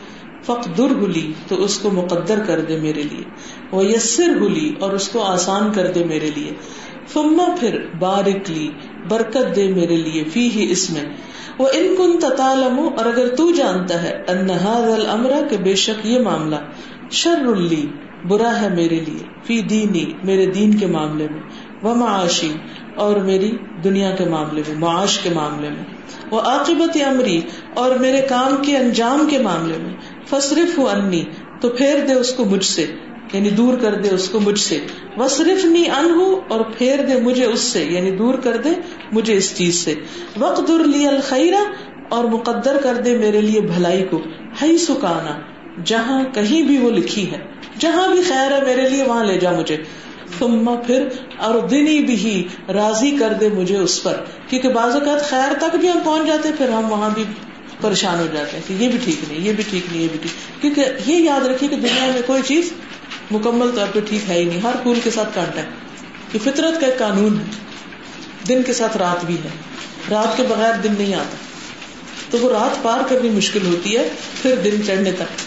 فقدر 0.45 0.91
ہولی 0.91 1.34
تو 1.47 1.63
اس 1.63 1.80
کو 1.80 1.89
مقدر 1.89 2.39
کر 2.47 2.61
دے 2.61 2.78
میرے 2.78 3.03
لیے۔ 3.03 3.24
وہ 3.72 3.86
یسر 3.86 4.36
ہولی 4.39 4.74
اور 4.80 4.91
اس 4.91 5.09
کو 5.09 5.24
آسان 5.24 5.74
کر 5.74 5.91
دے 5.91 6.03
میرے 6.03 6.30
لیے۔ 6.36 6.51
فما 7.07 7.55
پھر 7.59 7.86
بارک 7.99 8.51
لی، 8.51 8.69
برکت 9.09 9.55
دے 9.55 9.67
میرے 9.67 9.97
لیے 9.97 10.24
فی 10.24 10.49
ہی 10.49 10.72
اس 10.72 10.89
میں۔ 10.89 11.03
وہ 11.58 11.68
ان 11.74 11.95
کن 11.97 12.20
تتالم 12.20 12.80
اور 12.97 13.06
اگر 13.06 13.36
تو 13.36 13.52
جانتا 13.52 14.04
ہے 14.04 14.24
انہاد 14.28 14.89
الامر 14.89 15.32
کہ 15.49 15.58
بے 15.58 15.76
شک 15.76 16.06
یہ 16.06 16.20
معاملہ 16.20 16.56
شر 17.12 17.45
اللی 17.45 17.86
برا 18.28 18.62
ہے 18.62 18.70
میرے 18.70 18.99
لیے 18.99 19.24
فی 19.43 19.62
دینی 19.62 20.14
میرے 20.24 20.45
دین 20.45 20.78
کے 20.78 20.88
معاملے 20.88 21.28
میں 21.32 21.41
وہ 21.82 21.95
معاشی 21.95 22.54
اور 22.95 23.16
میری 23.16 23.58
دنیا 23.84 24.12
کے 24.12 24.26
معاملے 24.26 24.62
میں، 24.68 24.76
معاش 24.78 25.18
کے 25.18 25.30
معاملے 25.30 25.70
میں 25.70 25.84
وہ 26.32 26.41
عاقبت 26.41 26.97
امری 27.06 27.41
اور 27.74 27.95
میرے 27.95 28.22
کام 28.22 28.56
کے 28.62 28.78
انجام 28.78 29.28
کے 29.30 29.38
معاملے 29.38 29.78
میں 29.82 29.93
فصرف 30.30 30.78
ہو 30.78 30.88
انی 30.88 31.24
تو 31.62 31.70
پھیر 31.70 32.06
دے 32.08 32.14
اس 32.14 32.34
کو 32.34 32.45
مجھ 32.45 32.66
سے۔ 32.66 32.86
یعنی 33.34 33.49
دور 33.49 33.77
کر 33.77 33.93
دے 33.95 34.09
اس 34.09 34.29
کو 34.29 34.39
مجھ 34.39 34.59
سے۔ 34.59 34.79
وہ 35.17 35.27
صرف 35.27 35.65
نی 35.65 35.84
ان 35.89 36.36
اور 36.49 36.61
پھیر 36.77 36.99
دے 36.99 37.21
مجھے 37.21 37.45
اس 37.45 37.59
سے 37.59 37.84
یعنی 37.84 38.11
دور 38.11 38.34
کر 38.34 38.57
دے 38.57 38.69
مجھے 39.11 39.38
اس 39.38 39.57
چیز 39.57 39.75
سے۔ 39.75 39.95
وقت 40.38 40.67
در 40.67 40.84
لی 40.84 41.07
الخیرہ 41.07 41.63
اور 42.09 42.23
مقدر 42.23 42.77
کر 42.84 42.95
دے 42.95 43.17
میرے 43.17 43.41
لیے 43.41 43.61
بھلائی 43.61 44.03
کو۔ 44.03 44.21
ہئی 44.61 44.77
سکانا 44.77 45.39
جہاں 45.86 46.23
کہیں 46.34 46.61
بھی 46.61 46.77
وہ 46.77 46.91
لکھی 46.91 47.32
ہے۔ 47.32 47.38
جہاں 47.79 48.07
بھی 48.07 48.21
خیر 48.21 48.51
ہے 48.51 48.65
میرے 48.65 48.89
لیے، 48.89 49.03
وہاں 49.03 49.23
لے 49.23 49.39
جا 49.39 49.51
مجھے۔ 49.51 49.77
ثم 50.39 50.75
پھر 50.88 51.07
اور 51.38 51.67
دنی 51.67 51.99
بھی 51.99 52.47
راضی 52.73 53.11
کر 53.11 53.34
دے 53.34 53.49
مجھے 53.49 53.77
اس 53.77 54.03
پر۔ 54.03 54.13
کیونکہ 54.49 54.69
بعض 54.69 54.93
اوقات 54.93 55.29
خیر 55.29 55.53
تک 55.59 55.75
بھی 55.75 55.89
ہم 55.89 55.99
پہنچ 56.03 56.27
جاتے 56.27 56.49
پھر 56.57 56.69
ہم 56.69 56.91
وہاں 56.91 57.09
بھی 57.13 57.23
پریشان 57.82 58.19
ہو 58.19 58.27
جاتے 58.34 58.57
ہیں 58.57 58.63
کہ 58.67 58.84
یہ 58.84 58.89
بھی 58.89 58.99
ٹھیک 59.03 59.15
نہیں، 59.27 59.41
یہ 59.41 59.53
بھی 59.53 59.63
ٹھیک 59.69 59.84
نہیں، 59.91 60.03
یہ 60.03 60.07
بھی 60.11 60.19
ٹھیک۔ 60.21 60.61
کیونکہ 60.61 61.11
یہ 61.11 61.15
یاد 61.15 61.45
رکھیے 61.45 61.69
کہ 61.69 61.75
دنیا 61.75 62.05
میں 62.05 62.21
کوئی 62.25 62.41
چیز 62.45 62.73
مکمل 63.32 63.71
طور 63.75 63.88
پہ 63.93 63.99
ٹھیک 63.99 64.29
ہے 64.29 64.36
ہی 64.36 64.43
نہیں۔ 64.45 64.61
ہر 64.61 64.71
پھول 64.84 64.99
کے 65.03 65.11
ساتھ 65.11 65.36
کانٹا 65.36 65.61
ہے۔ 65.61 65.67
یہ 66.34 66.39
فطرت 66.43 66.82
کا 66.82 66.88
ایک 66.88 66.97
قانون 66.97 67.39
ہے۔ 67.39 67.43
دن 68.47 68.63
کے 68.63 68.73
ساتھ 68.73 68.97
رات 68.97 69.25
بھی 69.25 69.36
ہے۔ 69.43 69.49
رات 70.11 70.38
کے 70.38 70.43
بغیر 70.43 70.73
دن 70.84 70.93
نہیں 70.97 71.13
آتا۔ 71.13 71.38
تو 72.29 72.38
وہ 72.38 72.51
رات 72.51 72.84
پار 72.84 72.99
کرنی 73.09 73.29
مشکل 73.29 73.65
ہوتی 73.65 73.97
ہے، 73.97 74.09
پھر 74.41 74.55
دن 74.55 74.82
چڑھنے 74.88 75.11
تک۔ 75.11 75.41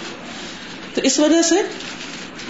تو 0.94 1.00
اس 1.04 1.18
وجہ 1.18 1.42
سے 1.42 1.54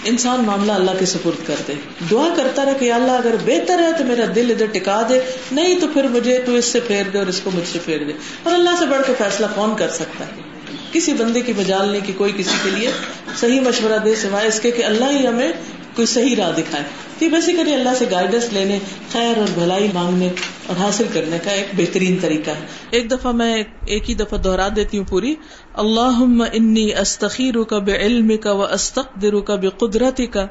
انسان 0.03 0.43
معاملہ 0.43 0.71
اللہ 0.71 0.91
کے 0.99 1.05
سپرد 1.05 1.47
کر 1.47 1.55
دے۔ 1.67 1.73
دعا 2.11 2.27
کرتا 2.37 2.65
رہے 2.65 2.73
کہ 2.79 2.91
اللہ، 2.93 3.11
اگر 3.11 3.35
بہتر 3.45 3.79
ہے 3.79 3.91
تو 3.97 4.03
میرا 4.03 4.25
دل 4.35 4.51
ادھر 4.51 4.65
ٹکا 4.65 5.01
دے۔ 5.09 5.19
نہیں 5.51 5.79
تو 5.79 5.87
پھر 5.93 6.07
مجھے 6.07 6.41
تو 6.45 6.55
اس 6.55 6.65
سے 6.65 6.79
پھیر 6.79 7.03
دے 7.13 7.17
اور 7.17 7.27
اس 7.27 7.41
کو 7.43 7.51
مجھ 7.53 7.67
سے 7.73 7.79
پھیر 7.85 8.03
دے۔ 8.03 8.13
اور 8.43 8.53
اللہ 8.53 8.69
سے 8.79 8.85
بڑھ 8.85 9.01
کے 9.07 9.13
فیصلہ 9.17 9.45
کون 9.55 9.75
کر 9.77 9.89
سکتا 9.89 10.25
ہے؟ 10.27 10.54
کسی 10.95 11.13
بندے 11.13 11.41
کی 11.41 11.53
مجال 11.57 11.89
نہیں 11.89 12.01
کہ 12.05 12.13
کوئی 12.17 12.33
کسی 12.37 12.55
کے 12.63 12.69
لیے 12.69 12.91
صحیح 13.37 13.61
مشورہ 13.61 13.97
دے 14.05 14.15
سوائے 14.15 14.47
اس 14.47 14.59
کے 14.59 14.71
کہ 14.71 14.83
اللہ 14.83 15.05
ہی 15.05 15.27
ہمیں 15.27 15.51
کوئی 15.95 16.05
صحیح 16.05 16.35
راہ 16.35 16.51
دکھائے۔ 16.51 16.83
تو 17.19 17.29
بیسیکلی 17.29 17.73
اللہ 17.73 17.89
سے 17.99 18.05
گائیڈنس 18.11 18.53
لینے، 18.53 18.79
خیر 19.11 19.37
اور 19.37 19.47
بھلائی 19.53 19.87
مانگنے 19.93 20.29
اور 20.65 20.75
حاصل 20.79 21.03
کرنے 21.13 21.37
کا 21.43 21.51
ایک 21.51 21.65
بہترین 21.77 22.17
طریقہ 22.21 22.49
ہے۔ 22.49 22.65
ایک 22.89 23.11
دفعہ 23.11 23.31
میں 23.31 23.63
ایک 23.85 24.09
ہی 24.09 24.15
دفعہ 24.15 24.37
دوہرا 24.37 24.67
دیتی 24.75 24.97
ہوں 24.97 25.05
پوری۔ 25.05 25.35
اللہ 25.73 26.23
انی 26.53 26.93
استخیر 26.93 27.63
کا 27.63 27.79
بے 27.79 27.95
علم 27.95 28.37
کا 28.37 28.51
و 28.51 28.63
استقدر 28.63 29.39
کا 29.39 29.55
بے 29.55 29.69
قدرتی 29.69 30.25
کا 30.25 30.47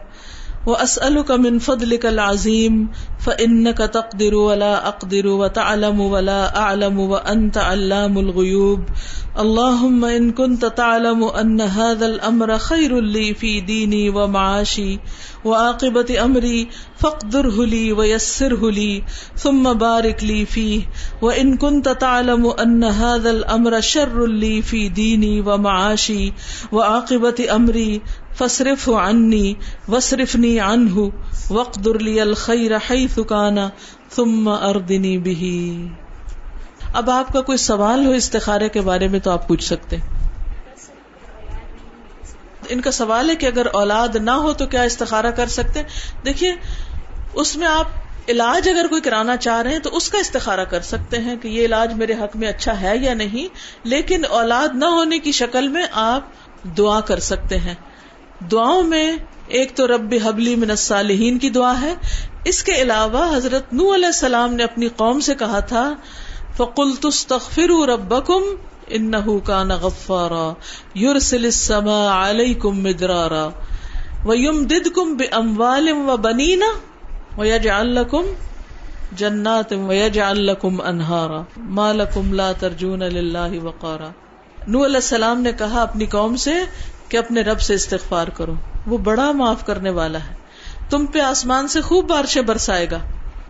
وہ 0.66 0.76
اسل 0.76 1.22
کا 1.26 1.36
من 1.36 1.58
فضل 1.58 1.96
کا 1.96 2.10
لازیم 2.10 2.84
فن 3.24 3.72
کا 3.72 3.86
تقدر 3.86 4.34
ولا 4.34 4.74
اقدر 4.76 5.26
و 5.26 5.48
تعلم 5.48 6.00
ولا 6.00 6.56
اعلم 6.56 6.98
و 7.00 7.16
انت 7.16 7.58
علام 7.58 8.18
الغیوب 8.18 8.80
اللهم 9.38 10.04
ان 10.04 10.32
كنت 10.32 10.64
تعلم 10.64 11.24
ان 11.24 11.60
هذا 11.60 12.06
الامر 12.06 12.58
خير 12.58 13.00
لي 13.00 13.34
في 13.34 13.60
ديني 13.60 14.10
ومعاشي 14.10 14.98
وعاقبة 15.44 16.24
امري 16.24 16.68
فاقدره 16.96 17.64
لي 17.64 17.92
ويسره 17.92 18.70
لي 18.70 19.02
ثم 19.36 19.72
بارك 19.72 20.24
لي 20.24 20.44
فيه 20.46 20.82
وان 21.22 21.56
كنت 21.56 21.88
تعلم 21.88 22.46
ان 22.46 22.84
هذا 22.84 23.30
الامر 23.30 23.80
شر 23.80 24.26
لي 24.26 24.62
في 24.62 24.88
ديني 24.88 25.40
ومعاشي 25.40 26.32
وعاقبة 26.72 27.46
امري 27.50 28.02
فاصرفه 28.34 29.00
عني 29.00 29.56
واصرفني 29.88 30.52
عنه 30.62 31.04
واقدر 31.50 32.00
لي 32.02 32.16
الخير 32.22 32.78
حيث 32.80 33.18
كان 33.28 33.60
ثم 34.16 34.48
ارضني 34.48 35.14
به 35.18 35.52
اب 36.94 37.10
آپ 37.10 37.32
کا 37.32 37.40
کوئی 37.42 37.58
سوال 37.60 38.06
ہو 38.06 38.12
استخارے 38.14 38.68
کے 38.68 38.80
بارے 38.82 39.08
میں 39.08 39.20
تو 39.20 39.30
آپ 39.30 39.46
پوچھ 39.48 39.64
سکتے 39.64 39.96
ان 42.68 42.80
کا 42.80 42.90
سوال 42.92 43.30
ہے 43.30 43.34
کہ 43.36 43.46
اگر 43.46 43.66
اولاد 43.74 44.16
نہ 44.22 44.36
ہو 44.42 44.52
تو 44.52 44.66
کیا 44.66 44.82
استخارہ 44.82 45.30
کر 45.36 45.48
سکتے 45.54 45.82
دیکھیے، 46.24 46.52
اس 47.34 47.56
میں 47.56 47.66
آپ 47.66 48.30
علاج 48.30 48.68
اگر 48.68 48.86
کوئی 48.90 49.02
کرانا 49.02 49.36
چاہ 49.36 49.60
رہے 49.62 49.72
ہیں 49.72 49.78
تو 49.78 49.90
اس 49.96 50.08
کا 50.10 50.18
استخارہ 50.18 50.64
کر 50.64 50.80
سکتے 50.82 51.18
ہیں 51.18 51.36
کہ 51.42 51.48
یہ 51.48 51.64
علاج 51.64 51.92
میرے 51.94 52.14
حق 52.14 52.36
میں 52.36 52.48
اچھا 52.48 52.80
ہے 52.80 52.94
یا 52.96 53.14
نہیں، 53.14 53.48
لیکن 53.86 54.24
اولاد 54.30 54.68
نہ 54.74 54.84
ہونے 54.94 55.18
کی 55.18 55.32
شکل 55.32 55.68
میں 55.68 55.86
آپ 56.02 56.22
دعا 56.78 57.00
کر 57.00 57.18
سکتے 57.22 57.58
ہیں۔ 57.58 57.74
دعاؤں 58.40 58.82
میں 58.82 59.16
ایک 59.48 59.76
تو 59.76 59.86
رب 59.88 60.14
حبلی 60.24 60.56
من 60.56 60.70
الصالحین 60.70 61.38
کی 61.38 61.50
دعا 61.50 61.80
ہے۔ 61.80 61.94
اس 62.44 62.62
کے 62.62 62.72
علاوہ 62.72 63.36
حضرت 63.36 63.72
نو 63.72 63.94
علیہ 63.94 64.06
السلام 64.06 64.54
نے 64.54 64.64
اپنی 64.64 64.88
قوم 64.88 65.20
سے 65.20 65.34
کہا 65.34 65.60
تھا 65.60 65.94
فقل 66.56 66.94
تستغفر 66.94 67.70
ربکم 67.88 68.42
انہو 68.88 69.38
کان 69.38 69.68
غفارا 69.68 70.52
یرسل 70.94 71.44
السماء 71.44 72.28
علیکم 72.28 72.82
مدرارا 72.82 73.48
ویمددکم 74.24 75.14
باموال 75.14 75.88
و 75.88 76.16
بنینا 76.16 76.66
ویجعل 77.38 77.94
لکم 77.94 78.26
جنات 79.12 79.72
ویجعل 79.72 80.44
لکم 80.46 80.80
انہارا 80.80 81.42
مالکم 81.56 82.32
لا 82.32 82.52
ترجون 82.52 82.98
للہ 82.98 83.62
وقارا۔ 83.62 84.08
نو 84.68 84.84
علیہ 84.84 84.96
السلام 84.96 85.40
نے 85.40 85.52
کہا 85.52 85.82
اپنی 85.82 86.06
قوم 86.06 86.36
سے 86.36 86.52
کہ 87.08 87.16
اپنے 87.16 87.40
رب 87.40 87.60
سے 87.60 87.74
استغفار 87.74 88.28
کرو۔ 88.28 88.54
وہ 88.86 88.98
بڑا 88.98 89.32
معاف 89.32 89.66
کرنے 89.66 89.90
والا 89.90 90.18
ہے۔ 90.18 90.34
تم 90.90 91.06
پہ 91.06 91.20
آسمان 91.20 91.68
سے 91.68 91.80
خوب 91.80 92.08
بارشیں 92.08 92.42
برسائے 92.42 92.86
گا 92.90 92.98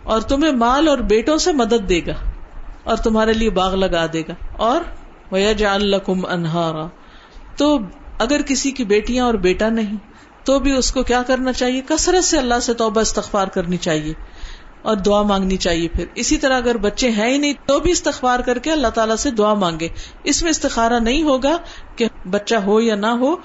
اور 0.03 0.21
تمہیں 0.21 0.53
مال 0.53 0.89
اور 0.89 0.99
بیٹوں 0.99 1.37
سے 1.37 1.53
مدد 1.53 1.89
دے 1.89 2.01
گا 2.07 2.15
اور 2.85 2.97
تمہارے 2.97 3.33
لیے 3.33 3.51
باغ 3.51 3.75
لگا 3.75 4.07
دے 4.13 4.21
گا۔ 4.21 4.35
اور 4.57 4.81
ویجعل 5.33 5.87
لکم 5.87 6.27
انہارا 6.27 6.87
تو 7.57 7.79
اگر 8.19 8.43
کسی 8.43 8.71
کی 8.71 8.85
بیٹیاں 8.85 9.25
اور 9.25 9.35
بیٹا 9.35 9.69
نہیں، 9.69 9.97
تو 10.45 10.59
بھی 10.59 10.73
اس 10.73 10.93
کو 10.93 11.03
کیا 11.03 11.23
کرنا 11.27 11.53
چاہیے؟ 11.53 11.81
کثرت 11.89 12.25
سے 12.25 12.39
اللہ 12.39 12.61
سے 12.63 12.75
توبہ 12.75 13.01
استغفار 13.01 13.47
کرنی 13.47 13.77
چاہیے۔ 13.77 14.13
اور 14.85 14.97
دعا 14.97 15.23
مانگنی 15.23 15.57
چاہیے 15.57 15.89
پھر۔ 15.89 16.07
اسی 16.15 16.37
طرح 16.37 16.57
اگر 16.57 16.77
بچے 16.77 17.11
ہیں 17.11 17.31
ہی 17.31 17.39
نہیں 17.39 17.53
تو 17.67 17.81
بھی 17.81 17.91
استغفار 17.91 18.41
کر 18.41 18.59
کے 18.59 18.73
اللہ 18.73 18.89
تعالیٰ 18.89 19.17
سے 19.17 19.31
دعا 19.31 19.55
مانگے۔ 19.55 19.89
اس 20.25 20.43
میں 20.43 20.51
استخارا 20.51 20.99
نہیں 20.99 21.23
ہوگا 21.23 21.57
کہ 21.97 22.09
بچہ 22.31 22.55
ہو 22.55 22.81
یا 22.81 22.95
نہ 22.95 23.07
ہو۔ 23.07 23.37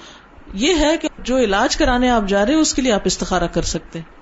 یہ 0.53 0.73
ہے 0.79 0.97
کہ 0.97 1.07
جو 1.23 1.37
علاج 1.37 1.77
کرانے 1.77 2.09
آپ 2.09 2.23
جا 2.27 2.45
رہے 2.45 2.53
ہیں، 2.53 2.61
اس 2.61 2.73
کے 2.73 2.81
لیے 2.81 2.91
آپ 2.91 3.01
استخارا 3.05 3.47
کر 3.47 3.61
سکتے 3.61 3.99
ہیں۔ 3.99 4.18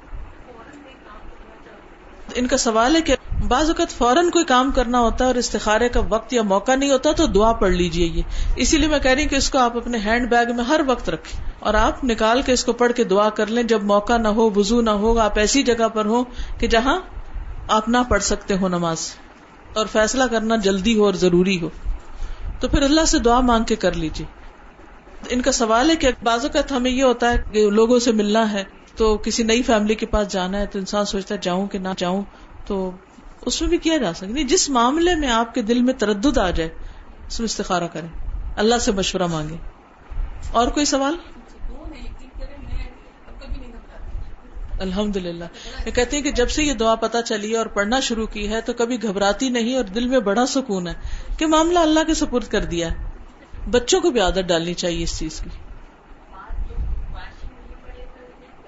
ان 2.38 2.48
کا 2.48 2.58
سوال 2.58 2.96
ہے 2.96 3.02
کہ 3.02 3.16
بعض 3.48 3.68
اوقات 3.68 3.90
فوراً 3.90 4.30
کوئی 4.30 4.46
کام 4.46 4.72
کرنا 4.72 5.00
ہوتا 5.00 5.24
ہے 5.24 5.28
اور 5.28 5.36
استخارے 5.36 5.90
کا 5.90 6.02
وقت 6.10 6.34
یا 6.34 6.42
موقع 6.42 6.76
نہیں 6.76 6.90
ہوتا 6.90 7.12
تو 7.12 7.28
دعا 7.28 7.54
پڑھ 7.54 7.72
لیجیے 7.72 8.06
یہ۔ 8.06 8.22
اسی 8.56 8.78
لیے 8.78 8.88
میں 8.88 9.00
کہہ 9.00 9.12
رہی 9.12 9.22
ہوں 9.22 9.30
کہ 9.30 9.36
اس 9.36 9.50
کو 9.50 9.58
آپ 9.58 9.78
اپنے 9.78 9.98
ہینڈ 9.98 10.30
بیگ 10.30 10.56
میں 10.56 10.64
ہر 10.64 10.82
وقت 10.88 11.10
رکھیں 11.10 11.52
اور 11.60 11.74
آپ 11.74 12.04
نکال 12.04 12.42
کے 12.42 12.52
اس 12.52 12.66
کو 12.66 12.74
پڑھ 12.74 12.94
کے 12.94 13.04
دعا 13.04 13.30
کر 13.30 13.48
لیں۔ 13.48 13.64
جب 13.64 13.84
موقع 13.84 14.18
نہ 14.18 14.28
ہو 14.28 14.50
وزو 14.56 14.82
نہ 14.82 14.90
ہو، 14.90 15.20
آپ 15.20 15.40
ایسی 15.40 15.64
جگہ 15.64 15.88
پر 15.88 16.06
ہو 16.06 16.24
کہ 16.60 16.68
جہاں 16.68 17.00
آپ 17.68 17.90
نہ 17.90 17.98
پڑھ 18.10 18.24
سکتے 18.24 18.58
ہو 18.58 18.68
نماز 18.68 18.98
اور 19.76 19.86
فیصلہ 19.92 20.24
کرنا 20.24 20.56
جلدی 20.56 20.98
ہو 20.98 21.06
اور 21.06 21.14
ضروری 21.14 21.62
ہو۔ 21.62 21.70
تو 22.60 22.68
پھر 22.68 22.82
اللہ 22.82 23.06
سے 23.06 23.20
دعا 23.20 23.40
مانگ 23.40 23.64
کے 23.64 23.76
کر 23.76 23.94
لیجیے 23.94 24.26
ان 25.30 25.42
کا 25.42 25.52
سوال 25.52 25.90
ہے 25.90 25.96
کہ 25.96 26.10
بعض 26.24 26.46
اوقات 26.46 26.72
ہمیں 26.72 26.92
یہ 26.92 27.04
ہوتا 27.04 27.34
ہے 27.34 27.44
کہ 27.52 27.70
لوگوں 27.70 28.00
سے 28.00 28.12
ملنا 28.12 28.52
ہے 28.52 28.64
تو 28.98 29.18
کسی 29.18 29.44
نئی 29.44 29.62
فیملی 29.62 29.96
کے 29.96 30.06
پاس 30.06 30.28
جانا 30.28 30.60
ہے 30.60 30.66
تو 30.66 30.80
انسان 30.80 31.06
سوچتا 31.06 31.36
ہے 31.36 31.40
جاؤں 31.40 31.68
کہ 31.68 31.80
نہ 31.80 31.88
جاؤں، 31.98 32.24
تو 32.66 32.92
اس 33.42 33.62
میں 33.62 33.70
بھی 33.70 33.78
کیا 33.78 33.98
جا 33.98 34.14
سکتا 34.14 34.42
جس 34.48 34.70
معاملے 34.70 35.16
میں 35.16 35.30
آپ 35.30 35.54
کے 35.54 35.62
دل 35.62 35.82
میں 35.82 35.94
تردد 35.94 36.38
آ 36.38 36.50
جائے، 36.50 36.70
اس 37.28 37.40
میں 37.40 37.46
استخارہ 37.46 37.88
کریں۔ 37.88 38.08
اللہ 38.58 38.76
سے 38.78 38.92
مشورہ 38.92 39.28
مانگے 39.28 39.56
اور 40.52 40.68
کوئی 40.68 40.86
سوال؟ 40.86 41.16
الحمد 44.80 45.18
للہ 45.18 45.46
یہ 45.86 45.92
کہتے 45.92 46.16
ہیں 46.16 46.24
کہ 46.24 46.32
جب 46.32 46.50
سے 46.50 46.64
یہ 46.64 46.74
دعا 46.74 46.96
پتہ 46.96 47.18
چلی 47.26 47.52
ہے 47.52 47.58
اور 47.58 47.66
پڑھنا 47.66 48.00
شروع 48.00 48.28
کی 48.28 48.50
ہے 48.50 48.62
تو 48.62 48.74
کبھی 48.74 49.04
گھبراتی 49.04 49.50
نہیں 49.50 49.76
اور 49.76 49.84
دل 49.84 50.08
میں 50.08 50.20
بڑا 50.20 50.46
سکون 50.46 50.88
ہے 50.88 50.94
کہ 51.38 51.48
معاملہ 51.48 51.80
اللہ 51.80 52.00
کے 52.08 52.14
سپرد 52.14 52.48
کر 52.48 52.66
دیا 52.66 52.92
ہے۔ 52.92 53.10
بچوں 53.72 54.02
کو 54.02 54.12
بھی 54.12 54.20
عادت 54.20 54.48
ڈالنی 54.48 54.74
چاہیے 54.74 55.04
اس 55.04 55.20
چیز 55.20 55.40
کی۔ 55.40 55.50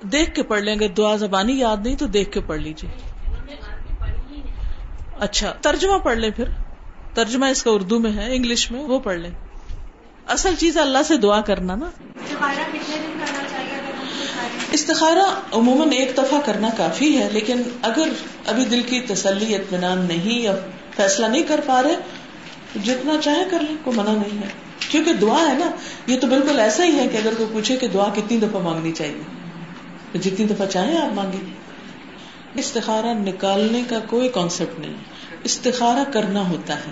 دیکھ 0.02 0.36
کے 0.36 0.44
پڑھ 0.44 0.62
لیں 0.62 0.80
گے 0.80 0.88
دعا 0.88 1.16
زبانی 1.16 1.60
یاد 1.60 1.78
نہیں 1.84 1.96
تو 1.96 2.08
دیکھ 2.08 2.32
کے 2.32 2.40
پڑھ 2.42 2.60
لیجیے 2.60 2.90
اچھا 5.20 5.54
ترجمہ 5.62 5.98
پڑھ 5.98 6.18
لیں 6.18 6.30
پھر۔ 6.36 6.46
ترجمہ 7.14 7.46
اس 7.46 7.64
کا 7.64 7.72
اردو 7.72 8.00
میں 8.00 8.12
ہے 8.12 8.36
انگلش 8.36 8.72
میں 8.72 8.84
وہ 8.84 9.00
پڑھ 9.00 9.18
لیں۔ 9.18 9.32
اصل 10.28 10.56
چیز 10.56 10.78
اللہ 10.78 10.98
سے 11.08 11.18
دعا 11.18 11.42
کرنا 11.42 11.76
نا۔ 11.76 11.90
استخارہ 14.72 15.42
عموماً 15.54 15.92
ایک 15.92 16.12
دفعہ 16.18 16.40
کرنا 16.46 16.70
کافی 16.78 17.18
ہے 17.18 17.30
لیکن 17.32 17.62
اگر 17.82 18.10
ابھی 18.46 18.66
دل 18.66 18.82
کی 18.82 19.02
تسلی 19.02 19.56
اطمینان 19.56 20.06
نہیں 20.08 20.42
یا 20.42 20.56
فیصلہ 20.96 21.26
نہیں 21.26 21.44
کر 21.44 21.60
پا 21.66 21.84
رہے 21.84 21.96
تو 22.74 22.80
جتنا 22.84 23.14
چاہے 23.24 23.44
کر 23.52 23.60
لیں 23.60 23.76
کوئی 23.84 23.98
منع 23.98 24.12
نہیں 24.12 24.44
ہے۔ 24.44 24.48
کیونکہ 24.90 25.14
دعا 25.14 25.48
ہے 25.48 25.54
نا 25.54 25.72
یہ 26.08 26.20
تو 26.20 26.28
بالکل 26.28 26.60
ایسا 26.60 26.84
ہی 26.84 27.00
ہے 27.00 27.08
کہ 27.08 27.18
اگر 27.18 27.34
کوئی 27.38 27.50
پوچھے 27.54 27.78
کہ 27.78 27.88
دعا 27.88 28.10
کتنی 28.16 28.38
دفعہ 28.38 28.62
مانگنی 28.62 28.92
چاہیے۔ 28.92 29.39
تو 30.12 30.18
جتنی 30.18 30.46
دفعہ 30.46 30.66
چاہیں 30.66 30.98
آپ 30.98 31.14
مانگیں۔ 31.14 31.54
استخارہ 32.54 33.14
نکالنے 33.14 33.84
کا 33.90 34.00
کوئی 34.00 34.30
کانسیپٹ 34.30 34.80
نہیں۔ 34.80 34.94
استخارہ 35.44 36.12
کرنا 36.12 36.50
ہوتا 36.50 36.76
ہے۔ 36.76 36.92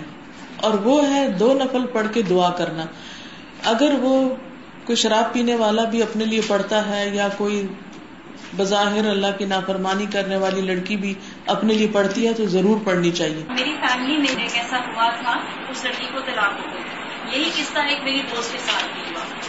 اور 0.56 0.74
وہ 0.74 1.10
ہے 1.10 1.28
دو 1.28 1.54
نفل 1.54 1.86
پڑھ 1.92 2.06
کے 2.14 2.22
دعا 2.22 2.50
کرنا۔ 2.50 2.84
اگر 3.64 3.94
وہ 4.00 4.34
کوئی 4.84 4.96
شراب 4.96 5.32
پینے 5.32 5.54
والا 5.56 5.84
بھی 5.84 6.02
اپنے 6.02 6.24
لیے 6.24 6.40
پڑھتا 6.46 6.88
ہے 6.88 7.10
یا 7.12 7.28
کوئی 7.36 7.66
بظاہر 8.56 9.08
اللہ 9.08 9.26
کی 9.38 9.44
نافرمانی 9.44 10.06
کرنے 10.12 10.36
والی 10.36 10.60
لڑکی 10.60 10.96
بھی 10.96 11.14
اپنے 11.46 11.74
لیے 11.74 11.88
پڑھتی 11.92 12.26
ہے 12.28 12.32
تو 12.32 12.46
ضرور 12.46 12.76
پڑھنی 12.84 13.10
چاہیے۔ 13.10 13.44
میری 13.48 13.76
فیملی 13.80 14.16
میں 14.16 14.42
ایک 14.42 14.56
ایسا 14.56 14.76
ہوا 14.78 15.10
تھا، 15.10 15.32
اس 15.70 15.84
لڑکی 15.84 16.06
کو 16.12 16.20
طلاق 16.20 16.52
ہو 16.52 16.72
گئی۔ 16.74 17.40
یہی 17.40 17.50
قصہ 17.50 17.78
ایک 17.78 18.04
میری 18.04 18.22
دوست 18.36 18.52
کے 18.52 18.58
ساتھ 18.58 18.84
بھی۔ 18.84 19.07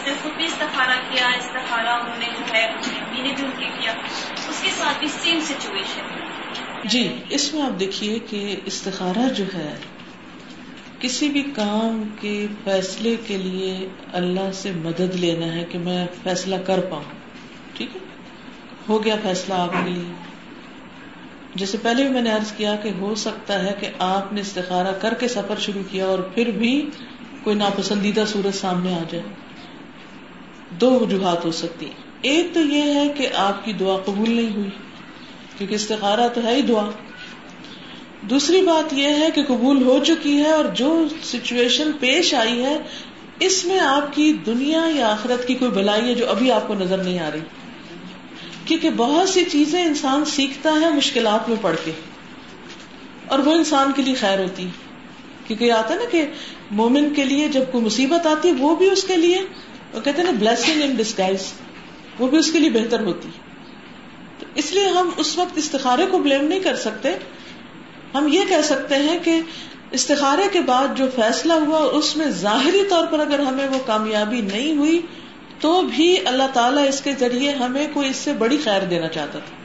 نے 0.09 0.15
خود 0.23 0.31
بھی 0.35 0.45
استخارہ 0.45 0.99
کیا، 1.11 1.27
استخارہ 1.27 1.87
انہوں 1.87 2.19
نے 2.19 2.25
جو 2.25 2.53
ہے 2.53 2.65
اپنی 2.65 3.21
نے 3.21 3.33
بھی 3.35 3.45
ان 3.45 3.51
کے 3.59 3.65
کیا۔ 3.79 3.93
اس 4.49 4.61
کے 4.61 4.69
ساتھ 4.77 4.99
بھی 4.99 5.07
سیم 5.07 5.39
سچویشن 5.39 6.01
جی 6.85 7.15
اس 7.29 7.53
میں 7.53 7.61
آپ 7.61 7.79
دیکھیے 7.79 8.19
کہ 8.19 8.55
استخارہ 8.65 9.33
جو 9.33 9.43
ہے، 9.53 9.75
کسی 10.99 11.29
بھی 11.29 11.43
کام 11.55 12.03
کے 12.21 12.47
فیصلے 12.63 13.15
کے 13.27 13.37
لیے 13.37 13.89
اللہ 14.13 14.51
سے 14.53 14.71
مدد 14.71 15.15
لینا 15.15 15.53
ہے 15.53 15.63
کہ 15.63 15.79
میں 15.79 16.07
فیصلہ 16.23 16.55
کر 16.65 16.79
پاؤں۔ 16.79 17.03
ٹھیک 17.73 17.95
ہے؟ 17.95 18.01
ہو 18.89 19.03
گیا 19.03 19.15
فیصلہ 19.23 19.53
آپ 19.53 19.71
کے 19.73 19.89
لیے۔ 19.89 20.13
جیسے 21.55 21.77
پہلے 21.81 22.03
بھی 22.03 22.11
میں 22.11 22.21
نے 22.21 22.31
عرض 22.31 22.51
کیا 22.51 22.75
کہ 22.75 22.89
ہو 22.99 23.15
سکتا 23.15 23.63
ہے 23.63 23.73
کہ 23.79 23.87
آپ 23.99 24.33
نے 24.33 24.41
استخارہ 24.41 24.93
کر 25.01 25.13
کے 25.13 25.27
سفر 25.27 25.59
شروع 25.59 25.83
کیا 25.91 26.05
اور 26.05 26.19
پھر 26.19 26.51
بھی 26.51 26.89
کوئی 27.43 27.55
ناپسندیدہ 27.55 28.23
صورت 28.27 28.53
سامنے 28.53 28.93
آ 28.93 29.03
جائے۔ 29.09 29.48
دو 30.71 30.89
وجوہات 30.99 31.45
ہو 31.45 31.51
سکتی 31.51 31.89
ایک 32.21 32.53
تو 32.53 32.61
یہ 32.61 32.93
ہے 32.93 33.07
کہ 33.17 33.27
آپ 33.37 33.63
کی 33.65 33.73
دعا 33.73 33.97
قبول 33.97 34.29
نہیں 34.31 34.55
ہوئی، 34.55 34.69
کیونکہ 35.57 35.75
استخارہ 35.75 36.27
تو 36.27 36.41
ہے 36.43 36.55
ہی 36.55 36.61
دعا۔ 36.61 36.89
دوسری 38.29 38.61
بات 38.61 38.93
یہ 38.93 39.07
ہے 39.19 39.29
کہ 39.35 39.43
قبول 39.43 39.83
ہو 39.83 39.97
چکی 40.03 40.35
ہے 40.37 40.49
اور 40.49 40.65
جو 40.75 40.89
سچویشن 41.23 41.91
پیش 41.99 42.33
آئی 42.33 42.63
ہے، 42.63 42.77
اس 43.39 43.63
میں 43.65 43.79
آپ 43.79 44.13
کی 44.15 44.31
دنیا 44.45 44.81
یا 44.95 45.07
آخرت 45.07 45.47
کی 45.47 45.53
کوئی 45.53 45.71
بلائی 45.71 46.07
ہے 46.07 46.13
جو 46.13 46.29
ابھی 46.29 46.51
آپ 46.51 46.67
کو 46.67 46.73
نظر 46.73 47.03
نہیں 47.03 47.19
آ 47.19 47.29
رہی۔ 47.31 47.39
کیونکہ 48.65 48.89
بہت 48.97 49.29
سی 49.29 49.43
چیزیں 49.43 49.81
انسان 49.83 50.25
سیکھتا 50.25 50.73
ہے 50.81 50.89
مشکلات 50.89 51.49
میں 51.49 51.57
پڑھ 51.61 51.75
کے، 51.85 51.91
اور 53.27 53.39
وہ 53.39 53.53
انسان 53.53 53.91
کے 53.95 54.01
لیے 54.01 54.13
خیر 54.15 54.39
ہوتی۔ 54.39 54.67
کیونکہ 55.47 55.65
یہ 55.65 55.73
آتا 55.73 55.93
ہے 55.93 55.99
نا 55.99 56.09
کہ 56.11 56.25
مومن 56.71 57.13
کے 57.13 57.25
لیے 57.25 57.47
جب 57.47 57.71
کوئی 57.71 57.85
مصیبت 57.85 58.27
آتی 58.27 58.47
ہے، 58.47 58.53
وہ 58.59 58.75
بھی 58.75 58.89
اس 58.89 59.03
کے 59.03 59.17
لیے 59.17 59.41
وہ 59.93 60.01
کہتے 60.01 60.21
ہیں 60.21 60.31
نا 60.31 60.37
بلیسنگ 60.39 60.81
ان 60.81 60.95
ڈسکائز 60.95 61.53
وہ 62.19 62.27
بھی 62.27 62.37
اس 62.37 62.51
کے 62.51 62.59
لیے 62.59 62.69
بہتر 62.69 62.99
ہوتی 62.99 63.29
تو 64.39 64.45
اس 64.55 64.71
لیے 64.71 64.87
ہم 64.87 65.09
اس 65.17 65.37
وقت 65.37 65.51
استخارے 65.55 66.05
کو 66.05 66.19
بلیم 66.19 66.43
نہیں 66.43 66.59
کر 66.59 66.75
سکتے۔ 66.75 67.09
ہم 68.13 68.27
یہ 68.27 68.39
کہہ 68.49 68.61
سکتے 68.63 68.95
ہیں 68.95 69.19
کہ 69.23 69.41
استخارے 69.91 70.43
کے 70.51 70.61
بعد 70.61 70.87
جو 70.95 71.05
فیصلہ 71.15 71.53
ہوا، 71.53 71.79
اس 71.79 72.17
میں 72.17 72.27
ظاہری 72.27 72.83
طور 72.89 73.07
پر 73.07 73.19
اگر 73.19 73.39
ہمیں 73.39 73.67
وہ 73.67 73.79
کامیابی 73.85 74.41
نہیں 74.41 74.77
ہوئی، 74.77 75.01
تو 75.59 75.81
بھی 75.81 76.27
اللہ 76.27 76.43
تعالیٰ 76.53 76.87
اس 76.87 77.01
کے 77.01 77.11
ذریعے 77.19 77.51
ہمیں 77.51 77.87
کوئی 77.93 78.09
اس 78.09 78.15
سے 78.15 78.33
بڑی 78.33 78.57
خیر 78.63 78.81
دینا 78.81 79.07
چاہتا 79.07 79.39
تھا۔ 79.39 79.55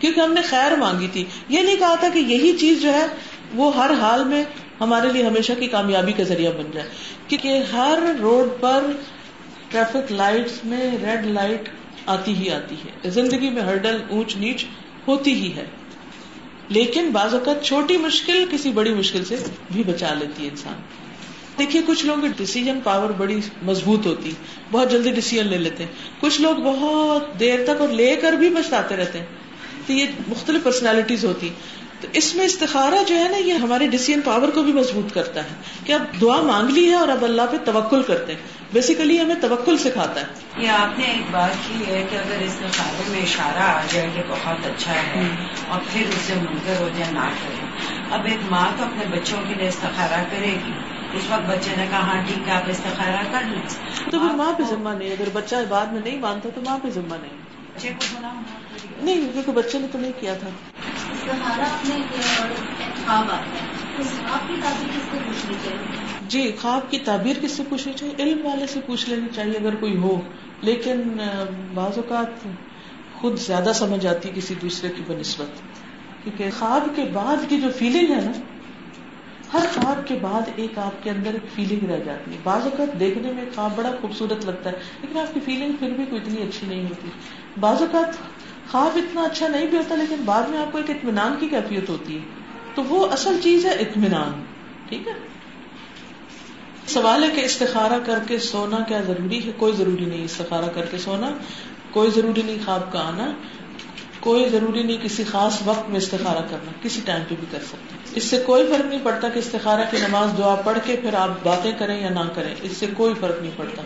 کیونکہ 0.00 0.20
ہم 0.20 0.32
نے 0.32 0.42
خیر 0.42 0.76
مانگی 0.76 1.08
تھی۔ 1.12 1.24
یہ 1.48 1.60
نہیں 1.60 1.76
کہا 1.76 1.94
تھا 1.94 2.08
کہ 2.08 2.18
یہی 2.18 2.58
چیز 2.58 2.82
جو 2.82 2.92
ہے، 2.92 3.06
وہ 3.54 3.76
ہر 3.76 3.90
حال 4.00 4.24
میں 4.24 4.44
ہمارے 4.80 5.12
لیے 5.12 5.26
ہمیشہ 5.26 5.52
کی 5.58 5.66
کامیابی 5.66 6.12
کا 6.12 6.22
ذریعہ 6.22 6.52
بن 6.52 6.70
جائے۔ 6.72 6.88
کیونکہ 7.28 7.62
ہر 7.72 7.98
روڈ 8.20 8.60
پر 8.60 8.86
ٹریفک 9.72 10.12
لائٹ 10.12 10.66
میں 10.66 10.90
ریڈ 10.90 11.26
لائٹ 11.26 11.68
آتی 12.06 12.34
ہی 12.34 12.50
آتی 12.50 12.74
ہے۔ 12.74 13.10
زندگی 13.10 13.50
میں 13.50 13.62
ہرڈل 13.62 13.98
اونچ 14.10 14.36
نیچ 14.36 14.64
ہوتی 15.08 15.34
ہی 15.34 15.56
ہے۔ 15.56 15.64
لیکن 16.68 17.10
بعض 17.10 17.34
اوقات 17.34 17.64
چھوٹی 17.64 17.96
مشکل 17.96 18.44
کسی 18.50 18.70
بڑی 18.70 18.94
مشکل 18.94 19.24
سے 19.24 19.36
بھی 19.70 19.82
بچا 19.82 20.14
لیتی 20.14 20.44
ہے 20.44 20.48
انسان۔ 20.48 20.74
دیکھیے، 21.58 21.82
کچھ 21.86 22.06
لوگوں 22.06 22.22
کی 22.22 22.28
ڈسیزن 22.44 22.78
پاور 22.84 23.10
بڑی 23.10 23.40
مضبوط 23.62 24.06
ہوتی۔ 24.06 24.30
بہت 24.70 24.90
جلدی 24.90 25.10
ڈسیزن 25.10 25.46
لے 25.46 25.58
لیتے۔ 25.58 25.84
ہیں 25.84 25.90
کچھ 26.20 26.40
لوگ 26.40 26.54
بہت 26.54 27.40
دیر 27.40 27.64
تک 27.64 27.80
اور 27.80 27.88
لے 27.88 28.16
کر 28.16 28.32
بھی 28.32 28.48
بچاتے 28.48 28.96
رہتے 28.96 29.18
ہیں۔ 29.18 29.26
تو 29.86 29.92
یہ 29.92 30.06
مختلف 30.28 30.62
پرسنالٹیز 30.62 31.24
ہوتی۔ 31.24 31.48
تو 32.00 32.08
اس 32.12 32.34
میں 32.34 32.44
استخارہ 32.44 33.04
جو 33.06 33.16
ہے 33.18 33.28
نا، 33.28 33.36
یہ 33.36 33.52
ہمارے 33.52 33.86
ڈسیزن 33.86 34.20
پاور 34.20 34.48
کو 34.48 34.62
بھی 34.62 34.72
مضبوط 34.72 35.14
کرتا 35.14 35.42
ہے۔ 35.42 35.54
کہ 35.84 35.92
اب 35.92 36.20
دعا 36.20 36.42
مانگ 36.42 36.68
لی 36.68 36.88
ہے 36.88 36.94
اور 36.94 37.08
اب 37.08 37.24
اللہ 37.24 37.42
پہ 37.50 37.56
توکل 37.64 38.02
کرتے 38.02 38.32
ہیں۔ 38.32 38.61
بیسیکلی 38.72 39.20
ہمیں 39.20 39.34
توکل 39.34 39.78
سکھاتا 39.78 40.20
ہے۔ 40.20 40.26
یہ 40.56 40.68
آپ 40.68 40.98
نے 40.98 41.04
ایک 41.04 41.22
بات 41.30 41.68
کی 41.68 41.86
ہے 41.86 42.06
کہ 42.10 42.16
اگر 42.16 42.42
استخارے 42.42 43.02
میں 43.08 43.20
اشارہ 43.20 43.62
آ 43.62 43.80
جائے 43.90 44.10
کہ 44.14 44.22
بہت 44.28 44.66
اچھا 44.66 44.92
ہے 44.92 45.30
اور 45.68 45.80
پھر 45.92 46.02
اسے 46.08 46.34
منکر 46.34 46.80
ہو 46.80 46.88
جائے 46.98 47.12
نہ 47.12 47.20
کرے۔ 47.20 47.66
اب 48.10 48.24
ایک 48.24 48.38
ماں 48.50 48.66
تو 48.78 48.84
اپنے 48.84 49.16
بچوں 49.16 49.38
کے 49.48 49.54
لیے 49.54 49.68
استخارہ 49.68 50.24
کرے 50.30 50.56
گی۔ 50.66 50.72
اس 51.12 51.22
وقت 51.30 51.50
بچے 51.50 51.70
نے 51.76 51.86
کہا 51.90 51.98
ہاں 51.98 52.22
ٹھیک 52.26 52.48
ہے 52.48 52.52
آپ 52.52 52.62
استخارہ 52.66 53.22
کر 53.32 53.44
لیں۔ 53.44 53.62
تو 54.10 54.18
پھر 54.18 54.34
ماں 54.34 54.52
پہ 54.52 54.62
ذمہ 54.62 54.90
نہیں 54.90 55.12
اگر 55.12 55.28
بچہ 55.32 55.54
بعد 55.68 55.86
میں 55.86 56.00
نہیں 56.04 56.18
مانتا 56.18 56.48
تو 56.54 56.60
ماں 56.60 56.78
پہ 56.82 56.90
ذمہ 56.90 57.14
نہیں۔ 57.14 57.38
بچے 57.74 57.88
کو 57.88 58.16
بنا 58.18 58.32
نہیں 59.02 59.32
کیونکہ 59.32 59.52
بچے 59.52 59.78
نے 59.78 59.86
تو 59.92 59.98
نہیں 59.98 60.12
کیا 60.20 60.34
تھا۔ 60.34 60.48
استخارہ 61.12 61.62
اپنے 61.62 61.94
خواب 63.06 63.24
آتا 63.24 63.36
ہے۔ 63.36 63.66
اس 63.98 64.06
خواب 64.28 64.48
کی 64.48 64.54
کس 64.62 65.08
کو 65.10 65.18
پوچھنی 65.26 65.54
چاہیے؟ 65.64 66.21
جی 66.32 66.50
خواب 66.60 66.90
کی 66.90 66.98
تعبیر 66.98 67.36
کس 67.40 67.50
سے 67.50 67.62
پوچھنی 67.68 67.92
چاہیے؟ 67.94 68.14
علم 68.18 68.46
والے 68.46 68.66
سے 68.66 68.80
پوچھ 68.86 69.08
لینی 69.10 69.28
چاہیے 69.34 69.56
اگر 69.58 69.74
کوئی 69.74 69.96
ہو، 69.96 70.20
لیکن 70.60 71.02
بعض 71.74 71.98
اوقات 71.98 72.46
خود 73.14 73.38
زیادہ 73.38 73.72
سمجھ 73.74 74.06
آتی 74.06 74.28
ہے 74.28 74.34
کسی 74.36 74.54
دوسرے 74.62 74.88
کی 74.96 75.02
بنسبت۔ 75.06 75.60
کیونکہ 76.24 76.50
خواب 76.58 76.88
کے 76.96 77.04
بعد 77.12 77.36
کی 77.48 77.60
جو 77.60 77.68
فیلنگ 77.78 78.10
ہے 78.10 78.20
نا، 78.24 78.32
ہر 79.52 79.66
خواب 79.74 80.06
کے 80.08 80.14
بعد 80.20 80.42
ایک 80.56 80.78
آپ 80.78 81.02
کے 81.04 81.10
اندر 81.10 81.32
ایک 81.32 81.50
فیلنگ 81.54 81.90
رہ 81.90 81.98
جاتی 82.04 82.30
ہے۔ 82.32 82.36
بعض 82.42 82.62
اوقات 82.62 83.00
دیکھنے 83.00 83.32
میں 83.32 83.44
خواب 83.54 83.76
بڑا 83.76 83.90
خوبصورت 84.00 84.46
لگتا 84.46 84.70
ہے، 84.70 84.76
لیکن 85.02 85.18
آپ 85.18 85.34
کی 85.34 85.40
فیلنگ 85.40 85.72
پھر 85.72 85.90
بھی 85.90 86.04
کوئی 86.10 86.20
اتنی 86.20 86.42
اچھی 86.42 86.66
نہیں 86.66 86.84
ہوتی۔ 86.84 87.08
بعض 87.60 87.80
اوقات 87.80 88.16
خواب 88.72 88.96
اتنا 88.96 89.22
اچھا 89.22 89.48
نہیں 89.48 89.66
بھی 89.66 89.78
ہوتا، 89.78 89.94
لیکن 89.94 90.22
بعد 90.24 90.42
میں 90.42 90.58
آپ 90.58 90.72
کو 90.72 90.78
ایک 90.78 90.90
اطمینان 90.90 91.36
کی 91.40 91.48
کیفیت 91.48 91.88
ہوتی 91.88 92.14
ہے۔ 92.14 92.22
تو 92.74 92.84
وہ 92.84 93.06
اصل 93.12 93.38
چیز 93.42 93.66
ہے 93.66 93.70
اطمینان، 93.70 94.42
ٹھیک 94.88 95.08
ہے؟ 95.08 95.31
سوال 96.86 97.24
ہے 97.24 97.28
کہ 97.30 97.40
استخارہ 97.40 97.98
کر 98.06 98.18
کے 98.28 98.38
سونا 98.38 98.78
کیا 98.88 99.00
ضروری 99.00 99.46
ہے؟ 99.46 99.52
کوئی 99.56 99.72
ضروری 99.72 100.04
نہیں 100.04 100.24
استخارہ 100.24 100.68
کر 100.74 100.86
کے 100.86 100.98
سونا 100.98 101.30
کوئی 101.90 102.10
ضروری 102.10 102.42
نہیں 102.42 102.58
خواب 102.64 102.92
کا 102.92 103.00
آنا 103.00 103.32
کوئی 104.20 104.48
ضروری 104.48 104.82
نہیں 104.82 104.96
کسی 105.02 105.24
خاص 105.24 105.58
وقت 105.64 105.88
میں 105.88 105.96
استخارہ 105.96 106.42
کرنا 106.50 106.70
کسی 106.82 107.00
ٹائم 107.04 107.22
پہ 107.28 107.34
بھی 107.40 107.46
کر 107.50 107.58
سکتے 107.68 107.96
اس 108.14 108.24
سے 108.24 108.42
کوئی 108.46 108.66
فرق 108.66 108.84
نہیں 108.84 109.00
پڑتا 109.02 109.28
کہ 109.28 109.38
استخارہ 109.38 109.80
کی 109.90 109.96
نماز 109.96 110.38
دعا 110.38 110.54
پڑھ 110.54 110.78
کے 110.84 110.96
پھر 110.96 111.14
آپ 111.14 111.28
باتیں 111.42 111.72
کریں 111.72 112.00
یا 112.00 112.08
نہ 112.08 112.28
کریں 112.34 112.54
اس 112.62 112.72
سے 112.72 112.86
کوئی 112.96 113.14
فرق 113.20 113.40
نہیں 113.40 113.50
پڑتا۔ 113.56 113.82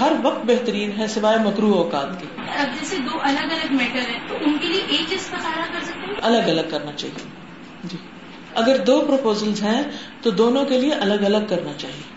ہر 0.00 0.12
وقت 0.22 0.44
بہترین 0.46 0.90
ہے 0.98 1.06
سوائے 1.08 1.38
مکرو 1.38 1.72
اوقات 1.74 2.20
کے۔ 2.20 2.26
اب 2.58 2.80
جیسے 2.80 2.96
دو 2.96 3.18
الگ 3.20 3.52
الگ 3.52 3.74
میٹر 3.74 3.98
ہیں 3.98 4.28
تو 4.28 4.34
ان 4.40 4.58
کے 4.60 4.68
لیے 4.68 4.82
ایک 4.88 5.06
استخارہ 5.10 5.72
کر 5.72 5.84
سکتے 5.84 6.06
ہیں؟ 6.06 6.14
الگ 6.22 6.50
الگ 6.50 6.70
کرنا 6.70 6.92
چاہیے۔ 6.92 7.28
جی۔ 7.84 7.96
اگر 8.54 8.76
دو 8.78 9.00
پروپوزل 9.00 9.52
ہیں 9.62 9.82
تو 10.22 10.30
دونوں 10.30 10.64
کے 10.64 10.80
لیے 10.80 10.92
الگ 10.92 11.24
الگ 11.24 11.46
کرنا 11.48 11.72
چاہیے۔ 11.78 12.15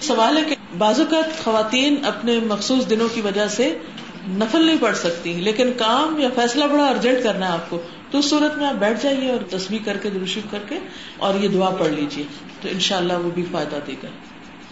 سوال 0.00 0.36
ہے 0.36 0.42
کہ 0.44 0.56
بعض 0.78 1.00
اوقات 1.00 1.44
خواتین 1.44 2.04
اپنے 2.04 2.40
مخصوص 2.40 2.90
دنوں 2.90 3.08
کی 3.14 3.20
وجہ 3.20 3.48
سے 3.48 3.78
نفل 4.28 4.66
نہیں 4.66 4.76
پڑھ 4.80 4.96
سکتی، 4.96 5.32
لیکن 5.32 5.72
کام 5.76 6.18
یا 6.18 6.28
فیصلہ 6.34 6.64
بڑا 6.64 6.86
ارجنٹ 6.86 7.24
کرنا 7.24 7.46
ہے 7.46 7.52
آپ 7.52 7.70
کو۔ 7.70 7.82
تو 8.10 8.18
اس 8.18 8.24
صورت 8.24 8.58
میں 8.58 8.66
آپ 8.66 8.74
بیٹھ 8.74 9.02
جائیے 9.02 9.30
اور 9.30 9.38
تصویر 9.50 9.80
کر 9.84 9.96
کے 9.96 10.10
درشو 10.10 10.40
کر 10.50 10.58
کے 10.68 10.78
اور 11.18 11.34
یہ 11.34 11.48
دعا 11.48 11.70
پڑھ 11.70 11.88
لیجیے۔ 11.88 12.24
تو 12.60 12.68
ان 12.72 12.80
شاء 12.80 12.96
اللہ 12.96 13.12
وہ 13.12 13.30
بھی 13.30 13.44
فائدہ 13.52 13.76
دے 13.86 13.94
گا۔ 14.02 14.08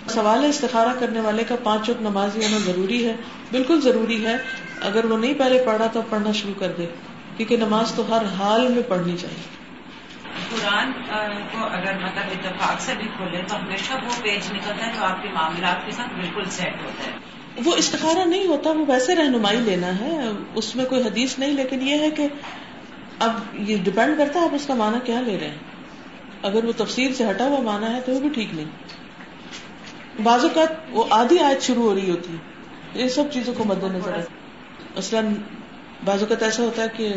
سوال 0.09 0.45
ہے، 0.45 0.49
استخارہ 0.49 0.89
کرنے 0.99 1.21
والے 1.21 1.45
کا 1.45 1.57
پانچ 1.63 1.89
وقت 1.89 2.03
نمازی 2.03 2.45
ہونا 2.45 2.59
ضروری 2.67 3.07
ہے؟ 3.07 3.13
بالکل 3.51 3.81
ضروری 3.81 4.27
ہے۔ 4.27 4.37
اگر 4.81 5.05
وہ 5.05 5.19
نہیں 5.19 5.35
پہلے 5.35 5.63
پڑھا 5.67 5.87
تو 5.87 6.03
پڑھنا 6.11 6.33
شروع 6.33 6.55
کر 6.59 6.73
دے، 6.79 6.87
کیونکہ 7.37 7.57
نماز 7.57 7.93
تو 7.93 8.03
ہر 8.09 8.25
حال 8.39 8.69
میں 8.69 8.83
پڑھنی 8.89 9.17
چاہیے۔ 9.21 9.58
قرآن 10.51 10.93
کو 11.53 11.65
اگر 11.65 11.95
مطلب 11.95 12.25
اتفاق 12.33 12.81
سے 12.81 12.93
بھی 12.99 13.09
کھولے 13.17 13.43
تو 13.49 13.57
ہمیشہ 13.57 13.93
وہ 13.93 14.23
پیج 14.23 14.53
نکلتا 14.53 14.87
ہے 14.87 14.93
جو 14.97 15.05
آپ 15.05 15.23
کے 15.23 15.29
معاملات 15.29 15.87
کے 15.87 15.93
ساتھ 15.93 16.15
بالکل 16.15 16.45
سیٹ 16.51 16.75
ہوتا 16.85 17.05
ہے۔ 17.07 17.19
وہ 17.65 17.75
استخارہ 17.77 18.25
نہیں 18.25 18.47
ہوتا، 18.47 18.71
وہ 18.71 18.85
ویسے 18.89 19.15
رہنمائی 19.15 19.61
لینا 19.61 19.99
ہے، 19.99 20.19
اس 20.55 20.77
میں 20.77 20.85
کوئی 20.85 21.03
حدیث 21.03 21.39
نہیں، 21.39 21.51
لیکن 21.51 21.89
یہ 21.89 21.99
ہے 21.99 22.11
کہ 22.11 22.29
اب 23.19 23.33
یہ 23.53 23.77
ڈپینڈ 23.85 24.19
کرتا 24.19 24.41
ہے 24.41 24.45
آپ 24.45 24.55
اس 24.55 24.67
کا 24.67 24.75
مانا 24.75 24.99
کیا 24.99 25.21
لے 25.21 25.39
رہے 25.41 25.49
ہیں۔ 25.49 25.57
اگر 26.43 26.65
وہ 26.65 26.73
تفصیل 26.77 27.15
سے 27.15 27.31
ہٹا 27.31 27.45
ہوا 27.45 27.61
مانا 27.61 27.97
ہے 27.97 28.01
تو 28.01 28.13
وہ 28.13 28.21
بھی 28.21 28.29
ٹھیک 28.29 28.55
نہیں۔ 28.55 30.23
بعض 30.23 30.45
اوقات 30.45 30.73
وہ 30.91 31.05
آدھی 31.11 31.39
آیت 31.39 31.63
شروع 31.63 31.83
ہو 31.83 31.95
رہی 31.95 32.11
ہوتی 32.11 32.33
ہے۔ 32.33 33.03
یہ 33.03 33.09
سب 33.09 33.25
چیزوں 33.33 33.55
کو 33.55 33.65
مد 33.65 33.85
نظر 33.85 34.21
مثلاً 34.97 35.35
بعض 36.05 36.21
اوقات 36.21 36.43
ایسا 36.43 36.63
ہوتا 36.63 36.83
ہے 36.83 36.89
کہ 36.97 37.15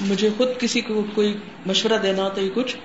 مجھے 0.00 0.30
خود 0.36 0.48
کسی 0.58 0.80
کو 0.80 1.04
کوئی 1.14 1.36
مشورہ 1.66 1.98
دینا 2.02 2.22
ہوتا 2.22 2.40
ہے 2.40 2.48
کچھ 2.54 2.76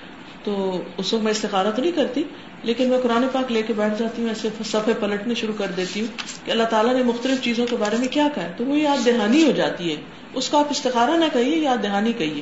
تو 0.44 0.84
اس 0.98 1.14
وقت 1.14 1.24
میں 1.24 1.32
استخارہ 1.32 1.72
تو 1.72 1.82
نہیں 1.82 1.92
کرتی 1.92 2.24
لیکن 2.64 2.90
میں 2.90 2.98
قرآن 3.04 3.28
پاک 3.32 3.52
لے 3.52 3.62
کے 3.62 3.74
بیٹھ 3.74 4.00
جاتی 4.00 4.22
ہوں 4.22 4.30
ایسے 4.30 4.50
صفحے 4.66 4.94
پلٹنے 5.00 5.36
شروع 5.36 5.54
کر 5.58 5.68
دیتی 5.78 6.00
ہوں 6.00 6.08
کہ 6.46 6.52
اللہ 6.52 6.64
تعالیٰ 6.64 6.94
نے 6.94 7.04
مختلف 7.04 7.44
چیزوں 7.44 7.68
کے 7.68 7.76
بارے 7.76 7.98
میں 7.98 8.08
کیا 8.08 8.28
کہا 8.36 8.44
ہے 8.44 8.54
تو 8.58 8.66
وہ 8.66 8.80
یاد 8.80 9.06
دہانی 9.06 9.44
ہو 9.44 9.52
جاتی 9.52 9.92
ہے۔ 9.92 9.96
اس 10.34 10.50
کو 10.50 10.58
آپ 10.58 10.68
استخارہ 10.70 11.12
نہ 11.12 11.26
کہیے 11.34 11.56
یاد 11.58 11.84
دہانی 11.84 12.14
کہیے۔ 12.14 12.42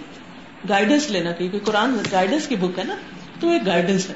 گائیڈنس 0.70 1.10
لینا 1.10 1.32
کہیے 1.32 1.60
قرآن 1.60 1.98
گائیڈنس 2.12 2.48
کی 2.48 2.56
بک 2.56 2.80
ہے 2.80 2.84
نا 2.84 2.96
تو 3.40 3.50
ایک 3.52 3.66
گائیڈنس 3.66 4.10
ہے۔ 4.10 4.16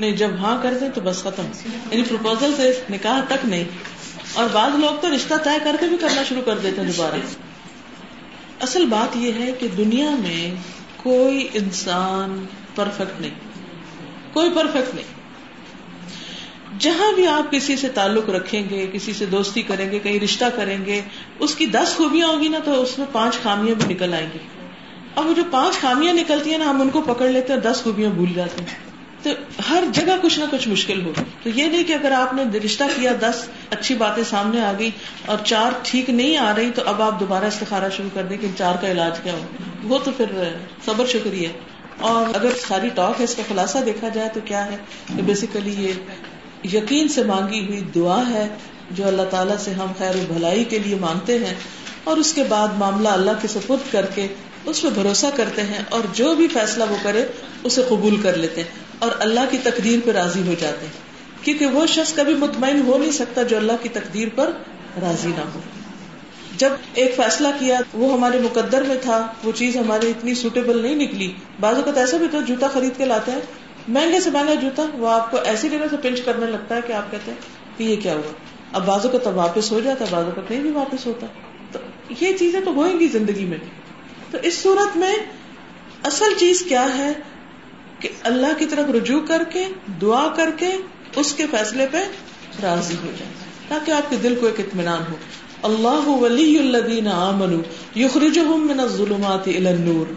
نہیں 0.00 0.12
جب 0.12 0.30
ہاں 0.38 0.62
کر 0.62 0.74
دیں 0.80 0.88
تو 0.94 1.00
بس 1.04 1.22
ختم۔ 1.22 1.46
یعنی 1.90 2.02
پروپوزل 2.02 2.54
سے 2.56 2.80
نکاح 2.90 3.20
تک 3.24 3.46
نہیں۔ 3.46 3.64
اور 4.34 4.46
بعض 4.52 4.78
لوگ 4.78 5.00
تو 5.00 5.14
رشتہ 5.14 5.34
طے 5.44 5.58
کر 5.64 5.76
کے 5.80 5.86
بھی 5.86 5.96
کرنا 5.96 6.22
شروع 6.22 6.42
کر 6.42 6.58
دیتے 6.58 6.80
ہیں 6.80 6.92
دوبارہ۔ 6.92 7.14
اصل 8.60 8.86
بات 8.86 9.16
یہ 9.16 9.32
ہے 9.32 9.52
کہ 9.58 9.68
دنیا 9.68 10.10
میں 10.10 10.54
کوئی 10.96 11.48
انسان 11.54 12.46
پرفیکٹ 12.74 13.20
نہیں۔ 13.20 13.34
کوئی 14.32 14.50
پرفیکٹ 14.50 14.94
نہیں۔ 14.94 15.24
جہاں 16.78 17.12
بھی 17.12 17.26
آپ 17.26 17.52
کسی 17.52 17.76
سے 17.76 17.88
تعلق 17.88 18.30
رکھیں 18.30 18.68
گے، 18.70 18.86
کسی 18.92 19.12
سے 19.12 19.26
دوستی 19.26 19.62
کریں 19.62 19.90
گے، 19.90 19.98
کہیں 19.98 20.20
رشتہ 20.20 20.44
کریں 20.56 20.84
گے، 20.86 21.00
اس 21.38 21.54
کی 21.54 21.66
دس 21.66 21.94
خوبیاں 21.96 22.28
ہوگی 22.28 22.48
نا 22.48 22.58
تو 22.64 22.82
اس 22.82 22.98
میں 22.98 23.06
پانچ 23.12 23.42
خامیاں 23.42 23.74
بھی 23.74 23.94
نکل 23.94 24.14
آئیں 24.14 24.26
گی۔ 24.34 24.38
اب 25.16 25.26
وہ 25.26 25.34
جو 25.34 25.42
پانچ 25.50 25.80
خامیاں 25.80 26.14
نکلتی 26.14 26.50
ہیں 26.50 26.58
نا، 26.58 26.70
ہم 26.70 26.80
ان 26.80 26.90
کو 26.90 27.00
پکڑ 27.02 27.28
لیتے 27.28 27.52
ہیں 27.52 27.60
دس 27.60 27.80
خوبیاں 27.84 28.10
بھول 28.10 28.32
جاتے 28.34 28.62
ہیں۔ 28.62 28.83
تو 29.24 29.30
ہر 29.70 29.84
جگہ 29.92 30.12
کچھ 30.22 30.38
نہ 30.38 30.44
کچھ 30.50 30.68
مشکل 30.68 31.06
ہو۔ 31.06 31.12
تو 31.42 31.48
یہ 31.48 31.64
نہیں 31.64 31.84
کہ 31.84 31.92
اگر 31.92 32.10
آپ 32.10 32.34
نے 32.34 32.58
رشتہ 32.58 32.84
کیا، 32.96 33.12
دس 33.20 33.48
اچھی 33.70 33.94
باتیں 33.94 34.24
سامنے 34.24 34.60
آ 34.60 34.72
گئی 34.78 34.90
اور 35.26 35.38
چار 35.44 35.72
ٹھیک 35.82 36.10
نہیں 36.10 36.36
آ 36.36 36.54
رہی، 36.56 36.70
تو 36.74 36.82
اب 36.86 37.02
آپ 37.02 37.20
دوبارہ 37.20 37.44
استخارہ 37.44 37.90
شروع 37.96 38.08
کر 38.14 38.22
دیں 38.22 38.36
کہ 38.36 38.46
چار 38.58 38.74
کا 38.80 38.90
علاج 38.90 39.20
کیا 39.22 39.32
ہو۔ 39.32 39.40
وہ 39.84 39.98
تو 40.04 40.10
پھر 40.16 40.24
صبر 40.84 41.06
شکریہ 41.06 41.48
اور 42.00 42.26
اگر 42.34 42.48
ساری 42.68 42.88
ٹاک 42.88 43.14
ہے، 43.18 43.24
اس 43.24 43.34
کا 43.34 43.42
خلاصہ 43.48 43.78
دیکھا 43.78 44.08
جائے 44.08 44.28
تو 44.34 44.40
کیا 44.44 44.66
ہے؟ 44.66 44.76
کہ 45.16 45.22
بیسیکلی 45.22 45.74
یہ 45.78 45.92
یقین 46.76 47.08
سے 47.08 47.24
مانگی 47.24 47.66
ہوئی 47.66 47.80
دعا 47.80 48.22
ہے 48.28 48.48
جو 48.90 49.06
اللہ 49.06 49.22
تعالیٰ 49.22 49.56
سے 49.56 49.70
ہم 49.70 49.86
خیر 49.98 50.16
و 50.16 50.32
بھلائی 50.32 50.64
کے 50.64 50.78
لیے 50.78 50.94
مانگتے 50.94 51.38
ہیں۔ 51.38 51.54
اور 52.04 52.16
اس 52.16 52.32
کے 52.32 52.42
بعد 52.42 52.68
معاملہ 52.78 53.08
اللہ 53.08 53.30
کے 53.42 53.48
سپرد 53.48 53.92
کر 53.92 54.06
کے 54.06 54.26
اس 54.64 54.82
پہ 54.82 54.88
بھروسہ 54.88 55.26
کرتے 55.36 55.62
ہیں 55.62 55.84
اور 55.88 56.00
جو 56.12 56.34
بھی 56.34 56.48
فیصلہ 56.48 56.84
وہ 56.90 56.96
کرے، 57.02 57.26
اسے 57.64 57.82
قبول 57.88 58.22
کر 58.22 58.36
لیتے 58.36 58.60
ہیں۔ 58.60 58.83
اور 59.04 59.12
اللہ 59.18 59.40
کی 59.50 59.58
تقدیر 59.62 59.98
پہ 60.04 60.10
راضی 60.10 60.40
ہو 60.40 60.54
جاتے 60.60 60.86
ہیں۔ 60.86 60.92
کیونکہ 61.44 61.66
وہ 61.66 61.86
شخص 61.86 62.14
کبھی 62.14 62.34
مطمئن 62.34 62.80
ہو 62.86 62.98
نہیں 62.98 63.10
سکتا 63.10 63.42
جو 63.42 63.56
اللہ 63.56 63.72
کی 63.82 63.88
تقدیر 63.88 64.28
پر 64.34 64.50
راضی 65.00 65.28
نہ 65.28 65.40
ہو۔ 65.54 65.60
جب 66.56 66.68
ایک 66.94 67.16
فیصلہ 67.16 67.48
کیا، 67.58 67.80
وہ 67.94 68.12
ہمارے 68.12 68.38
مقدر 68.38 68.82
میں 68.82 68.96
تھا، 69.02 69.32
وہ 69.44 69.52
چیز 69.54 69.76
ہماری 69.76 70.10
اتنی 70.10 70.34
سوٹیبل 70.34 70.82
نہیں 70.82 70.94
نکلی۔ 70.94 71.32
بعض 71.60 71.74
اوقات 71.74 71.98
ایسا 71.98 72.16
بھی 72.16 72.26
تو 72.30 72.40
جوتا 72.40 72.68
خرید 72.68 72.96
کے 72.96 73.04
لاتے 73.04 73.32
ہیں 73.32 73.40
مہنگے 73.88 74.20
سے 74.20 74.30
مہنگا 74.30 74.54
جوتا، 74.54 74.86
وہ 74.94 75.08
آپ 75.08 75.30
کو 75.30 75.36
ایسی 75.36 75.68
جگہ 75.68 75.86
سے 75.90 75.96
پنچ 75.96 76.20
کرنے 76.20 76.46
لگتا 76.46 76.76
ہے 76.76 76.80
کہ 76.86 76.92
آپ 76.92 77.10
کہتے 77.10 77.30
ہیں 77.30 77.38
کہ 77.78 77.84
یہ 77.84 77.96
کیا 77.96 78.14
ہوا۔ 78.14 78.32
اب 78.72 78.86
بازو 78.86 79.08
کا 79.08 79.18
تب 79.18 79.36
واپس 79.36 79.72
ہو 79.72 79.80
جاتا 79.80 80.04
ہے 80.04 80.10
بازو 80.10 80.30
کا 80.34 80.42
کہیں 80.48 80.60
بھی 80.60 80.70
واپس 80.70 81.06
ہوتا۔ 81.06 81.26
تو 81.72 81.78
یہ 82.20 82.32
چیزیں 82.32 82.60
تو 82.60 82.70
ہوئیں 82.70 83.00
گی 83.00 83.06
زندگی 83.06 83.44
میں۔ 83.44 83.58
تو 84.30 84.38
اس 84.42 84.54
صورت 84.54 84.96
میں 84.96 85.14
اصل 86.02 86.34
چیز 86.38 86.64
کیا 86.68 86.98
ہے؟ 86.98 87.12
کہ 88.04 88.10
اللہ 88.22 88.58
کی 88.58 88.66
طرف 88.66 88.90
رجوع 88.90 89.20
کر 89.26 89.42
کے، 89.52 89.64
دعا 90.02 90.28
کر 90.36 90.50
کے 90.56 90.66
اس 91.16 91.32
کے 91.32 91.46
فیصلے 91.50 91.86
پہ 91.90 91.98
راضی 92.62 92.94
ہو 92.94 93.10
جائے۔ 93.18 93.30
تاکہ 93.68 93.90
آپ 93.90 94.10
کے 94.10 94.16
دل 94.16 94.34
کو 94.40 94.46
ایک 94.46 94.60
اطمینان 94.60 95.02
ہو۔ 95.10 95.16
اللہ 95.62 96.08
ولی 96.08 96.58
الذین 96.58 97.08
آمنوا 97.08 97.98
یخرجہم 97.98 98.66
من 98.66 98.80
الظلمات 98.80 99.48
الى 99.48 99.66
النور۔ 99.66 100.12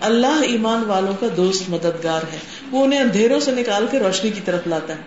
اللہ 0.00 0.40
ایمان 0.42 0.84
والوں 0.84 1.12
کا 1.20 1.26
دوست 1.36 1.70
مددگار 1.70 2.22
ہے۔ 2.32 2.38
وہ 2.70 2.84
انہیں 2.84 3.00
اندھیروں 3.00 3.40
سے 3.40 3.50
نکال 3.50 3.86
کے 3.90 3.98
روشنی 3.98 4.30
کی 4.30 4.40
طرف 4.44 4.66
لاتا 4.66 4.96
ہے۔ 4.96 5.02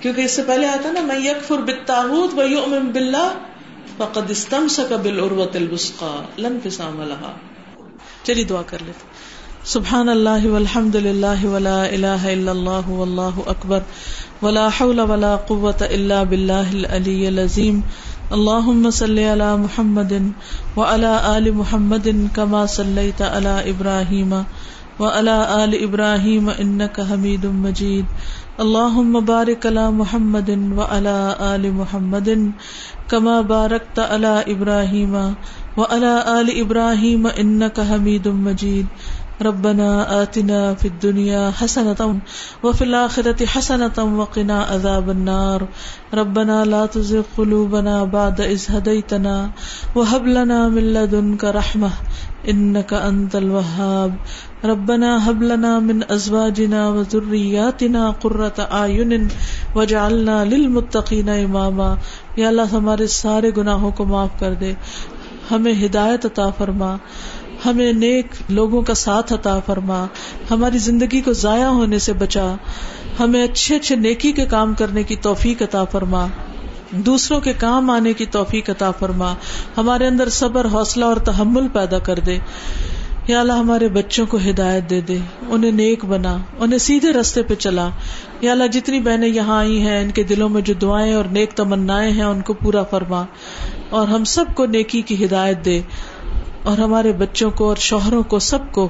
کیونکہ 0.00 0.20
اس 0.20 0.30
سے 0.30 0.42
پہلے 0.42 0.66
آتا 0.66 0.92
نا 0.92 1.00
میں 1.00 1.18
یکفر 1.18 1.58
بالتاغوت 1.58 2.38
و 2.38 2.42
یؤمن 2.42 2.86
باللہ 2.86 3.38
فقد 3.96 4.30
استمسک 4.30 4.92
بالعروۃ 4.92 5.54
الوثقى 5.54 6.20
لن 6.38 6.46
انفصام 6.46 7.02
لها 7.02 7.36
چلیے 8.22 8.44
دعا 8.44 8.62
کر 8.62 8.78
لیتے 8.86 9.13
سبحان 9.72 10.08
اللہ 10.08 10.46
والحمد 10.46 10.94
للہ 11.04 11.44
ولا 11.44 11.76
الہ 11.84 12.24
الا 12.30 12.50
اللہ 12.50 12.88
واللہ 12.90 13.38
اکبر 13.46 13.86
ولا 14.42 14.66
حول 14.78 15.00
ولا 15.10 15.30
قوة 15.48 15.86
الا 15.88 16.22
باللہ 16.32 16.68
العلی 16.72 17.26
العظیم 17.26 17.80
اللهم 18.32 18.90
صل 18.90 19.18
على 19.20 19.48
محمد 19.62 20.12
وعلى 20.76 21.14
آل 21.30 21.48
محمد 21.54 22.10
كما 22.34 22.62
صليت 22.74 23.22
على 23.22 23.54
إبراهيم 23.72 24.36
وعلى 25.00 25.36
آل 25.56 25.80
إبراهيم 25.80 26.48
إنك 26.50 27.00
حميد 27.02 27.46
مجيد 27.58 28.06
اللهم 28.60 29.20
بارك 29.24 29.66
على 29.66 29.88
محمد 29.94 30.54
وعلى 30.76 31.16
آل 31.48 31.68
محمد 31.74 32.30
كما 33.08 33.40
باركت 33.48 33.98
على 34.06 34.34
إبراهيم 34.48 35.20
وعلى 35.76 36.14
آل 36.34 36.56
إبراهيم 36.60 37.26
إنك 37.28 37.80
حميد 37.82 38.28
مجيد 38.40 38.86
ربنا 39.42 40.22
آتنا 40.22 40.74
في 40.74 40.88
الدنيا 40.88 41.50
حسنة 41.60 42.14
وفي 42.62 42.84
الآخرة 42.84 43.44
حسنة 43.44 43.98
وقنا 43.98 44.62
عذاب 44.62 45.10
النار. 45.10 45.60
ربنا 46.14 46.64
لا 46.64 46.86
تزغ 46.86 47.22
قلوبنا 47.36 48.04
بعد 48.04 48.40
إذ 48.40 48.64
هديتنا 48.70 49.50
وهب 49.94 50.26
لنا 50.26 50.68
من 50.68 50.82
لدنك 50.82 51.44
رحمة 51.44 51.90
إنك 52.48 52.94
أنت 52.94 53.36
الوهاب 53.36 54.14
ربنا 54.64 55.30
هب 55.30 55.42
لنا 55.42 55.78
من 55.78 56.00
أزواجنا 56.10 56.88
وذرياتنا 56.88 58.10
قرة 58.22 58.62
أعين 58.72 59.28
واجعلنا 59.74 60.44
للمتقين 60.44 61.28
إماما 61.28 61.94
یا 62.36 62.48
اللہ 62.48 62.72
ہمارے 62.72 63.06
سارے 63.06 63.50
گناہوں 63.56 63.90
کو 63.90 64.04
معاف 64.04 64.38
کر 64.38 64.54
دے، 64.54 64.74
ہمیں 65.50 65.72
ہدایت 65.86 66.26
عطا 66.26 66.50
فرما۔ 66.50 66.96
ہمیں 67.66 67.92
نیک 67.92 68.26
لوگوں 68.48 68.82
کا 68.82 68.94
ساتھ 68.94 69.32
عطا 69.32 69.58
فرما، 69.66 70.06
ہماری 70.50 70.78
زندگی 70.78 71.20
کو 71.20 71.32
ضائع 71.32 71.66
ہونے 71.66 71.98
سے 71.98 72.12
بچا، 72.12 72.54
ہمیں 73.20 73.44
اچھے 73.44 73.76
اچھے 73.76 73.96
نیکی 73.96 74.32
کے 74.32 74.44
کام 74.44 74.74
کرنے 74.74 75.02
کی 75.02 75.16
توفیق 75.16 75.62
عطا 75.62 75.84
فرما، 75.84 76.26
دوسروں 76.90 77.40
کے 77.40 77.52
کام 77.52 77.90
آنے 77.90 78.12
کی 78.12 78.26
توفیق 78.26 78.70
عطا 78.70 78.90
فرما، 78.90 79.34
ہمارے 79.76 80.06
اندر 80.06 80.28
صبر، 80.28 80.66
حوصلہ 80.66 81.04
اور 81.04 81.16
تحمل 81.16 81.68
پیدا 81.68 81.98
کر 81.98 82.18
دے۔ 82.18 82.38
یا 83.26 83.40
اللہ، 83.40 83.52
ہمارے 83.52 83.88
بچوں 83.88 84.26
کو 84.26 84.38
ہدایت 84.50 84.90
دے 84.90 85.00
دے، 85.00 85.18
انہیں 85.48 85.70
نیک 85.70 86.04
بنا، 86.04 86.38
انہیں 86.58 86.78
سیدھے 86.78 87.12
رستے 87.12 87.42
پہ 87.42 87.54
چلا۔ 87.54 87.88
یا 88.40 88.52
اللہ، 88.52 88.64
جتنی 88.72 89.00
بہنیں 89.00 89.28
یہاں 89.28 89.58
آئی 89.58 89.80
ہیں، 89.80 90.04
ان 90.04 90.10
کے 90.10 90.22
دلوں 90.22 90.48
میں 90.48 90.62
جو 90.62 90.74
دعائیں 90.74 91.14
اور 91.14 91.24
نیک 91.24 91.50
تمنا 91.50 92.04
ہیں، 92.04 92.22
ان 92.22 92.40
کو 92.40 92.52
پورا 92.52 92.82
فرما۔ 92.82 93.24
اور 93.90 94.08
ہم 94.08 94.24
سب 94.24 94.44
کو 94.54 94.66
نیکی 94.66 95.02
کی 95.02 95.24
ہدایت 95.24 95.64
دے۔ 95.64 95.80
اور 96.64 96.78
ہمارے 96.78 97.12
بچوں 97.12 97.50
کو 97.50 97.68
اور 97.68 97.76
شوہروں 97.76 98.22
کو 98.22 98.38
سب 98.38 98.70
کو 98.72 98.88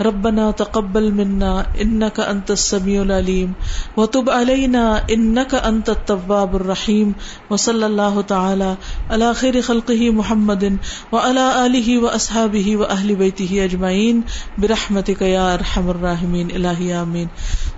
ربنا 0.00 0.50
تقبل 0.50 1.10
منا 1.12 1.50
انك 1.80 2.20
انت 2.20 2.50
السميع 2.50 3.02
العليم 3.02 3.52
وتب 3.96 4.30
علينا 4.30 4.82
انك 5.10 5.54
انت 5.54 5.90
التواب 5.90 6.56
الرحيم 6.56 7.12
وصلى 7.50 7.86
الله 7.86 8.20
تعالى 8.20 8.76
على 9.10 9.34
خير 9.34 9.62
خلقه 9.62 10.10
محمد 10.10 10.76
وعلى 11.12 11.66
اله 11.66 11.98
واصحابه 11.98 12.76
واهل 12.76 13.14
بيته 13.14 13.64
اجمعين 13.64 14.22
برحمتك 14.58 15.22
يا 15.22 15.54
ارحم 15.54 15.90
الراحمين 15.90 16.50
الهي 16.50 17.02
امين 17.02 17.28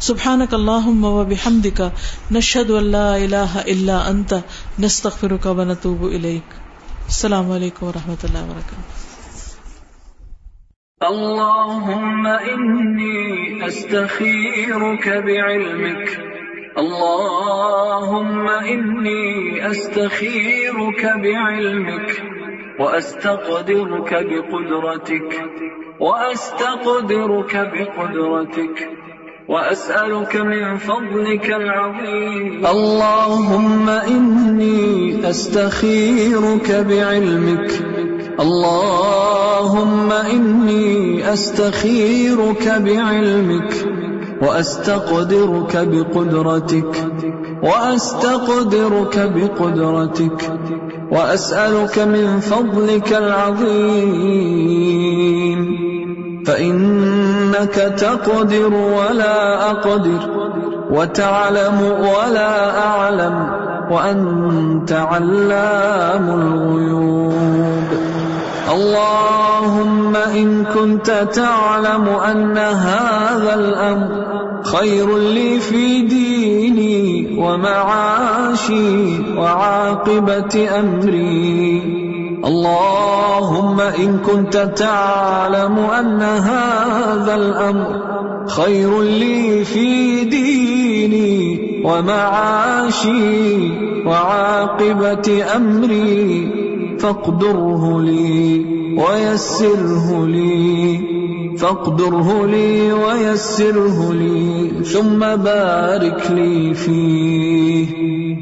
سبحانك 0.01 0.55
اللهم 0.55 1.05
وبحمدك 1.05 1.93
نشهد 2.33 2.71
ان 2.71 2.93
لا 2.93 3.17
اله 3.17 3.61
الا 3.61 4.11
انت 4.11 4.41
نستغفرك 4.79 5.47
ونتوب 5.47 6.07
اليك 6.07 6.63
السلام 7.09 7.53
عليكم 7.53 7.87
ورحمه 7.87 8.25
الله 8.25 8.43
وبركاته 8.45 9.06
اللهم 11.03 12.27
إني 12.27 13.67
أستخيرك 13.67 15.09
بعلمك. 15.09 16.21
اللهم 16.79 18.49
إني 18.49 19.61
أستخيرك 19.71 21.05
بعلمك. 21.05 22.23
وأستقدرك 22.81 24.15
بقدرتك. 24.15 25.45
وأستقدرك 26.01 27.57
بقدرتك. 27.57 28.91
وأسألك 29.49 30.37
من 30.37 30.77
فضلك 30.77 31.53
العظيم. 31.53 32.67
اللهم 32.67 33.89
إني 33.89 35.21
أستخيرك 35.31 36.87
بعلمك. 36.89 37.71
اللهم 38.41 40.13
إني 40.13 41.33
أستخيرك 41.33 42.69
بعلمك 42.69 43.75
وأستقدرك 44.43 45.77
بقدرتك 45.77 47.07
وأستقدرك 47.63 49.33
بقدرتك 49.35 50.53
وأسألك 51.11 51.99
من 51.99 52.41
فضلك 52.41 53.13
العظيم 53.13 54.57
فإنك 56.47 57.75
تقدر 57.99 58.75
ولا 58.75 59.71
أقدر 59.71 60.21
وتعلم 60.91 61.81
ولا 62.01 62.79
أعلم 62.79 63.67
وأنت 63.91 64.93
علام 64.93 66.27
الغيوب. 66.31 67.89
اللهم 68.73 70.17
إن 70.17 70.65
كنت 70.65 71.11
تعلم 71.33 72.09
أن 72.09 72.59
هذا 72.59 73.55
الأمر 73.55 74.27
خير 74.63 75.19
لي 75.19 75.61
في 75.61 76.03
ديني 76.03 77.37
ومعاشي 77.39 79.21
وعاقبة 79.39 80.69
أمري. 80.79 82.07
اللهم 82.45 83.81
إن 83.81 84.19
كنت 84.19 84.57
تعلم 84.57 85.79
أن 85.79 86.23
هذا 86.23 87.35
الأمر 87.35 88.07
خير 88.49 89.03
لي 89.03 89.65
في 89.65 90.25
ديني 90.25 90.36
ومعاشي 91.87 93.17
وعاقبة 94.07 95.45
أمري 95.57 96.51
فاقدره 96.99 98.01
لي 98.01 98.67
ويسره 98.99 100.27
لي، 100.27 101.01
فاقدره 101.59 102.47
لي 102.47 102.93
ويسره 102.93 104.13
لي، 104.13 104.71
ثم 104.85 105.19
بارك 105.19 106.31
لي 106.31 106.75
فيه. 106.75 107.87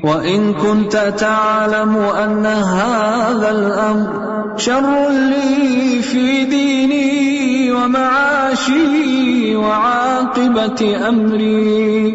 وإن 0.04 0.52
كنت 0.52 0.96
تعلم 1.18 1.96
أن 1.96 2.46
هذا 2.46 3.50
الأمر 3.50 4.10
شر 4.56 5.08
لي 5.08 6.02
في 6.02 6.44
ديني 6.44 7.03
ومعاشي 7.74 9.56
وعاقبة 9.56 11.08
أمري. 11.08 12.14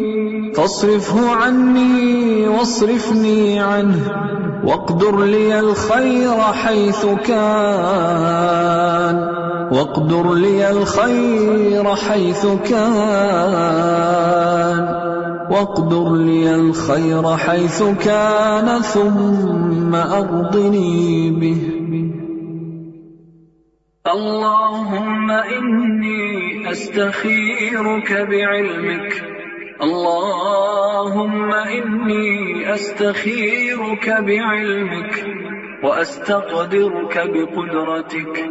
فاصرفه 0.54 1.30
عني 1.30 2.48
واصرفني 2.48 3.60
عنه. 3.60 4.12
واقدر 4.64 5.20
لي 5.24 5.60
الخير 5.60 6.40
حيث 6.40 7.06
كان. 7.26 8.30
واقدر 9.72 10.34
لي 10.34 10.70
الخير 10.70 11.94
حيث 11.94 12.46
كان. 12.68 12.80
واقدر 15.50 16.14
لي 16.14 16.54
الخير 16.54 17.36
حيث 17.36 17.82
كان. 17.82 18.82
ثم 18.82 19.94
أرضني 19.94 21.30
به. 21.30 21.79
اللهم 24.06 25.30
إني 25.30 26.70
أستخيرك 26.70 28.12
بعلمك. 28.12 29.12
اللهم 29.82 31.52
إني 31.52 32.64
أستخيرك 32.74 34.10
بعلمك. 34.10 35.26
وأستقدرك 35.84 37.18
بقدرتك. 37.18 38.50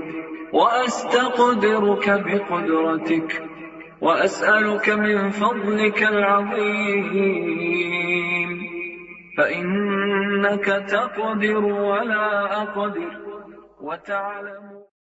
وأستقدرك 0.54 2.10
بقدرتك. 2.10 3.44
وأسألك 4.02 4.90
من 4.90 5.30
فضلك 5.30 6.04
العظيم. 6.04 7.10
فإنك 9.38 10.66
تقدر 10.66 11.66
ولا 11.66 12.62
أقدر. 12.62 13.10
وتعلم 13.82 14.79